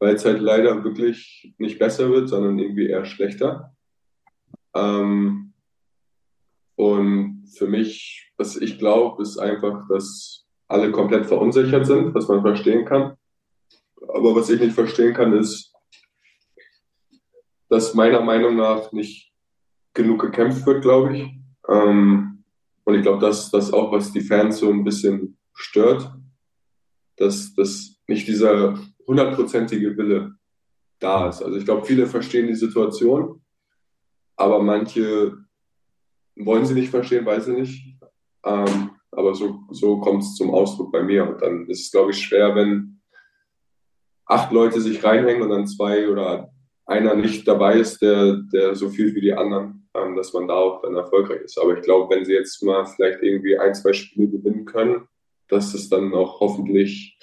weil 0.00 0.16
es 0.16 0.24
halt 0.24 0.40
leider 0.40 0.84
wirklich 0.84 1.54
nicht 1.58 1.78
besser 1.78 2.10
wird, 2.10 2.28
sondern 2.28 2.58
irgendwie 2.58 2.88
eher 2.88 3.04
schlechter. 3.04 3.74
Ähm, 4.74 5.54
und 6.76 7.46
für 7.56 7.68
mich, 7.68 8.32
was 8.36 8.56
ich 8.56 8.78
glaube, 8.78 9.22
ist 9.22 9.38
einfach, 9.38 9.88
dass 9.88 10.46
alle 10.66 10.90
komplett 10.90 11.26
verunsichert 11.26 11.86
sind, 11.86 12.14
was 12.14 12.28
man 12.28 12.42
verstehen 12.42 12.84
kann. 12.84 13.16
Aber 14.08 14.34
was 14.34 14.50
ich 14.50 14.60
nicht 14.60 14.74
verstehen 14.74 15.14
kann, 15.14 15.32
ist, 15.32 15.72
dass 17.68 17.94
meiner 17.94 18.20
Meinung 18.22 18.56
nach 18.56 18.92
nicht 18.92 19.32
genug 19.94 20.20
gekämpft 20.20 20.66
wird, 20.66 20.82
glaube 20.82 21.16
ich. 21.16 21.30
Ähm, 21.68 22.27
und 22.88 22.94
ich 22.94 23.02
glaube, 23.02 23.20
dass 23.20 23.50
das 23.50 23.70
auch, 23.70 23.92
was 23.92 24.12
die 24.14 24.22
Fans 24.22 24.60
so 24.60 24.70
ein 24.70 24.82
bisschen 24.82 25.36
stört, 25.52 26.10
dass, 27.18 27.54
dass 27.54 28.00
nicht 28.06 28.26
dieser 28.26 28.78
hundertprozentige 29.06 29.94
Wille 29.98 30.36
da 30.98 31.28
ist. 31.28 31.42
Also 31.42 31.58
ich 31.58 31.66
glaube, 31.66 31.84
viele 31.84 32.06
verstehen 32.06 32.46
die 32.46 32.54
Situation, 32.54 33.42
aber 34.36 34.62
manche 34.62 35.36
wollen 36.34 36.64
sie 36.64 36.72
nicht 36.72 36.88
verstehen, 36.88 37.26
weil 37.26 37.42
sie 37.42 37.52
nicht. 37.52 37.98
Ähm, 38.46 38.92
aber 39.10 39.34
so, 39.34 39.64
so 39.68 40.00
kommt 40.00 40.22
es 40.22 40.36
zum 40.36 40.50
Ausdruck 40.50 40.90
bei 40.90 41.02
mir. 41.02 41.28
Und 41.28 41.42
dann 41.42 41.68
ist 41.68 41.82
es, 41.82 41.90
glaube 41.90 42.12
ich, 42.12 42.18
schwer, 42.18 42.54
wenn 42.54 43.02
acht 44.24 44.50
Leute 44.50 44.80
sich 44.80 45.04
reinhängen 45.04 45.42
und 45.42 45.50
dann 45.50 45.66
zwei 45.66 46.08
oder 46.08 46.54
einer 46.86 47.14
nicht 47.14 47.46
dabei 47.46 47.80
ist, 47.80 48.00
der, 48.00 48.36
der 48.50 48.74
so 48.74 48.88
viel 48.88 49.14
wie 49.14 49.20
die 49.20 49.34
anderen 49.34 49.87
ähm, 50.02 50.16
dass 50.16 50.32
man 50.32 50.48
da 50.48 50.54
auch 50.54 50.82
dann 50.82 50.96
erfolgreich 50.96 51.42
ist. 51.42 51.58
Aber 51.58 51.76
ich 51.76 51.82
glaube, 51.82 52.14
wenn 52.14 52.24
sie 52.24 52.32
jetzt 52.32 52.62
mal 52.62 52.86
vielleicht 52.86 53.22
irgendwie 53.22 53.58
ein, 53.58 53.74
zwei 53.74 53.92
Spiele 53.92 54.28
gewinnen 54.28 54.64
können, 54.64 55.08
dass 55.48 55.74
es 55.74 55.88
dann 55.88 56.14
auch 56.14 56.40
hoffentlich 56.40 57.18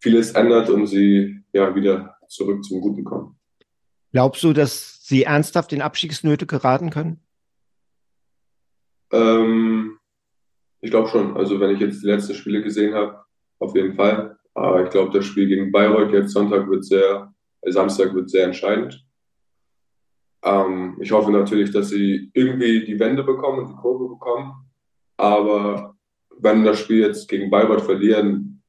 vieles 0.00 0.32
ändert 0.32 0.70
und 0.70 0.86
sie 0.86 1.42
ja 1.52 1.74
wieder 1.74 2.16
zurück 2.28 2.64
zum 2.64 2.80
Guten 2.80 3.04
kommen. 3.04 3.38
Glaubst 4.12 4.42
du, 4.42 4.52
dass 4.52 5.04
sie 5.06 5.24
ernsthaft 5.24 5.72
in 5.72 5.82
Abstiegsnöte 5.82 6.46
geraten 6.46 6.90
können? 6.90 7.20
Ähm, 9.10 9.98
ich 10.80 10.90
glaube 10.90 11.08
schon. 11.08 11.36
Also 11.36 11.60
wenn 11.60 11.74
ich 11.74 11.80
jetzt 11.80 12.02
die 12.02 12.06
letzten 12.06 12.34
Spiele 12.34 12.62
gesehen 12.62 12.94
habe, 12.94 13.24
auf 13.58 13.74
jeden 13.74 13.94
Fall. 13.94 14.38
Aber 14.54 14.84
ich 14.84 14.90
glaube, 14.90 15.16
das 15.16 15.26
Spiel 15.26 15.46
gegen 15.46 15.72
Bayreuth 15.72 16.12
jetzt 16.12 16.32
Sonntag 16.32 16.68
wird 16.68 16.84
sehr, 16.84 17.32
äh, 17.62 17.70
Samstag 17.70 18.14
wird 18.14 18.30
sehr 18.30 18.44
entscheidend. 18.44 19.04
Ähm, 20.42 20.96
ich 21.00 21.10
hoffe 21.10 21.30
natürlich, 21.30 21.70
dass 21.70 21.88
sie 21.88 22.30
irgendwie 22.32 22.84
die 22.84 22.98
Wende 22.98 23.24
bekommen 23.24 23.60
und 23.60 23.68
die 23.68 23.80
Kurve 23.80 24.08
bekommen. 24.08 24.52
Aber 25.16 25.96
wenn 26.38 26.64
das 26.64 26.78
Spiel 26.78 27.00
jetzt 27.00 27.28
gegen 27.28 27.50
Bayreuth 27.50 27.82
verlieren 27.82 28.62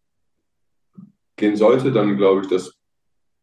gehen 1.36 1.56
sollte, 1.56 1.92
dann 1.92 2.18
glaube 2.18 2.42
ich, 2.42 2.48
dass 2.48 2.76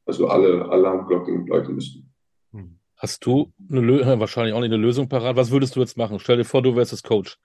also 0.05 0.29
alle 0.29 0.69
Alarmglocken 0.69 1.47
läuten 1.47 1.75
müssen. 1.75 2.13
Hm. 2.53 2.79
Hast 2.97 3.25
du 3.27 3.53
eine 3.71 4.21
wahrscheinlich 4.21 4.55
auch 4.55 4.61
nicht 4.61 4.73
eine 4.73 4.83
Lösung 4.83 5.09
parat? 5.09 5.37
Was 5.37 5.51
würdest 5.51 5.77
du 5.77 5.81
jetzt 5.81 5.97
machen? 5.97 6.19
Stell 6.19 6.37
dir 6.37 6.45
vor, 6.45 6.63
du 6.63 6.77
wärst 6.77 6.93
das 6.93 7.03
Coach. 7.03 7.39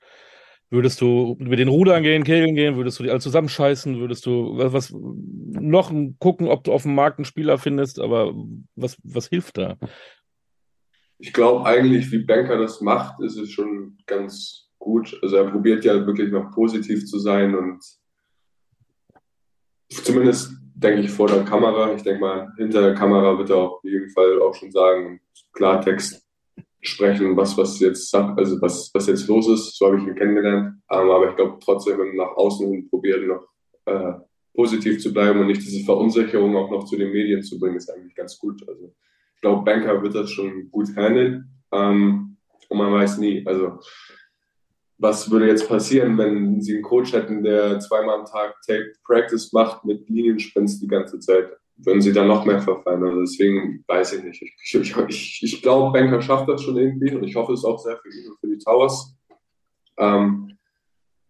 Würdest 0.69 1.01
du 1.01 1.35
mit 1.37 1.59
den 1.59 1.67
Rudern 1.67 2.01
gehen, 2.01 2.23
Kegeln 2.23 2.55
gehen? 2.55 2.77
Würdest 2.77 2.97
du 2.97 3.03
die 3.03 3.09
alle 3.09 3.19
zusammenscheißen? 3.19 3.99
Würdest 3.99 4.25
du 4.25 4.57
was, 4.57 4.71
was 4.71 4.93
noch 4.93 5.91
gucken, 6.19 6.47
ob 6.47 6.63
du 6.63 6.71
auf 6.71 6.83
dem 6.83 6.95
Markt 6.95 7.17
einen 7.17 7.25
Spieler 7.25 7.57
findest? 7.57 7.99
Aber 7.99 8.33
was, 8.75 8.97
was 9.03 9.27
hilft 9.27 9.57
da? 9.57 9.75
Ich 11.21 11.33
glaube 11.33 11.65
eigentlich, 11.65 12.11
wie 12.11 12.23
Banker 12.23 12.57
das 12.57 12.81
macht, 12.81 13.21
ist 13.21 13.37
es 13.37 13.51
schon 13.51 13.97
ganz 14.07 14.69
gut. 14.79 15.17
Also 15.21 15.35
er 15.35 15.51
probiert 15.51 15.85
ja 15.85 16.05
wirklich 16.05 16.31
noch 16.31 16.51
positiv 16.51 17.05
zu 17.05 17.19
sein 17.19 17.53
und 17.55 17.79
zumindest 19.89 20.51
denke 20.73 21.01
ich 21.01 21.11
vor 21.11 21.27
der 21.27 21.43
Kamera. 21.43 21.93
Ich 21.93 22.01
denke 22.01 22.21
mal, 22.21 22.51
hinter 22.57 22.81
der 22.81 22.95
Kamera 22.95 23.37
wird 23.37 23.51
er 23.51 23.57
auf 23.57 23.83
jeden 23.83 24.09
Fall 24.09 24.41
auch 24.41 24.55
schon 24.55 24.71
sagen 24.71 25.05
und 25.05 25.19
Klartext 25.53 26.25
sprechen, 26.81 27.37
was, 27.37 27.55
was 27.55 27.79
jetzt 27.79 28.13
also 28.15 28.59
was, 28.59 28.89
was 28.91 29.05
jetzt 29.05 29.27
los 29.27 29.47
ist. 29.47 29.77
So 29.77 29.85
habe 29.85 29.97
ich 29.97 30.03
ihn 30.03 30.15
kennengelernt. 30.15 30.81
Aber 30.87 31.29
ich 31.29 31.35
glaube 31.35 31.59
trotzdem, 31.63 31.99
wenn 31.99 32.15
man 32.15 32.27
nach 32.27 32.35
außen 32.35 32.67
hin 32.67 32.89
probiert, 32.89 33.27
noch 33.27 33.47
äh, 33.85 34.13
positiv 34.55 34.99
zu 34.99 35.13
bleiben 35.13 35.39
und 35.39 35.47
nicht 35.47 35.61
diese 35.61 35.85
Verunsicherung 35.85 36.55
auch 36.55 36.71
noch 36.71 36.85
zu 36.85 36.97
den 36.97 37.11
Medien 37.11 37.43
zu 37.43 37.59
bringen, 37.59 37.75
ist 37.75 37.91
eigentlich 37.91 38.15
ganz 38.15 38.39
gut. 38.39 38.67
Also 38.67 38.95
ich 39.41 39.49
glaube, 39.49 39.63
Banker 39.63 40.03
wird 40.03 40.13
das 40.13 40.29
schon 40.29 40.69
gut 40.69 40.95
handeln. 40.95 41.49
Ähm, 41.71 42.37
und 42.69 42.77
man 42.77 42.93
weiß 42.93 43.17
nie. 43.17 43.43
Also 43.47 43.79
was 44.99 45.31
würde 45.31 45.47
jetzt 45.47 45.67
passieren, 45.67 46.15
wenn 46.19 46.61
sie 46.61 46.75
einen 46.75 46.83
Coach 46.83 47.11
hätten, 47.11 47.41
der 47.41 47.79
zweimal 47.79 48.19
am 48.19 48.25
Tag 48.25 48.53
Take 48.67 48.93
Practice 49.03 49.51
macht 49.51 49.83
mit 49.83 50.07
Liniensprints 50.07 50.79
die 50.79 50.87
ganze 50.87 51.17
Zeit? 51.17 51.49
Würden 51.77 52.03
sie 52.03 52.13
dann 52.13 52.27
noch 52.27 52.45
mehr 52.45 52.61
verfallen? 52.61 53.03
Also 53.03 53.21
deswegen 53.21 53.83
weiß 53.87 54.13
ich 54.13 54.23
nicht. 54.23 54.43
Ich, 54.43 54.75
ich, 54.75 54.95
ich, 55.07 55.39
ich 55.41 55.61
glaube, 55.63 55.91
Banker 55.91 56.21
schafft 56.21 56.47
das 56.47 56.61
schon 56.61 56.77
irgendwie 56.77 57.15
und 57.15 57.23
ich 57.23 57.35
hoffe 57.35 57.53
es 57.53 57.65
auch 57.65 57.79
sehr 57.79 57.97
für 57.97 58.09
ihn 58.09 58.29
und 58.29 58.39
für 58.39 58.47
die 58.47 58.63
Towers. 58.63 59.17
Ähm, 59.97 60.55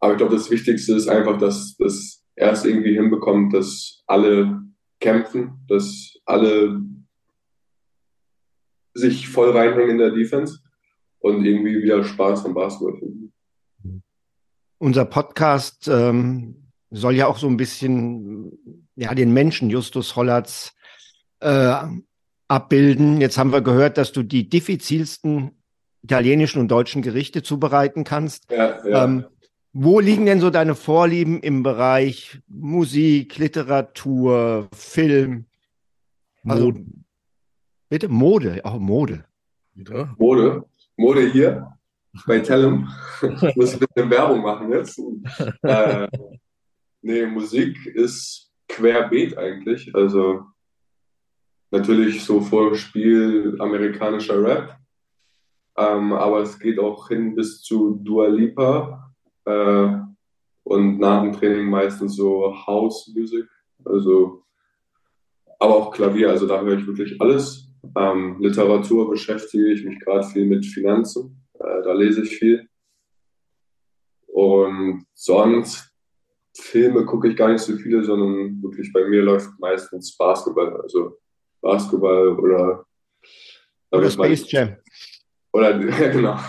aber 0.01 0.11
ich 0.11 0.17
glaube, 0.17 0.35
das 0.35 0.51
Wichtigste 0.51 0.95
ist 0.95 1.07
einfach, 1.07 1.37
dass, 1.37 1.77
dass 1.77 2.25
er 2.35 2.51
es 2.51 2.65
irgendwie 2.65 2.95
hinbekommt, 2.95 3.53
dass 3.53 4.03
alle 4.05 4.61
kämpfen, 4.99 5.53
dass 5.69 6.19
alle 6.25 6.81
sich 8.93 9.27
voll 9.27 9.51
reinhängen 9.51 9.91
in 9.91 9.97
der 9.97 10.11
Defense 10.11 10.59
und 11.19 11.45
irgendwie 11.45 11.81
wieder 11.81 12.03
Spaß 12.03 12.45
am 12.45 12.53
Basketball 12.53 12.97
finden. 12.97 13.33
Unser 14.77 15.05
Podcast 15.05 15.87
ähm, 15.87 16.71
soll 16.89 17.15
ja 17.15 17.27
auch 17.27 17.37
so 17.37 17.47
ein 17.47 17.57
bisschen 17.57 18.51
ja, 18.95 19.13
den 19.13 19.33
Menschen 19.33 19.69
Justus 19.69 20.15
Hollatz 20.15 20.73
äh, 21.39 21.75
abbilden. 22.47 23.21
Jetzt 23.21 23.37
haben 23.37 23.53
wir 23.53 23.61
gehört, 23.61 23.97
dass 23.97 24.11
du 24.11 24.23
die 24.23 24.49
diffizilsten 24.49 25.51
italienischen 26.03 26.59
und 26.59 26.69
deutschen 26.69 27.01
Gerichte 27.01 27.43
zubereiten 27.43 28.03
kannst. 28.03 28.51
Ja, 28.51 28.85
ja. 28.85 29.05
Ähm, 29.05 29.25
wo 29.73 29.99
liegen 29.99 30.25
denn 30.25 30.41
so 30.41 30.49
deine 30.49 30.75
Vorlieben 30.75 31.39
im 31.41 31.63
Bereich 31.63 32.41
Musik, 32.47 33.37
Literatur, 33.37 34.67
Film? 34.73 35.45
Also, 36.43 36.65
Mode. 36.65 36.85
Bitte 37.91 38.07
Mode, 38.07 38.61
auch 38.63 38.79
Mode. 38.79 39.25
Ja. 39.75 40.15
Mode. 40.17 40.63
Mode 40.95 41.27
hier 41.27 41.77
bei 42.25 42.39
Tellem. 42.39 42.87
ich 43.21 43.55
muss 43.55 43.73
ein 43.73 43.79
bisschen 43.79 44.09
Werbung 44.09 44.41
machen 44.41 44.71
jetzt. 44.71 44.99
Äh, 45.63 46.07
nee, 47.01 47.25
Musik 47.25 47.85
ist 47.85 48.49
querbeet 48.69 49.37
eigentlich. 49.37 49.93
Also 49.93 50.45
natürlich 51.69 52.23
so 52.23 52.39
vor 52.39 52.75
Spiel 52.75 53.57
amerikanischer 53.59 54.41
Rap. 54.41 54.77
Ähm, 55.75 56.13
aber 56.13 56.41
es 56.41 56.57
geht 56.59 56.79
auch 56.79 57.09
hin 57.09 57.35
bis 57.35 57.61
zu 57.61 57.99
Dua 58.01 58.27
Lipa 58.27 59.13
äh, 59.45 59.97
und 60.63 60.99
nach 60.99 61.23
dem 61.23 61.33
Training 61.33 61.69
meistens 61.69 62.15
so 62.15 62.55
House 62.65 63.11
Music. 63.13 63.47
Also 63.83 64.45
aber 65.59 65.75
auch 65.75 65.91
Klavier, 65.91 66.29
also 66.29 66.47
da 66.47 66.61
höre 66.61 66.77
ich 66.77 66.87
wirklich 66.87 67.19
alles. 67.19 67.70
Ähm, 67.95 68.37
Literatur 68.39 69.09
beschäftige 69.09 69.71
ich 69.71 69.83
mich 69.83 69.99
gerade 69.99 70.27
viel 70.27 70.45
mit 70.45 70.65
Finanzen, 70.65 71.43
äh, 71.55 71.81
da 71.83 71.93
lese 71.93 72.23
ich 72.23 72.37
viel. 72.37 72.67
Und 74.27 75.05
sonst 75.13 75.91
Filme 76.55 77.05
gucke 77.05 77.29
ich 77.29 77.35
gar 77.35 77.49
nicht 77.49 77.61
so 77.61 77.75
viele, 77.75 78.03
sondern 78.03 78.61
wirklich 78.61 78.91
bei 78.93 79.05
mir 79.07 79.21
läuft 79.21 79.49
meistens 79.59 80.15
Basketball, 80.15 80.81
also 80.81 81.17
Basketball 81.61 82.39
oder 82.39 82.85
oder 83.91 84.09
Space 84.09 84.49
Jam. 84.51 84.77
Oder 85.53 85.79
ja, 86.01 86.09
genau. 86.09 86.39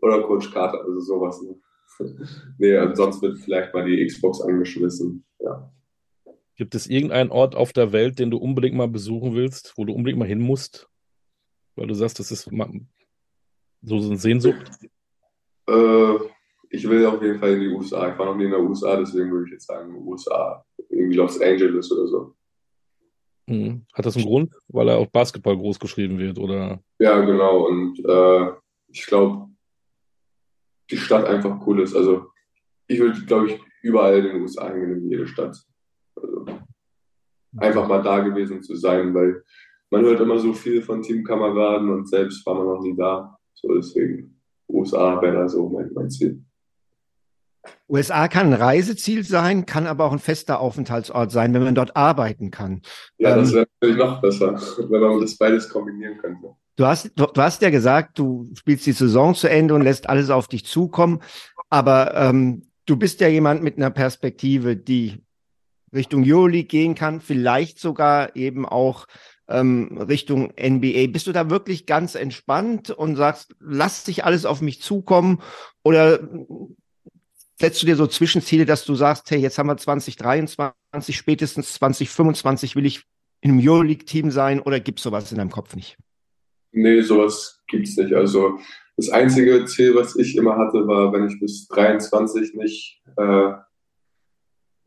Oder 0.00 0.22
Coach 0.22 0.50
Carter, 0.52 0.80
also 0.84 1.00
sowas. 1.00 1.42
Ne? 1.42 1.56
nee, 2.58 2.76
ansonsten 2.76 3.22
wird 3.22 3.38
vielleicht 3.38 3.74
mal 3.74 3.84
die 3.84 4.06
Xbox 4.06 4.40
angeschmissen. 4.40 5.24
Ja. 5.40 5.72
Gibt 6.60 6.74
es 6.74 6.86
irgendeinen 6.88 7.30
Ort 7.30 7.54
auf 7.54 7.72
der 7.72 7.90
Welt, 7.90 8.18
den 8.18 8.30
du 8.30 8.36
unbedingt 8.36 8.76
mal 8.76 8.86
besuchen 8.86 9.34
willst, 9.34 9.72
wo 9.78 9.86
du 9.86 9.94
unbedingt 9.94 10.18
mal 10.18 10.28
hin 10.28 10.42
musst? 10.42 10.90
Weil 11.74 11.86
du 11.86 11.94
sagst, 11.94 12.18
das 12.18 12.30
ist 12.30 12.42
so 12.42 13.96
eine 13.96 14.16
Sehnsucht. 14.18 14.70
Äh, 15.66 16.14
ich 16.68 16.86
will 16.86 17.06
auf 17.06 17.22
jeden 17.22 17.38
Fall 17.38 17.54
in 17.54 17.60
die 17.60 17.68
USA. 17.68 18.12
Ich 18.12 18.18
war 18.18 18.26
noch 18.26 18.36
nie 18.36 18.44
in 18.44 18.50
den 18.50 18.60
USA, 18.60 18.94
deswegen 18.96 19.32
würde 19.32 19.46
ich 19.46 19.52
jetzt 19.52 19.68
sagen 19.68 20.06
USA. 20.06 20.62
Irgendwie 20.90 21.16
Los 21.16 21.40
Angeles 21.40 21.90
oder 21.92 22.06
so. 22.06 22.34
Hm. 23.48 23.86
Hat 23.94 24.04
das 24.04 24.16
einen 24.16 24.26
Grund, 24.26 24.54
weil 24.68 24.90
er 24.90 24.98
auf 24.98 25.10
Basketball 25.10 25.56
groß 25.56 25.80
geschrieben 25.80 26.18
wird, 26.18 26.38
oder? 26.38 26.82
Ja, 26.98 27.24
genau. 27.24 27.68
Und 27.68 28.04
äh, 28.04 28.52
ich 28.88 29.06
glaube, 29.06 29.48
die 30.90 30.98
Stadt 30.98 31.24
einfach 31.24 31.66
cool 31.66 31.80
ist. 31.80 31.96
Also 31.96 32.26
ich 32.86 32.98
würde, 32.98 33.18
glaube 33.24 33.50
ich, 33.50 33.60
überall 33.80 34.18
in 34.18 34.24
den 34.24 34.42
USA 34.42 34.68
hingehen, 34.68 34.98
in 34.98 35.10
jede 35.10 35.26
Stadt. 35.26 35.56
Also, 36.16 36.46
einfach 37.56 37.88
mal 37.88 38.02
da 38.02 38.20
gewesen 38.20 38.62
zu 38.62 38.76
sein, 38.76 39.14
weil 39.14 39.42
man 39.90 40.02
hört 40.02 40.20
immer 40.20 40.38
so 40.38 40.52
viel 40.52 40.82
von 40.82 41.02
Teamkameraden 41.02 41.90
und 41.90 42.08
selbst 42.08 42.44
war 42.46 42.54
man 42.54 42.66
noch 42.66 42.80
nie 42.80 42.96
da. 42.96 43.36
So 43.54 43.74
deswegen 43.74 44.40
USA 44.68 45.20
wäre 45.20 45.34
da 45.34 45.48
so 45.48 45.68
mein, 45.68 45.90
mein 45.94 46.10
Ziel. 46.10 46.42
USA 47.88 48.28
kann 48.28 48.48
ein 48.48 48.60
Reiseziel 48.60 49.24
sein, 49.24 49.66
kann 49.66 49.86
aber 49.86 50.04
auch 50.04 50.12
ein 50.12 50.18
fester 50.18 50.60
Aufenthaltsort 50.60 51.30
sein, 51.30 51.52
wenn 51.52 51.64
man 51.64 51.74
dort 51.74 51.96
arbeiten 51.96 52.50
kann. 52.50 52.82
Ja, 53.18 53.36
das 53.36 53.50
ähm, 53.50 53.56
wäre 53.56 53.66
natürlich 53.80 54.02
noch 54.02 54.22
besser, 54.22 54.54
wenn 54.88 55.00
man 55.00 55.20
das 55.20 55.36
beides 55.36 55.68
kombinieren 55.68 56.16
könnte. 56.18 56.54
Du 56.76 56.86
hast, 56.86 57.10
du, 57.16 57.26
du, 57.26 57.42
hast 57.42 57.60
ja 57.60 57.70
gesagt, 57.70 58.18
du 58.18 58.48
spielst 58.54 58.86
die 58.86 58.92
Saison 58.92 59.34
zu 59.34 59.50
Ende 59.50 59.74
und 59.74 59.82
lässt 59.82 60.08
alles 60.08 60.30
auf 60.30 60.48
dich 60.48 60.64
zukommen, 60.64 61.20
aber 61.68 62.14
ähm, 62.14 62.62
du 62.86 62.96
bist 62.96 63.20
ja 63.20 63.28
jemand 63.28 63.62
mit 63.62 63.76
einer 63.76 63.90
Perspektive, 63.90 64.76
die 64.76 65.22
Richtung 65.92 66.24
Euroleague 66.26 66.68
gehen 66.68 66.94
kann, 66.94 67.20
vielleicht 67.20 67.78
sogar 67.78 68.36
eben 68.36 68.66
auch 68.66 69.06
ähm, 69.48 69.98
Richtung 69.98 70.52
NBA. 70.60 71.08
Bist 71.08 71.26
du 71.26 71.32
da 71.32 71.50
wirklich 71.50 71.86
ganz 71.86 72.14
entspannt 72.14 72.90
und 72.90 73.16
sagst, 73.16 73.54
lass 73.60 74.04
dich 74.04 74.24
alles 74.24 74.44
auf 74.44 74.60
mich 74.60 74.80
zukommen? 74.80 75.40
Oder 75.82 76.20
setzt 77.58 77.82
du 77.82 77.86
dir 77.86 77.96
so 77.96 78.06
Zwischenziele, 78.06 78.64
dass 78.64 78.84
du 78.84 78.94
sagst, 78.94 79.30
hey, 79.30 79.38
jetzt 79.38 79.58
haben 79.58 79.66
wir 79.66 79.76
2023, 79.76 81.16
spätestens 81.16 81.74
2025 81.74 82.76
will 82.76 82.86
ich 82.86 83.02
in 83.42 83.50
einem 83.52 83.60
Euroleague-Team 83.60 84.30
sein 84.30 84.60
oder 84.60 84.80
gibt 84.80 84.98
es 84.98 85.02
sowas 85.02 85.30
in 85.30 85.38
deinem 85.38 85.50
Kopf 85.50 85.74
nicht? 85.74 85.96
Nee, 86.72 87.00
sowas 87.02 87.62
gibt 87.66 87.88
es 87.88 87.96
nicht. 87.96 88.14
Also 88.14 88.58
das 88.96 89.10
einzige 89.10 89.64
Ziel, 89.64 89.94
was 89.94 90.16
ich 90.16 90.36
immer 90.36 90.56
hatte, 90.56 90.86
war, 90.86 91.12
wenn 91.12 91.26
ich 91.26 91.40
bis 91.40 91.66
23 91.68 92.54
nicht 92.54 93.02
äh, 93.16 93.52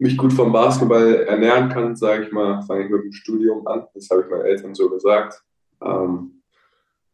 mich 0.04 0.18
gut 0.18 0.34
vom 0.34 0.52
Basketball 0.52 1.16
ernähren 1.24 1.70
kann, 1.70 1.96
sage 1.96 2.26
ich 2.26 2.32
mal, 2.32 2.62
fange 2.64 2.84
ich 2.84 2.90
mit 2.90 3.04
dem 3.06 3.14
Studium 3.14 3.66
an. 3.66 3.86
Das 3.94 4.10
habe 4.10 4.22
ich 4.22 4.30
meinen 4.30 4.46
Eltern 4.46 4.76
so 4.76 4.90
gesagt. 4.90 5.42
Ähm, 5.82 6.42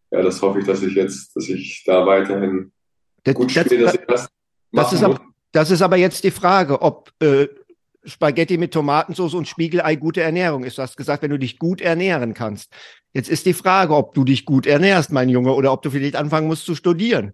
ja, 0.10 0.24
das 0.24 0.42
hoffe 0.42 0.60
ich, 0.60 0.66
dass 0.66 0.82
ich 0.82 0.96
jetzt, 0.96 1.36
dass 1.36 1.48
ich 1.48 1.84
da 1.86 2.04
weiterhin 2.06 2.72
das, 3.24 3.36
gut 3.36 3.52
spiele, 3.52 3.84
dass 3.84 3.94
ich 3.94 4.02
das 4.08 4.28
das 4.72 4.94
ist, 4.94 5.04
ab, 5.04 5.22
das 5.52 5.72
ist 5.72 5.82
aber 5.84 5.98
jetzt 5.98 6.24
die 6.24 6.32
Frage, 6.32 6.82
ob 6.82 7.12
äh, 7.22 7.48
Spaghetti 8.04 8.58
mit 8.58 8.74
Tomatensauce 8.74 9.36
und 9.36 9.48
Spiegelei 9.48 9.96
gute 9.96 10.22
Ernährung 10.22 10.64
ist. 10.64 10.80
Du 10.80 10.82
hast 10.82 10.98
gesagt, 10.98 11.22
wenn 11.22 11.32
du 11.32 11.38
dich 11.38 11.60
gut 11.60 11.82
ernähren 11.82 12.34
kannst. 12.34 12.72
Jetzt 13.14 13.30
ist 13.30 13.46
die 13.46 13.54
Frage, 13.54 13.96
ob 13.96 14.16
du 14.16 14.24
dich 14.24 14.46
gut 14.46 14.66
ernährst, 14.66 15.12
mein 15.12 15.30
Junge, 15.30 15.54
oder 15.54 15.72
ob 15.74 15.84
du 15.84 15.92
vielleicht 15.92 16.16
anfangen 16.16 16.48
musst 16.48 16.66
zu 16.66 16.74
studieren. 16.74 17.34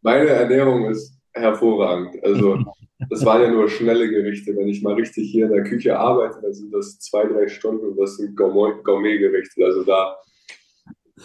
Meine 0.00 0.28
Ernährung 0.28 0.86
ist 0.90 1.13
hervorragend. 1.34 2.22
Also 2.24 2.58
das 3.10 3.24
waren 3.24 3.42
ja 3.42 3.50
nur 3.50 3.68
schnelle 3.68 4.08
Gerichte. 4.08 4.56
Wenn 4.56 4.68
ich 4.68 4.82
mal 4.82 4.94
richtig 4.94 5.30
hier 5.30 5.46
in 5.46 5.52
der 5.52 5.64
Küche 5.64 5.98
arbeite, 5.98 6.40
dann 6.40 6.54
sind 6.54 6.72
das 6.72 6.98
zwei, 6.98 7.24
drei 7.26 7.48
Stunden 7.48 7.86
und 7.86 7.96
das 7.96 8.16
sind 8.16 8.36
Gourmet-Gerichte. 8.36 9.64
Also 9.64 9.84
da, 9.84 10.16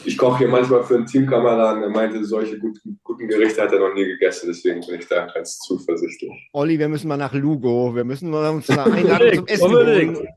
ich 0.05 0.17
koche 0.17 0.39
hier 0.39 0.47
manchmal 0.47 0.83
für 0.83 0.95
einen 0.95 1.05
Teamkameraden, 1.05 1.81
der 1.81 1.89
meinte, 1.89 2.23
solche 2.25 2.59
guten, 2.59 2.99
guten 3.03 3.27
Gerichte 3.27 3.61
hat 3.61 3.71
er 3.71 3.79
noch 3.79 3.93
nie 3.93 4.05
gegessen, 4.05 4.47
deswegen 4.47 4.81
bin 4.81 4.99
ich 4.99 5.07
da 5.07 5.27
ganz 5.27 5.59
zuversichtlich. 5.59 6.31
Olli, 6.53 6.77
wir 6.77 6.89
müssen 6.89 7.07
mal 7.07 7.17
nach 7.17 7.33
Lugo. 7.33 7.95
Wir 7.95 8.03
müssen 8.03 8.33
uns 8.33 8.67
mal 8.69 8.91
einladen 8.91 9.35
zum 9.35 9.47
Essen 9.47 9.71
holen. 9.71 10.27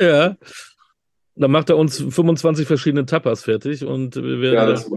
Ja. 0.00 0.36
Dann 1.36 1.50
macht 1.52 1.70
er 1.70 1.78
uns 1.78 1.96
25 1.96 2.66
verschiedene 2.66 3.06
Tapas 3.06 3.44
fertig 3.44 3.84
und 3.84 4.16
wir 4.16 4.40
werden. 4.40 4.54
Ja, 4.54 4.66
das, 4.66 4.90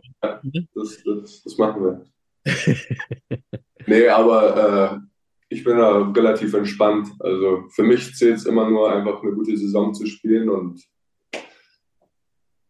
das, 0.73 1.03
das, 1.03 1.43
das 1.43 1.57
machen 1.57 1.83
wir. 1.83 2.05
nee, 3.87 4.07
aber 4.07 4.93
äh, 4.93 4.99
ich 5.49 5.63
bin 5.63 5.77
da 5.77 6.11
relativ 6.11 6.53
entspannt. 6.53 7.09
Also 7.19 7.65
für 7.69 7.83
mich 7.83 8.13
zählt 8.15 8.37
es 8.37 8.45
immer 8.45 8.69
nur 8.69 8.91
einfach 8.91 9.21
eine 9.21 9.33
gute 9.33 9.55
Saison 9.55 9.93
zu 9.93 10.05
spielen 10.05 10.49
und 10.49 10.83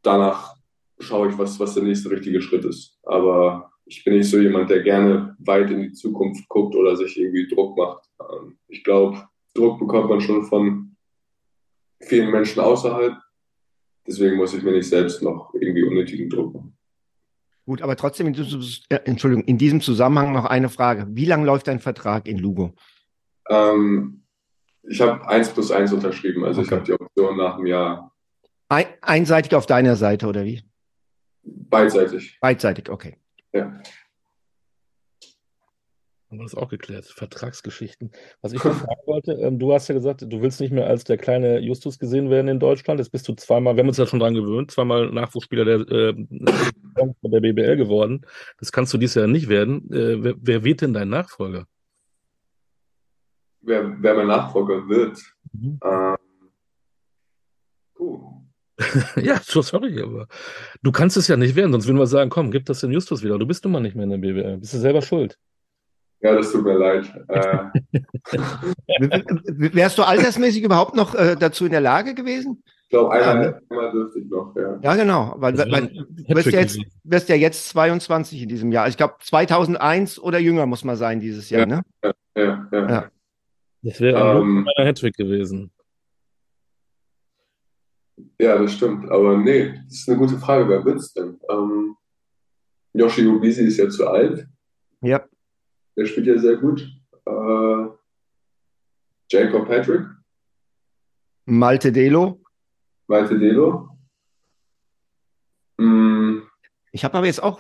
danach 0.01 0.55
schaue 0.99 1.29
ich, 1.29 1.37
was, 1.37 1.59
was 1.59 1.73
der 1.73 1.83
nächste 1.83 2.11
richtige 2.11 2.41
Schritt 2.41 2.65
ist. 2.65 2.99
Aber 3.03 3.71
ich 3.85 4.03
bin 4.03 4.17
nicht 4.17 4.29
so 4.29 4.39
jemand, 4.39 4.69
der 4.69 4.81
gerne 4.81 5.35
weit 5.39 5.69
in 5.71 5.81
die 5.81 5.93
Zukunft 5.93 6.47
guckt 6.47 6.75
oder 6.75 6.95
sich 6.95 7.17
irgendwie 7.19 7.47
Druck 7.47 7.77
macht. 7.77 8.09
Ähm, 8.21 8.57
ich 8.67 8.83
glaube, 8.83 9.27
Druck 9.53 9.79
bekommt 9.79 10.09
man 10.09 10.21
schon 10.21 10.43
von 10.43 10.95
vielen 12.01 12.31
Menschen 12.31 12.61
außerhalb. 12.61 13.15
Deswegen 14.05 14.35
muss 14.35 14.53
ich 14.53 14.63
mir 14.63 14.71
nicht 14.71 14.89
selbst 14.89 15.21
noch 15.21 15.53
irgendwie 15.53 15.83
unnötigen 15.83 16.29
Druck 16.29 16.53
machen. 16.53 16.72
Gut, 17.65 17.81
aber 17.81 17.95
trotzdem, 17.95 18.27
in 18.27 18.33
diesem, 18.33 18.61
äh, 18.89 18.99
Entschuldigung, 19.05 19.45
in 19.45 19.57
diesem 19.57 19.79
Zusammenhang 19.79 20.33
noch 20.33 20.45
eine 20.45 20.69
Frage. 20.69 21.07
Wie 21.09 21.25
lange 21.25 21.45
läuft 21.45 21.67
dein 21.67 21.79
Vertrag 21.79 22.27
in 22.27 22.37
Lugo? 22.37 22.73
Ähm, 23.49 24.23
ich 24.83 24.99
habe 24.99 25.25
eins 25.27 25.49
plus 25.49 25.71
eins 25.71 25.93
unterschrieben, 25.93 26.43
also 26.43 26.59
okay. 26.59 26.67
ich 26.67 26.71
habe 26.73 26.83
die 26.83 26.93
Option 26.93 27.37
nach 27.37 27.55
einem 27.55 27.67
Jahr. 27.67 28.11
Ein, 28.67 28.85
einseitig 29.01 29.55
auf 29.55 29.65
deiner 29.65 29.95
Seite 29.95 30.27
oder 30.27 30.43
wie? 30.43 30.61
Beidseitig. 31.43 32.37
Beidseitig, 32.41 32.89
okay. 32.89 33.17
Ja. 33.53 33.81
Haben 36.33 36.39
wir 36.39 36.45
das 36.45 36.55
auch 36.55 36.69
geklärt? 36.69 37.05
Vertragsgeschichten. 37.05 38.11
Was 38.41 38.53
ich 38.53 38.63
noch 38.63 38.73
fragen 38.73 39.01
wollte, 39.05 39.33
ähm, 39.33 39.59
du 39.59 39.71
hast 39.71 39.87
ja 39.87 39.93
gesagt, 39.93 40.23
du 40.23 40.41
willst 40.41 40.59
nicht 40.61 40.73
mehr 40.73 40.87
als 40.87 41.03
der 41.03 41.19
kleine 41.19 41.59
Justus 41.59 41.99
gesehen 41.99 42.31
werden 42.31 42.47
in 42.47 42.59
Deutschland. 42.59 42.99
Jetzt 42.99 43.11
bist 43.11 43.27
du 43.27 43.35
zweimal, 43.35 43.75
wir 43.75 43.81
haben 43.83 43.89
uns 43.89 43.97
ja 43.97 44.07
schon 44.07 44.19
dran 44.19 44.33
gewöhnt, 44.33 44.71
zweimal 44.71 45.11
Nachwuchsspieler 45.11 45.63
der, 45.63 45.79
äh, 45.81 46.13
der 47.21 47.39
BBL 47.39 47.77
geworden. 47.77 48.25
Das 48.57 48.71
kannst 48.71 48.91
du 48.95 48.97
dieses 48.97 49.13
Jahr 49.13 49.27
nicht 49.27 49.47
werden. 49.47 49.91
Äh, 49.93 50.23
wer, 50.23 50.33
wer 50.41 50.63
wird 50.63 50.81
denn 50.81 50.93
dein 50.93 51.09
Nachfolger? 51.09 51.67
Wer, 53.61 53.95
wer 54.01 54.15
mein 54.15 54.27
Nachfolger 54.27 54.89
wird? 54.89 55.21
Mhm. 55.51 55.79
Ähm, 55.85 56.15
puh. 57.93 58.41
ja, 59.21 59.39
sorry, 59.39 60.01
aber 60.01 60.27
du 60.81 60.91
kannst 60.91 61.15
es 61.15 61.27
ja 61.27 61.37
nicht 61.37 61.55
werden, 61.55 61.73
sonst 61.73 61.85
würden 61.85 61.99
wir 61.99 62.07
sagen, 62.07 62.31
komm, 62.31 62.49
gib 62.49 62.65
das 62.65 62.79
den 62.79 62.91
Justus 62.91 63.21
wieder. 63.21 63.37
Du 63.37 63.45
bist 63.45 63.63
nun 63.63 63.73
mal 63.73 63.81
nicht 63.81 63.95
mehr 63.95 64.05
in 64.05 64.09
der 64.09 64.17
BBL. 64.17 64.57
Bist 64.57 64.73
du 64.73 64.79
selber 64.79 65.03
schuld. 65.03 65.37
Ja, 66.23 66.35
das 66.35 66.53
tut 66.53 66.63
mir 66.63 66.77
leid. 66.77 67.13
Äh, 67.27 67.65
Wärst 69.75 69.97
du 69.97 70.03
altersmäßig 70.03 70.63
überhaupt 70.63 70.95
noch 70.95 71.13
äh, 71.15 71.35
dazu 71.37 71.65
in 71.65 71.71
der 71.71 71.81
Lage 71.81 72.13
gewesen? 72.13 72.63
Ich 72.83 72.89
glaube, 72.91 73.11
einmal, 73.11 73.43
ja, 73.43 73.59
einmal 73.69 73.91
dürfte 73.91 74.19
ich 74.19 74.29
noch, 74.29 74.55
ja. 74.55 74.79
Ja, 74.81 74.95
genau, 74.95 75.33
weil, 75.37 75.57
weil 75.57 75.87
du 75.87 76.35
wirst 76.35 76.51
ja, 76.51 76.61
jetzt, 76.61 76.79
wirst 77.03 77.27
ja 77.27 77.35
jetzt 77.35 77.67
22 77.69 78.43
in 78.43 78.47
diesem 78.47 78.71
Jahr. 78.71 78.87
Ich 78.87 78.95
glaube, 78.95 79.15
2001 79.19 80.17
oder 80.17 80.39
jünger 80.39 80.65
muss 80.65 80.85
man 80.85 80.95
sein 80.95 81.19
dieses 81.19 81.49
Jahr, 81.49 81.61
ja, 81.61 81.65
ne? 81.65 81.81
Ja, 82.03 82.13
ja, 82.37 82.67
ja. 82.71 82.89
ja. 82.89 83.11
Das 83.81 83.99
wäre 83.99 84.39
ähm, 84.39 84.69
ein 84.77 84.85
Hattrick 84.85 85.17
gewesen. 85.17 85.71
Ja, 88.39 88.57
das 88.59 88.73
stimmt. 88.73 89.11
Aber 89.11 89.37
nee, 89.37 89.73
das 89.85 89.93
ist 89.93 90.09
eine 90.09 90.17
gute 90.17 90.37
Frage. 90.37 90.69
Wer 90.69 90.85
wird 90.85 90.99
es 90.99 91.11
denn? 91.11 91.37
Ähm, 91.49 91.97
Yoshi 92.93 93.27
Ubisi 93.27 93.65
ist 93.65 93.77
ja 93.77 93.89
zu 93.89 94.07
alt. 94.07 94.47
Ja. 95.01 95.21
Der 95.95 96.05
spielt 96.05 96.27
ja 96.27 96.37
sehr 96.37 96.57
gut. 96.57 96.81
Äh, 97.25 97.87
Jacob 99.29 99.67
Patrick. 99.67 100.05
Malte 101.45 101.91
Delo. 101.91 102.41
Malte 103.07 103.37
Delo. 103.37 103.89
Mm. 105.77 106.39
Ich 106.91 107.03
habe 107.03 107.17
aber 107.17 107.25
jetzt 107.27 107.41
auch 107.41 107.59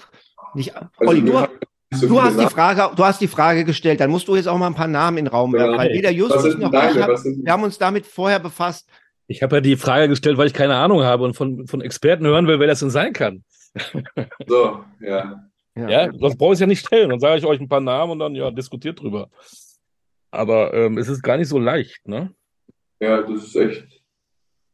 nicht. 0.53 0.75
Also 0.75 0.89
Olli, 0.99 1.21
du, 1.21 1.47
so 1.91 2.07
du 2.07 2.21
hast 2.21 2.39
die 2.39 2.45
Frage, 2.45 2.95
du 2.95 3.03
hast 3.03 3.21
die 3.21 3.27
Frage 3.27 3.65
gestellt, 3.65 3.99
dann 3.99 4.09
musst 4.09 4.27
du 4.27 4.35
jetzt 4.35 4.47
auch 4.47 4.57
mal 4.57 4.67
ein 4.67 4.75
paar 4.75 4.87
Namen 4.87 5.17
in 5.17 5.25
den 5.25 5.31
Raum 5.31 5.53
werfen, 5.53 5.77
weil 5.77 5.93
weder 5.93 6.11
Justus 6.11 6.57
noch 6.57 6.71
deine, 6.71 6.91
ich 6.91 7.01
hab, 7.01 7.23
wir 7.23 7.51
haben 7.51 7.63
uns 7.63 7.77
damit 7.77 8.05
vorher 8.05 8.39
befasst. 8.39 8.89
Ich 9.27 9.41
habe 9.41 9.57
ja 9.57 9.61
die 9.61 9.77
Frage 9.77 10.09
gestellt, 10.09 10.37
weil 10.37 10.47
ich 10.47 10.53
keine 10.53 10.75
Ahnung 10.75 11.03
habe 11.03 11.23
und 11.23 11.35
von, 11.35 11.65
von 11.67 11.81
Experten 11.81 12.25
hören 12.25 12.47
will, 12.47 12.59
wer 12.59 12.67
das 12.67 12.79
denn 12.79 12.89
sein 12.89 13.13
kann. 13.13 13.43
So, 14.47 14.83
ja. 14.99 15.49
Ja, 15.75 15.89
ja 15.89 16.07
das 16.11 16.37
brauche 16.37 16.53
ich 16.53 16.59
ja 16.59 16.67
nicht 16.67 16.85
stellen. 16.85 17.09
Dann 17.09 17.19
sage 17.19 17.37
ich 17.37 17.45
euch 17.45 17.59
ein 17.59 17.69
paar 17.69 17.81
Namen 17.81 18.13
und 18.13 18.19
dann 18.19 18.35
ja, 18.35 18.51
diskutiert 18.51 18.99
drüber. 18.99 19.29
Aber 20.31 20.73
ähm, 20.73 20.97
es 20.97 21.07
ist 21.07 21.21
gar 21.21 21.37
nicht 21.37 21.49
so 21.49 21.59
leicht, 21.59 22.07
ne? 22.07 22.33
Ja, 22.99 23.21
das 23.21 23.43
ist 23.43 23.55
echt. 23.55 24.03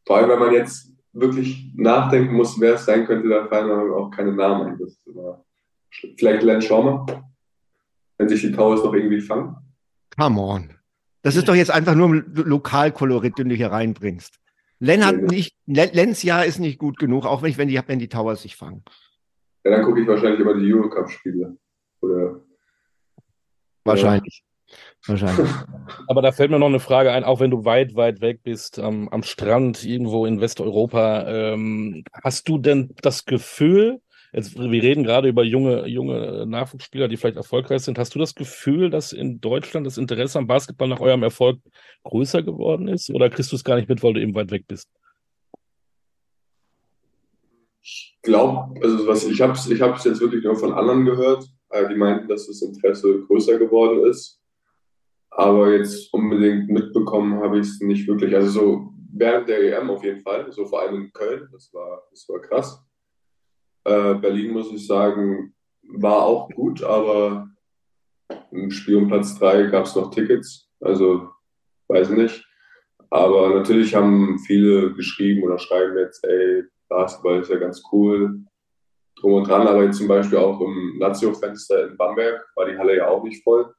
Vor 0.06 0.18
allem, 0.18 0.30
wenn 0.30 0.40
man 0.40 0.54
jetzt 0.54 0.92
wirklich 1.12 1.72
nachdenken 1.76 2.36
muss, 2.36 2.60
wer 2.60 2.76
es 2.76 2.86
sein 2.86 3.06
könnte, 3.06 3.28
da 3.28 3.48
fallen 3.48 3.72
einem 3.72 3.94
auch 3.94 4.10
keine 4.10 4.34
Namen 4.34 4.68
ein. 4.68 4.78
Das 4.78 4.90
ist 4.90 5.08
immer 5.08 5.44
Vielleicht 6.18 6.44
Len 6.44 6.62
Schaumer, 6.62 7.06
wenn 8.18 8.30
sich 8.30 8.42
die 8.42 8.52
Towers 8.52 8.84
noch 8.84 8.94
irgendwie 8.94 9.22
fangen. 9.22 9.56
Come 10.18 10.40
on. 10.40 10.74
Das 11.22 11.36
ist 11.36 11.48
doch 11.48 11.56
jetzt 11.56 11.72
einfach 11.72 11.96
nur 11.96 12.24
Lokalkolorit, 12.34 13.38
den 13.38 13.50
du 13.50 13.56
hier 13.56 13.72
reinbringst. 13.72 14.40
Len 14.80 15.06
hat 15.06 15.18
nicht, 15.18 15.56
Lens 15.66 16.24
Jahr 16.24 16.46
ist 16.46 16.60
nicht 16.60 16.80
gut 16.80 16.98
genug, 16.98 17.26
auch 17.26 17.42
wenn, 17.42 17.50
ich, 17.50 17.58
wenn, 17.58 17.68
die, 17.68 17.80
wenn 17.86 18.00
die 18.00 18.08
Towers 18.08 18.44
sich 18.44 18.56
fangen. 18.56 18.84
Ja, 19.64 19.72
dann 19.72 19.84
gucke 19.84 20.02
ich 20.02 20.08
wahrscheinlich 20.08 20.40
immer 20.40 20.54
die 20.54 20.74
Eurocup-Spiele. 20.74 21.58
Oder. 22.02 22.42
Wahrscheinlich. 23.84 24.44
Wahrscheinlich. 25.06 25.50
Aber 26.08 26.22
da 26.22 26.32
fällt 26.32 26.52
mir 26.52 26.60
noch 26.60 26.68
eine 26.68 26.80
Frage 26.80 27.12
ein, 27.12 27.24
auch 27.24 27.40
wenn 27.40 27.52
du 27.52 27.66
weit, 27.66 27.96
weit 27.96 28.22
weg 28.22 28.42
bist, 28.44 28.78
ähm, 28.78 29.10
am 29.10 29.24
Strand 29.24 29.84
irgendwo 29.84 30.26
in 30.26 30.42
Westeuropa, 30.42 31.28
ähm, 31.28 32.04
hast 32.24 32.48
du 32.48 32.58
denn 32.58 32.94
das 33.02 33.26
Gefühl, 33.26 34.02
jetzt, 34.32 34.58
wir 34.58 34.84
reden 34.84 35.04
gerade 35.04 35.28
über 35.28 35.44
junge, 35.44 35.88
junge 35.88 36.46
Nachwuchsspieler, 36.46 37.08
die 37.08 37.18
vielleicht 37.18 37.38
erfolgreich 37.38 37.82
sind, 37.82 37.98
hast 37.98 38.14
du 38.14 38.20
das 38.20 38.36
Gefühl, 38.36 38.90
dass 38.90 39.12
in 39.12 39.42
Deutschland 39.42 39.88
das 39.88 39.98
Interesse 39.98 40.38
am 40.38 40.48
Basketball 40.48 40.88
nach 40.88 41.00
eurem 41.00 41.24
Erfolg 41.24 41.60
größer 42.04 42.44
geworden 42.44 42.88
ist? 42.88 43.10
Oder 43.10 43.30
kriegst 43.30 43.52
du 43.52 43.56
es 43.56 43.64
gar 43.64 43.76
nicht 43.76 43.90
mit, 43.90 44.04
weil 44.04 44.14
du 44.14 44.22
eben 44.22 44.36
weit 44.36 44.52
weg 44.52 44.66
bist? 44.68 44.90
Ich 47.82 48.09
glaube, 48.22 48.80
also 48.82 49.08
was 49.08 49.26
ich 49.26 49.42
habe 49.42 49.54
ich 49.54 50.04
jetzt 50.04 50.22
wirklich 50.22 50.44
nur 50.44 50.56
von 50.56 50.74
anderen 50.74 51.06
gehört, 51.06 51.46
äh, 51.70 51.88
die 51.88 51.96
meinten, 51.96 52.28
dass 52.28 52.48
das 52.48 52.62
Interesse 52.62 53.22
größer 53.28 53.58
geworden 53.58 54.10
ist. 54.10 54.42
Aber 55.32 55.72
jetzt 55.72 56.14
unbedingt 56.14 56.70
mitbekommen 56.70 57.42
habe 57.42 57.60
ich 57.60 57.68
es 57.68 57.80
nicht 57.82 58.08
wirklich. 58.08 58.36
Also 58.36 58.50
so 58.50 58.94
während 59.12 59.48
der 59.48 59.80
EM 59.80 59.90
auf 59.90 60.04
jeden 60.04 60.22
Fall, 60.22 60.52
so 60.52 60.66
vor 60.66 60.82
allem 60.82 61.04
in 61.04 61.14
Köln, 61.14 61.48
das 61.52 61.74
war, 61.74 62.04
das 62.10 62.28
war 62.28 62.42
krass. 62.42 62.84
Äh, 63.86 64.16
Berlin, 64.16 64.52
muss 64.52 64.72
ich 64.72 64.86
sagen, 64.86 65.54
war 65.84 66.24
auch 66.24 66.50
gut, 66.50 66.84
aber 66.84 67.50
im 68.52 68.72
Spiel 68.72 68.98
um 68.98 69.08
Platz 69.08 69.38
3 69.40 69.68
gab 69.68 69.86
es 69.86 69.96
noch 69.96 70.12
Tickets. 70.12 70.70
Also 70.80 71.30
weiß 71.88 72.10
nicht. 72.12 72.46
Aber 73.10 73.50
natürlich 73.56 73.96
haben 73.96 74.40
viele 74.40 74.94
geschrieben 74.94 75.44
oder 75.44 75.58
schreiben 75.58 75.98
jetzt, 75.98 76.24
ey, 76.26 76.64
Basketball 76.90 77.40
ist 77.40 77.50
ja 77.50 77.58
ganz 77.58 77.82
cool, 77.92 78.44
drum 79.20 79.34
und 79.34 79.48
dran. 79.48 79.68
Aber 79.68 79.84
jetzt 79.84 79.98
zum 79.98 80.08
Beispiel 80.08 80.38
auch 80.38 80.60
im 80.62 80.98
Lazio-Fenster 81.00 81.90
in 81.90 81.98
Bamberg 81.98 82.46
war 82.56 82.66
die 82.66 82.78
Halle 82.78 82.98
ja 82.98 83.08
auch 83.08 83.24
nicht 83.24 83.44
voll. 83.44 83.74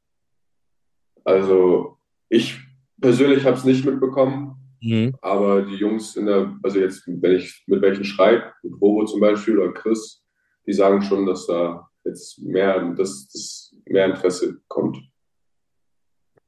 Also 1.25 1.99
ich 2.29 2.59
persönlich 3.01 3.45
habe 3.45 3.57
es 3.57 3.65
nicht 3.65 3.85
mitbekommen, 3.85 4.57
mhm. 4.81 5.15
aber 5.21 5.63
die 5.63 5.77
Jungs 5.77 6.17
in 6.17 6.27
der, 6.27 6.57
also 6.63 6.79
jetzt, 6.79 7.07
wenn 7.07 7.37
ich 7.37 7.65
mit 7.67 7.83
welchen 7.83 8.05
schreibe, 8.05 8.53
mit 8.63 8.81
Robo 8.81 9.05
zum 9.05 9.21
Beispiel 9.21 9.59
oder 9.59 9.73
Chris, 9.73 10.23
die 10.67 10.73
sagen 10.73 11.03
schon, 11.03 11.27
dass 11.27 11.47
da 11.47 11.89
jetzt 12.05 12.39
mehr, 12.41 12.81
dass, 12.95 13.29
dass 13.29 13.75
mehr 13.87 14.07
Interesse 14.07 14.61
kommt. 14.69 14.99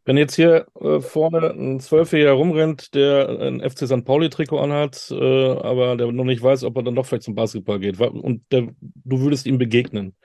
Wenn 0.05 0.16
jetzt 0.16 0.34
hier 0.34 0.66
äh, 0.80 1.00
vorne 1.00 1.50
ein 1.50 1.78
Zwölfjähriger 1.78 2.32
rumrennt, 2.32 2.94
der 2.94 3.28
ein 3.28 3.61
FC 3.61 3.86
St. 3.86 4.05
Pauli-Trikot 4.05 4.59
anhat, 4.59 5.11
äh, 5.12 5.50
aber 5.53 5.96
der 5.96 6.11
noch 6.11 6.24
nicht 6.24 6.42
weiß, 6.42 6.64
ob 6.64 6.76
er 6.76 6.82
dann 6.82 6.96
doch 6.96 7.07
vielleicht 7.07 7.22
zum 7.22 7.36
Basketball 7.36 7.78
geht, 7.78 8.00
und 8.00 8.42
der, 8.50 8.68
du 8.80 9.20
würdest 9.20 9.46
ihm 9.46 9.59
begegnen. 9.59 10.16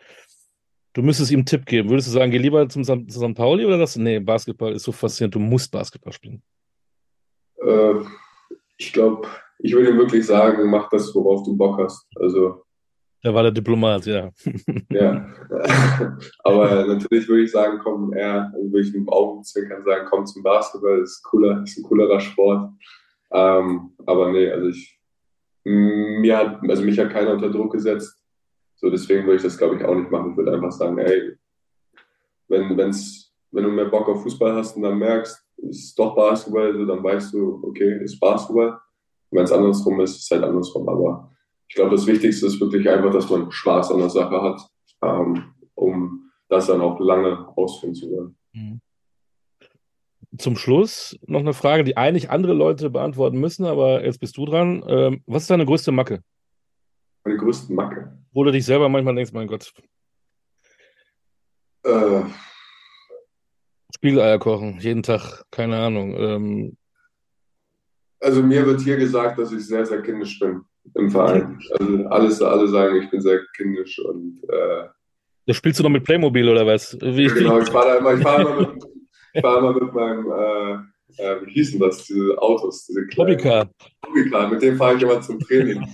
Du 0.93 1.03
müsstest 1.03 1.30
ihm 1.30 1.39
einen 1.39 1.45
Tipp 1.45 1.67
geben. 1.67 1.89
Würdest 1.89 2.07
du 2.07 2.11
sagen, 2.11 2.32
geh 2.32 2.39
lieber 2.39 2.67
zum 2.69 2.84
St. 2.84 3.11
St. 3.11 3.36
Pauli 3.36 3.65
oder 3.65 3.78
das? 3.78 3.95
Nee, 3.97 4.19
Basketball 4.19 4.73
ist 4.73 4.84
so 4.84 4.91
faszinierend, 4.91 5.36
du 5.36 5.39
musst 5.39 5.71
Basketball 5.71 6.11
spielen. 6.11 6.41
Äh, 7.61 7.93
ich 8.78 8.93
glaube, 8.93 9.28
ich 9.59 9.73
würde 9.73 9.91
ihm 9.91 9.97
wirklich 9.97 10.25
sagen, 10.25 10.69
mach 10.71 10.89
das, 10.89 11.13
worauf 11.13 11.43
du 11.43 11.55
Bock 11.55 11.80
hast. 11.80 12.07
Also 12.15 12.63
da 13.28 13.34
war 13.34 13.43
der 13.43 13.51
Diplomat, 13.51 14.05
ja. 14.05 14.32
Ja, 14.89 15.28
aber 16.45 16.86
natürlich 16.86 17.28
würde 17.28 17.43
ich 17.43 17.51
sagen, 17.51 17.78
komm, 17.84 18.13
eher, 18.13 18.49
also 18.53 18.71
würde 18.71 18.88
ich 18.88 18.93
mit 18.93 19.01
dem 19.01 19.09
Augenzwinkern 19.09 19.84
sagen, 19.84 20.07
komm 20.09 20.25
zum 20.25 20.43
Basketball, 20.43 21.01
ist, 21.01 21.21
cooler, 21.23 21.61
ist 21.63 21.78
ein 21.78 21.84
coolerer 21.84 22.21
Sport. 22.21 22.71
Ähm, 23.32 23.91
aber 24.05 24.32
nee, 24.32 24.49
also 24.49 24.69
ich, 24.69 24.97
mir 25.65 26.38
hat, 26.38 26.61
also 26.69 26.84
mich 26.84 26.97
hat 26.97 27.09
keiner 27.09 27.34
unter 27.34 27.49
Druck 27.49 27.73
gesetzt. 27.73 28.17
So, 28.78 28.89
deswegen 28.89 29.25
würde 29.25 29.36
ich 29.36 29.43
das, 29.43 29.57
glaube 29.57 29.75
ich, 29.75 29.84
auch 29.84 29.95
nicht 29.95 30.09
machen. 30.09 30.32
Ich 30.32 30.38
würde 30.38 30.53
einfach 30.53 30.71
sagen, 30.71 30.97
ey, 30.97 31.36
wenn, 32.47 32.78
wenn's, 32.78 33.34
wenn 33.51 33.65
du 33.65 33.71
mehr 33.71 33.89
Bock 33.89 34.07
auf 34.07 34.23
Fußball 34.23 34.53
hast 34.53 34.78
und 34.78 34.84
dann 34.84 34.99
merkst, 34.99 35.43
es 35.69 35.80
ist 35.80 35.99
doch 35.99 36.15
Basketball, 36.15 36.73
so, 36.73 36.86
dann 36.86 37.03
weißt 37.03 37.34
du, 37.34 37.59
okay, 37.61 38.01
ist 38.01 38.21
Basketball. 38.21 38.80
Wenn 39.32 39.43
es 39.43 39.51
andersrum 39.51 39.99
ist, 39.99 40.15
ist 40.15 40.23
es 40.23 40.32
halt 40.32 40.45
andersrum. 40.45 40.88
Aber 40.88 41.30
ich 41.70 41.76
glaube, 41.76 41.91
das 41.91 42.07
Wichtigste 42.07 42.45
ist 42.45 42.59
wirklich 42.59 42.89
einfach, 42.89 43.11
dass 43.11 43.30
man 43.30 43.51
Spaß 43.51 43.91
an 43.91 43.99
der 43.99 44.09
Sache 44.09 44.41
hat, 44.41 44.61
ähm, 45.03 45.53
um 45.76 46.32
das 46.49 46.68
dann 46.68 46.82
auch 46.82 46.99
lange 46.99 47.47
ausführen 47.57 47.93
zu 47.93 48.09
wollen. 48.09 48.38
Mhm. 48.53 48.82
Zum 50.38 50.55
Schluss 50.55 51.18
noch 51.26 51.39
eine 51.39 51.53
Frage, 51.53 51.84
die 51.84 51.97
eigentlich 51.97 52.30
andere 52.30 52.53
Leute 52.53 52.89
beantworten 52.89 53.39
müssen, 53.39 53.65
aber 53.65 54.03
jetzt 54.03 54.20
bist 54.20 54.38
du 54.38 54.45
dran. 54.45 54.84
Ähm, 54.88 55.24
was 55.26 55.43
ist 55.43 55.49
deine 55.49 55.65
größte 55.65 55.91
Macke? 55.91 56.22
Meine 57.24 57.38
größte 57.38 57.74
Macke? 57.74 58.18
Wo 58.32 58.43
du 58.43 58.51
dich 58.51 58.65
selber 58.65 58.88
manchmal 58.88 59.15
denkst, 59.15 59.34
mein 59.34 59.47
Gott. 59.47 59.74
Äh, 61.84 62.22
Spiegeleier 63.95 64.38
kochen, 64.38 64.80
jeden 64.80 65.01
Tag, 65.01 65.43
keine 65.49 65.78
Ahnung. 65.78 66.15
Ähm, 66.18 66.78
also 68.20 68.43
mir 68.43 68.65
wird 68.65 68.82
hier 68.82 68.97
gesagt, 68.97 69.39
dass 69.39 69.51
ich 69.51 69.65
sehr, 69.65 69.86
sehr 69.86 70.01
kindisch 70.01 70.39
bin 70.39 70.61
im 70.96 71.10
Verein. 71.10 71.60
Also 71.80 72.06
alles, 72.08 72.42
alle 72.42 72.68
sagen, 72.68 73.02
ich 73.02 73.10
bin 73.10 73.22
sehr 73.22 73.40
kindisch 73.56 74.00
und 74.00 74.42
äh, 74.50 74.88
da 75.48 75.54
spielst 75.54 75.80
du 75.80 75.84
noch 75.84 75.90
mit 75.90 76.04
Playmobil 76.04 76.50
oder 76.50 76.68
was? 76.68 76.98
Wie, 77.02 77.28
genau, 77.28 77.60
ich 77.60 77.70
fahre 77.70 78.00
immer, 78.00 78.16
ich 78.16 78.22
fahr 78.22 78.42
immer, 78.42 78.60
mit, 78.60 78.84
ich 79.34 79.42
fahr 79.42 79.60
immer 79.60 79.74
mit 79.74 79.94
meinem, 79.94 80.26
äh, 80.30 81.24
äh, 81.24 81.46
wie 81.46 81.54
hießen 81.54 81.80
das, 81.80 82.04
diese 82.04 82.38
Autos, 82.38 82.86
diese 82.86 83.08
Hobbycar. 83.18 83.70
Hobbycar, 84.06 84.50
mit 84.50 84.62
dem 84.62 84.76
fahre 84.76 84.98
ich 84.98 85.04
immer 85.04 85.22
zum 85.22 85.40
Training. 85.40 85.88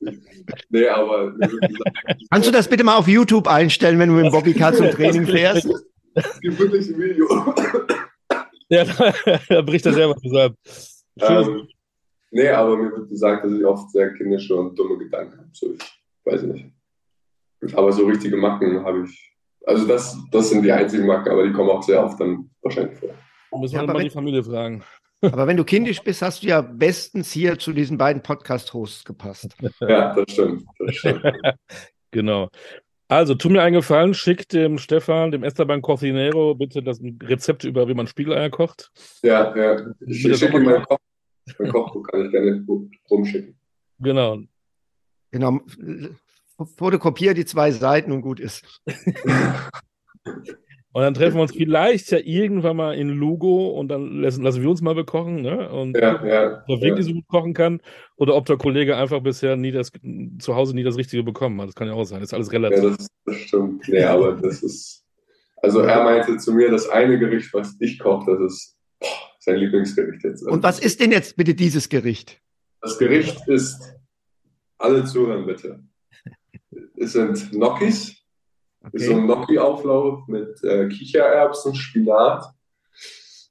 nee, 0.68 0.88
aber. 0.88 1.32
Kannst 2.28 2.48
du 2.48 2.52
das 2.52 2.66
bitte 2.66 2.82
mal 2.82 2.96
auf 2.96 3.06
YouTube 3.06 3.46
einstellen, 3.46 4.00
wenn 4.00 4.08
du 4.08 4.16
mit 4.16 4.24
dem 4.24 4.32
Bobbycar 4.32 4.72
zum 4.72 4.90
Training 4.90 5.26
fährst? 5.26 5.68
Es 6.14 6.40
gibt 6.40 6.58
wirklich 6.58 6.88
ein 6.88 6.98
Video. 6.98 7.54
Ja, 8.68 8.84
da, 8.84 9.14
da 9.48 9.62
bricht 9.62 9.86
er 9.86 9.92
selber 9.92 10.16
zusammen. 10.16 10.56
Ähm, 11.20 11.68
nee, 12.36 12.48
aber 12.50 12.76
mir 12.76 12.92
wird 12.92 13.08
gesagt, 13.08 13.44
dass 13.44 13.52
ich 13.52 13.64
oft 13.64 13.90
sehr 13.90 14.12
kindische 14.14 14.54
und 14.54 14.78
dumme 14.78 14.98
Gedanken 14.98 15.38
habe. 15.38 15.48
So, 15.52 15.72
ich 15.74 15.80
weiß 16.24 16.42
nicht. 16.42 16.66
Aber 17.74 17.92
so 17.92 18.06
richtige 18.06 18.36
Macken 18.36 18.84
habe 18.84 19.04
ich. 19.04 19.32
Also 19.66 19.86
das, 19.86 20.16
das 20.30 20.50
sind 20.50 20.62
die 20.62 20.70
einzigen 20.70 21.06
Macken, 21.06 21.32
aber 21.32 21.44
die 21.46 21.52
kommen 21.52 21.70
auch 21.70 21.82
sehr 21.82 22.04
oft 22.04 22.20
dann 22.20 22.50
wahrscheinlich 22.62 22.98
vor. 22.98 23.08
Müssen 23.58 23.74
Ja, 23.74 23.80
wir 23.80 23.84
aber 23.88 23.94
mal 23.94 24.04
die 24.04 24.10
Familie 24.10 24.44
fragen. 24.44 24.84
Aber 25.22 25.46
wenn 25.46 25.56
du 25.56 25.64
kindisch 25.64 26.02
bist, 26.02 26.20
hast 26.20 26.42
du 26.42 26.46
ja 26.48 26.60
bestens 26.60 27.32
hier 27.32 27.58
zu 27.58 27.72
diesen 27.72 27.96
beiden 27.96 28.22
Podcast-Hosts 28.22 29.02
gepasst. 29.06 29.56
Ja, 29.80 30.14
das 30.14 30.30
stimmt. 30.30 30.64
Das 30.78 30.94
stimmt. 30.94 31.22
Genau. 32.10 32.50
Also, 33.08 33.34
tu 33.34 33.48
mir 33.48 33.62
einen 33.62 33.76
Gefallen, 33.76 34.12
schick 34.14 34.48
dem 34.50 34.76
Stefan, 34.78 35.30
dem 35.30 35.42
Esteban 35.42 35.80
Cocinero 35.80 36.54
bitte 36.54 36.82
das 36.82 37.00
Rezept 37.22 37.64
über, 37.64 37.88
wie 37.88 37.94
man 37.94 38.06
Spiegeleier 38.06 38.50
kocht. 38.50 38.90
Ja, 39.22 39.56
ja. 39.56 39.74
Ich, 40.06 40.22
Bitte 40.22 40.34
ich 40.34 40.38
schicke 40.38 40.52
doch 40.52 40.58
ihm 40.58 40.64
mal- 40.64 40.74
mein, 40.74 40.84
Koch, 40.84 40.98
mein 41.58 41.70
Kochbuch, 41.72 42.02
kann 42.08 42.24
ich 42.26 42.30
gerne 42.32 42.64
rumschicken. 43.10 43.56
Genau. 44.00 44.38
Genau. 45.30 45.60
Fotokopier 46.76 47.34
die 47.34 47.44
zwei 47.44 47.70
Seiten 47.70 48.12
und 48.12 48.22
gut 48.22 48.40
ist. 48.40 48.80
Und 50.92 51.02
dann 51.02 51.12
treffen 51.12 51.34
wir 51.36 51.42
uns 51.42 51.52
vielleicht 51.52 52.10
ja 52.10 52.16
irgendwann 52.24 52.74
mal 52.78 52.94
in 52.94 53.10
Lugo 53.10 53.68
und 53.78 53.88
dann 53.88 54.22
lassen, 54.22 54.42
lassen 54.42 54.62
wir 54.62 54.70
uns 54.70 54.80
mal 54.80 54.94
bekochen, 54.94 55.42
ne? 55.42 55.68
Und 55.68 55.94
Ja, 55.94 56.24
ja. 56.26 56.62
ob 56.66 56.70
er 56.70 56.80
wirklich 56.80 57.04
so 57.04 57.12
gut 57.12 57.28
kochen 57.28 57.52
kann 57.52 57.82
oder 58.16 58.34
ob 58.34 58.46
der 58.46 58.56
Kollege 58.56 58.96
einfach 58.96 59.20
bisher 59.20 59.56
nie 59.56 59.72
das, 59.72 59.92
zu 60.38 60.54
Hause 60.56 60.74
nie 60.74 60.84
das 60.84 60.96
Richtige 60.96 61.22
bekommen 61.22 61.60
hat. 61.60 61.68
Das 61.68 61.74
kann 61.74 61.86
ja 61.88 61.92
auch 61.92 62.04
sein. 62.04 62.20
Das 62.20 62.30
ist 62.30 62.32
alles 62.32 62.50
Ja, 62.50 62.58
relativ. 62.60 62.96
das, 62.96 63.08
das 63.26 63.36
stimmt. 63.36 63.86
Nee, 63.88 64.04
aber 64.04 64.36
das 64.36 64.62
ist. 64.62 65.04
Also 65.58 65.80
er 65.80 66.02
meinte 66.02 66.38
zu 66.38 66.54
mir, 66.54 66.70
das 66.70 66.88
eine 66.88 67.18
Gericht, 67.18 67.52
was 67.52 67.76
ich 67.78 67.98
koche, 67.98 68.38
das 68.40 68.54
ist 68.54 68.78
boah, 68.98 69.08
sein 69.46 69.56
Lieblingsgericht 69.56 70.24
jetzt. 70.24 70.42
Und 70.42 70.62
was 70.62 70.80
ist 70.80 71.00
denn 71.00 71.12
jetzt 71.12 71.36
bitte 71.36 71.54
dieses 71.54 71.88
Gericht? 71.88 72.40
Das 72.82 72.98
Gericht 72.98 73.48
ist, 73.48 73.94
alle 74.76 75.04
zuhören 75.04 75.46
bitte. 75.46 75.82
Es 76.96 77.12
sind 77.12 77.50
Gnocchis, 77.52 78.16
ist 78.92 79.06
so 79.06 79.12
Okay. 79.12 79.20
ein 79.20 79.26
Gnocchi-Auflauf 79.26 80.26
mit 80.28 80.62
äh, 80.64 80.88
Kichererbsen, 80.88 81.74
Spinat 81.74 82.44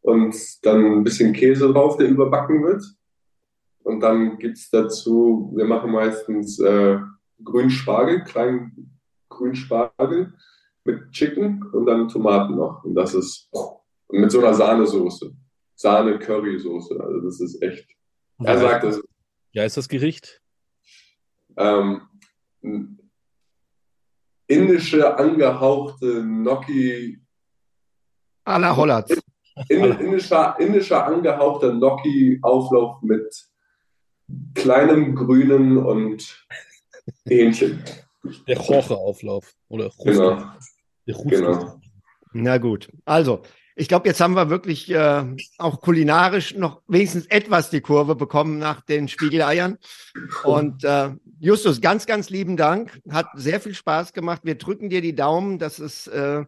und 0.01 0.35
dann 0.63 0.85
ein 0.99 1.03
bisschen 1.03 1.33
Käse 1.33 1.71
drauf, 1.71 1.97
der 1.97 2.09
überbacken 2.09 2.63
wird. 2.63 2.83
Und 3.83 4.01
dann 4.01 4.37
gibt's 4.37 4.69
dazu, 4.69 5.53
wir 5.55 5.65
machen 5.65 5.91
meistens 5.91 6.59
äh, 6.59 6.97
grünen 7.43 7.69
Spargel, 7.69 8.23
kleinen 8.23 8.99
grünen 9.29 9.55
Spargel 9.55 10.33
mit 10.83 11.11
Chicken 11.11 11.63
und 11.71 11.85
dann 11.85 12.09
Tomaten 12.09 12.55
noch. 12.55 12.83
Und 12.83 12.95
das 12.95 13.13
ist 13.13 13.49
und 14.07 14.19
mit 14.21 14.31
so 14.31 14.39
einer 14.39 14.53
Sahnesoße. 14.53 15.33
Sahne-Curry-Soße. 15.76 16.99
Also 16.99 17.21
das 17.21 17.39
ist 17.41 17.61
echt. 17.61 17.88
Er 18.43 18.57
sagt, 18.59 18.84
ist 18.86 19.01
Ja, 19.51 19.63
ist 19.63 19.78
das 19.78 19.88
Gericht? 19.89 20.41
ähm, 21.57 22.01
indische 24.47 25.17
angehauchte 25.17 26.21
Gnocchi, 26.23 27.19
A 28.43 28.57
la 28.57 28.76
Hollatz. 28.76 29.09
in, 29.69 29.84
indischer, 29.99 30.55
indischer 30.59 31.05
angehauchter 31.07 31.71
Gnocchi-Auflauf 31.71 33.01
mit 33.01 33.34
kleinem 34.53 35.15
Grünen 35.15 35.78
und 35.78 36.45
Hähnchen. 37.26 37.84
Der 38.47 38.57
Roche-Auflauf. 38.57 39.53
Oder 39.69 39.86
Russe. 39.88 40.11
Genau, 40.11 40.51
Der 41.07 41.15
Russe. 41.15 41.30
genau. 41.30 41.82
Na 42.34 42.57
gut. 42.57 42.91
Also, 43.05 43.41
ich 43.76 43.88
glaube, 43.88 44.07
jetzt 44.07 44.21
haben 44.21 44.36
wir 44.36 44.49
wirklich 44.49 44.89
äh, 44.89 45.23
auch 45.57 45.82
kulinarisch 45.82 46.55
noch 46.55 46.82
wenigstens 46.88 47.26
etwas 47.28 47.69
die 47.69 47.82
Kurve 47.82 48.15
bekommen 48.15 48.57
nach 48.57 48.82
den 48.82 49.07
Spiegeleiern. 49.07 49.78
Und 50.43 50.84
äh, 50.84 51.09
Justus, 51.39 51.82
ganz, 51.82 52.05
ganz 52.05 52.30
lieben 52.30 52.55
Dank. 52.57 52.99
Hat 53.09 53.28
sehr 53.36 53.59
viel 53.59 53.73
Spaß 53.73 54.13
gemacht. 54.13 54.41
Wir 54.43 54.55
drücken 54.55 54.89
dir 54.89 55.01
die 55.01 55.15
Daumen, 55.15 55.59
dass 55.59 55.80
es 55.80 56.07
äh, 56.07 56.43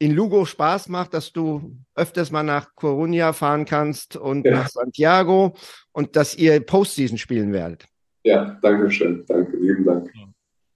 in 0.00 0.14
Lugo 0.14 0.44
Spaß 0.44 0.88
macht, 0.88 1.14
dass 1.14 1.32
du 1.32 1.76
öfters 1.94 2.30
mal 2.30 2.42
nach 2.42 2.68
Coruña 2.76 3.32
fahren 3.32 3.64
kannst 3.64 4.16
und 4.16 4.44
Ja. 4.44 4.52
nach 4.52 4.68
Santiago 4.68 5.54
und 5.92 6.16
dass 6.16 6.36
ihr 6.36 6.60
Postseason 6.60 7.18
spielen 7.18 7.52
werdet. 7.52 7.86
Ja, 8.24 8.58
danke 8.62 8.90
schön. 8.90 9.24
Danke, 9.26 9.56
lieben 9.56 9.84
Dank. 9.84 9.97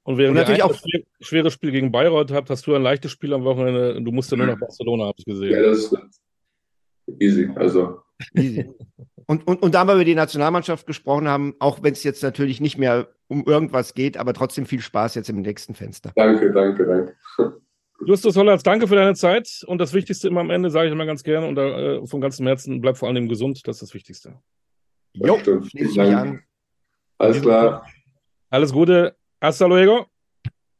Und 0.04 0.18
während 0.18 0.30
Und 0.32 0.36
ihr 0.36 0.40
natürlich 0.42 0.64
ein 0.64 0.70
auch- 0.70 0.74
schwer- 0.74 1.02
schweres 1.20 1.52
Spiel 1.52 1.70
gegen 1.70 1.92
Bayreuth 1.92 2.32
habt, 2.32 2.50
hast 2.50 2.66
du 2.66 2.74
ein 2.74 2.82
leichtes 2.82 3.12
Spiel 3.12 3.32
am 3.34 3.44
Wochenende. 3.44 4.02
Du 4.02 4.10
musst 4.10 4.30
ja 4.32 4.36
nur 4.36 4.46
nach 4.46 4.58
Barcelona, 4.58 5.04
habe 5.06 5.14
ich 5.18 5.26
Ja, 5.26 5.32
gesehen. 5.34 5.62
das 5.62 5.78
ist 5.78 6.20
easy. 7.20 7.50
Also, 7.54 8.00
Easy. 8.34 8.68
Und, 9.26 9.46
und, 9.48 9.62
und 9.62 9.74
da 9.74 9.84
wir 9.84 9.94
über 9.94 10.04
die 10.04 10.14
Nationalmannschaft 10.14 10.86
gesprochen 10.86 11.26
haben, 11.28 11.54
auch 11.58 11.82
wenn 11.82 11.92
es 11.92 12.04
jetzt 12.04 12.22
natürlich 12.22 12.60
nicht 12.60 12.78
mehr 12.78 13.08
um 13.28 13.44
irgendwas 13.44 13.94
geht, 13.94 14.16
aber 14.16 14.32
trotzdem 14.34 14.66
viel 14.66 14.80
Spaß 14.80 15.14
jetzt 15.16 15.28
im 15.30 15.40
nächsten 15.40 15.74
Fenster. 15.74 16.12
danke, 16.14 16.52
danke, 16.52 16.86
danke. 16.86 17.56
Justus 18.06 18.36
Hollatz, 18.36 18.62
danke 18.64 18.86
für 18.88 18.96
deine 18.96 19.14
Zeit. 19.14 19.62
Und 19.66 19.78
das 19.78 19.92
Wichtigste 19.92 20.26
immer 20.28 20.40
am 20.40 20.50
Ende, 20.50 20.70
sage 20.70 20.86
ich 20.88 20.92
immer 20.92 21.06
ganz 21.06 21.22
gerne, 21.22 21.46
und 21.46 21.56
äh, 21.58 22.04
von 22.06 22.20
ganzem 22.20 22.46
Herzen, 22.48 22.80
bleib 22.80 22.96
vor 22.96 23.08
allem 23.08 23.28
gesund. 23.28 23.60
Das 23.66 23.76
ist 23.76 23.82
das 23.82 23.94
Wichtigste. 23.94 24.34
Das 25.14 25.28
Jo, 25.28 25.38
stimmt. 25.38 25.96
Dank. 25.96 26.16
an. 26.16 26.42
Alles 27.18 27.40
klar. 27.40 27.86
Alles 28.50 28.72
Gute. 28.72 29.14
Hasta 29.42 29.66
luego. 29.66 30.06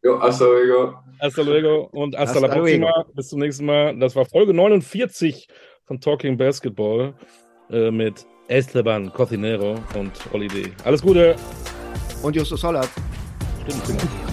Jo, 0.05 0.21
hasta 0.23 0.45
luego. 0.45 1.03
Hasta 1.21 1.43
luego 1.43 1.89
und 1.93 2.15
hasta, 2.15 2.39
la 2.41 2.47
Hasta 2.47 2.61
luego. 2.61 2.87
próxima. 2.87 3.07
Bis 3.15 3.29
zum 3.29 3.41
nächsten 3.41 3.67
Mal. 3.67 3.99
Das 3.99 4.15
war 4.15 4.25
Folge 4.25 4.55
49 4.55 5.49
von 5.85 6.01
Talking 6.01 6.37
Basketball 6.37 7.13
äh, 7.71 7.91
mit 7.91 8.25
Esteban 8.47 9.13
Cocinero 9.13 9.81
und 9.97 10.13
D. 10.33 10.73
Alles 10.85 11.03
Gute. 11.03 11.35
Und 12.23 12.37
Justus 12.37 12.63
Hollert. 12.63 12.89
Stimmt, 13.67 13.85
genau. 13.85 14.32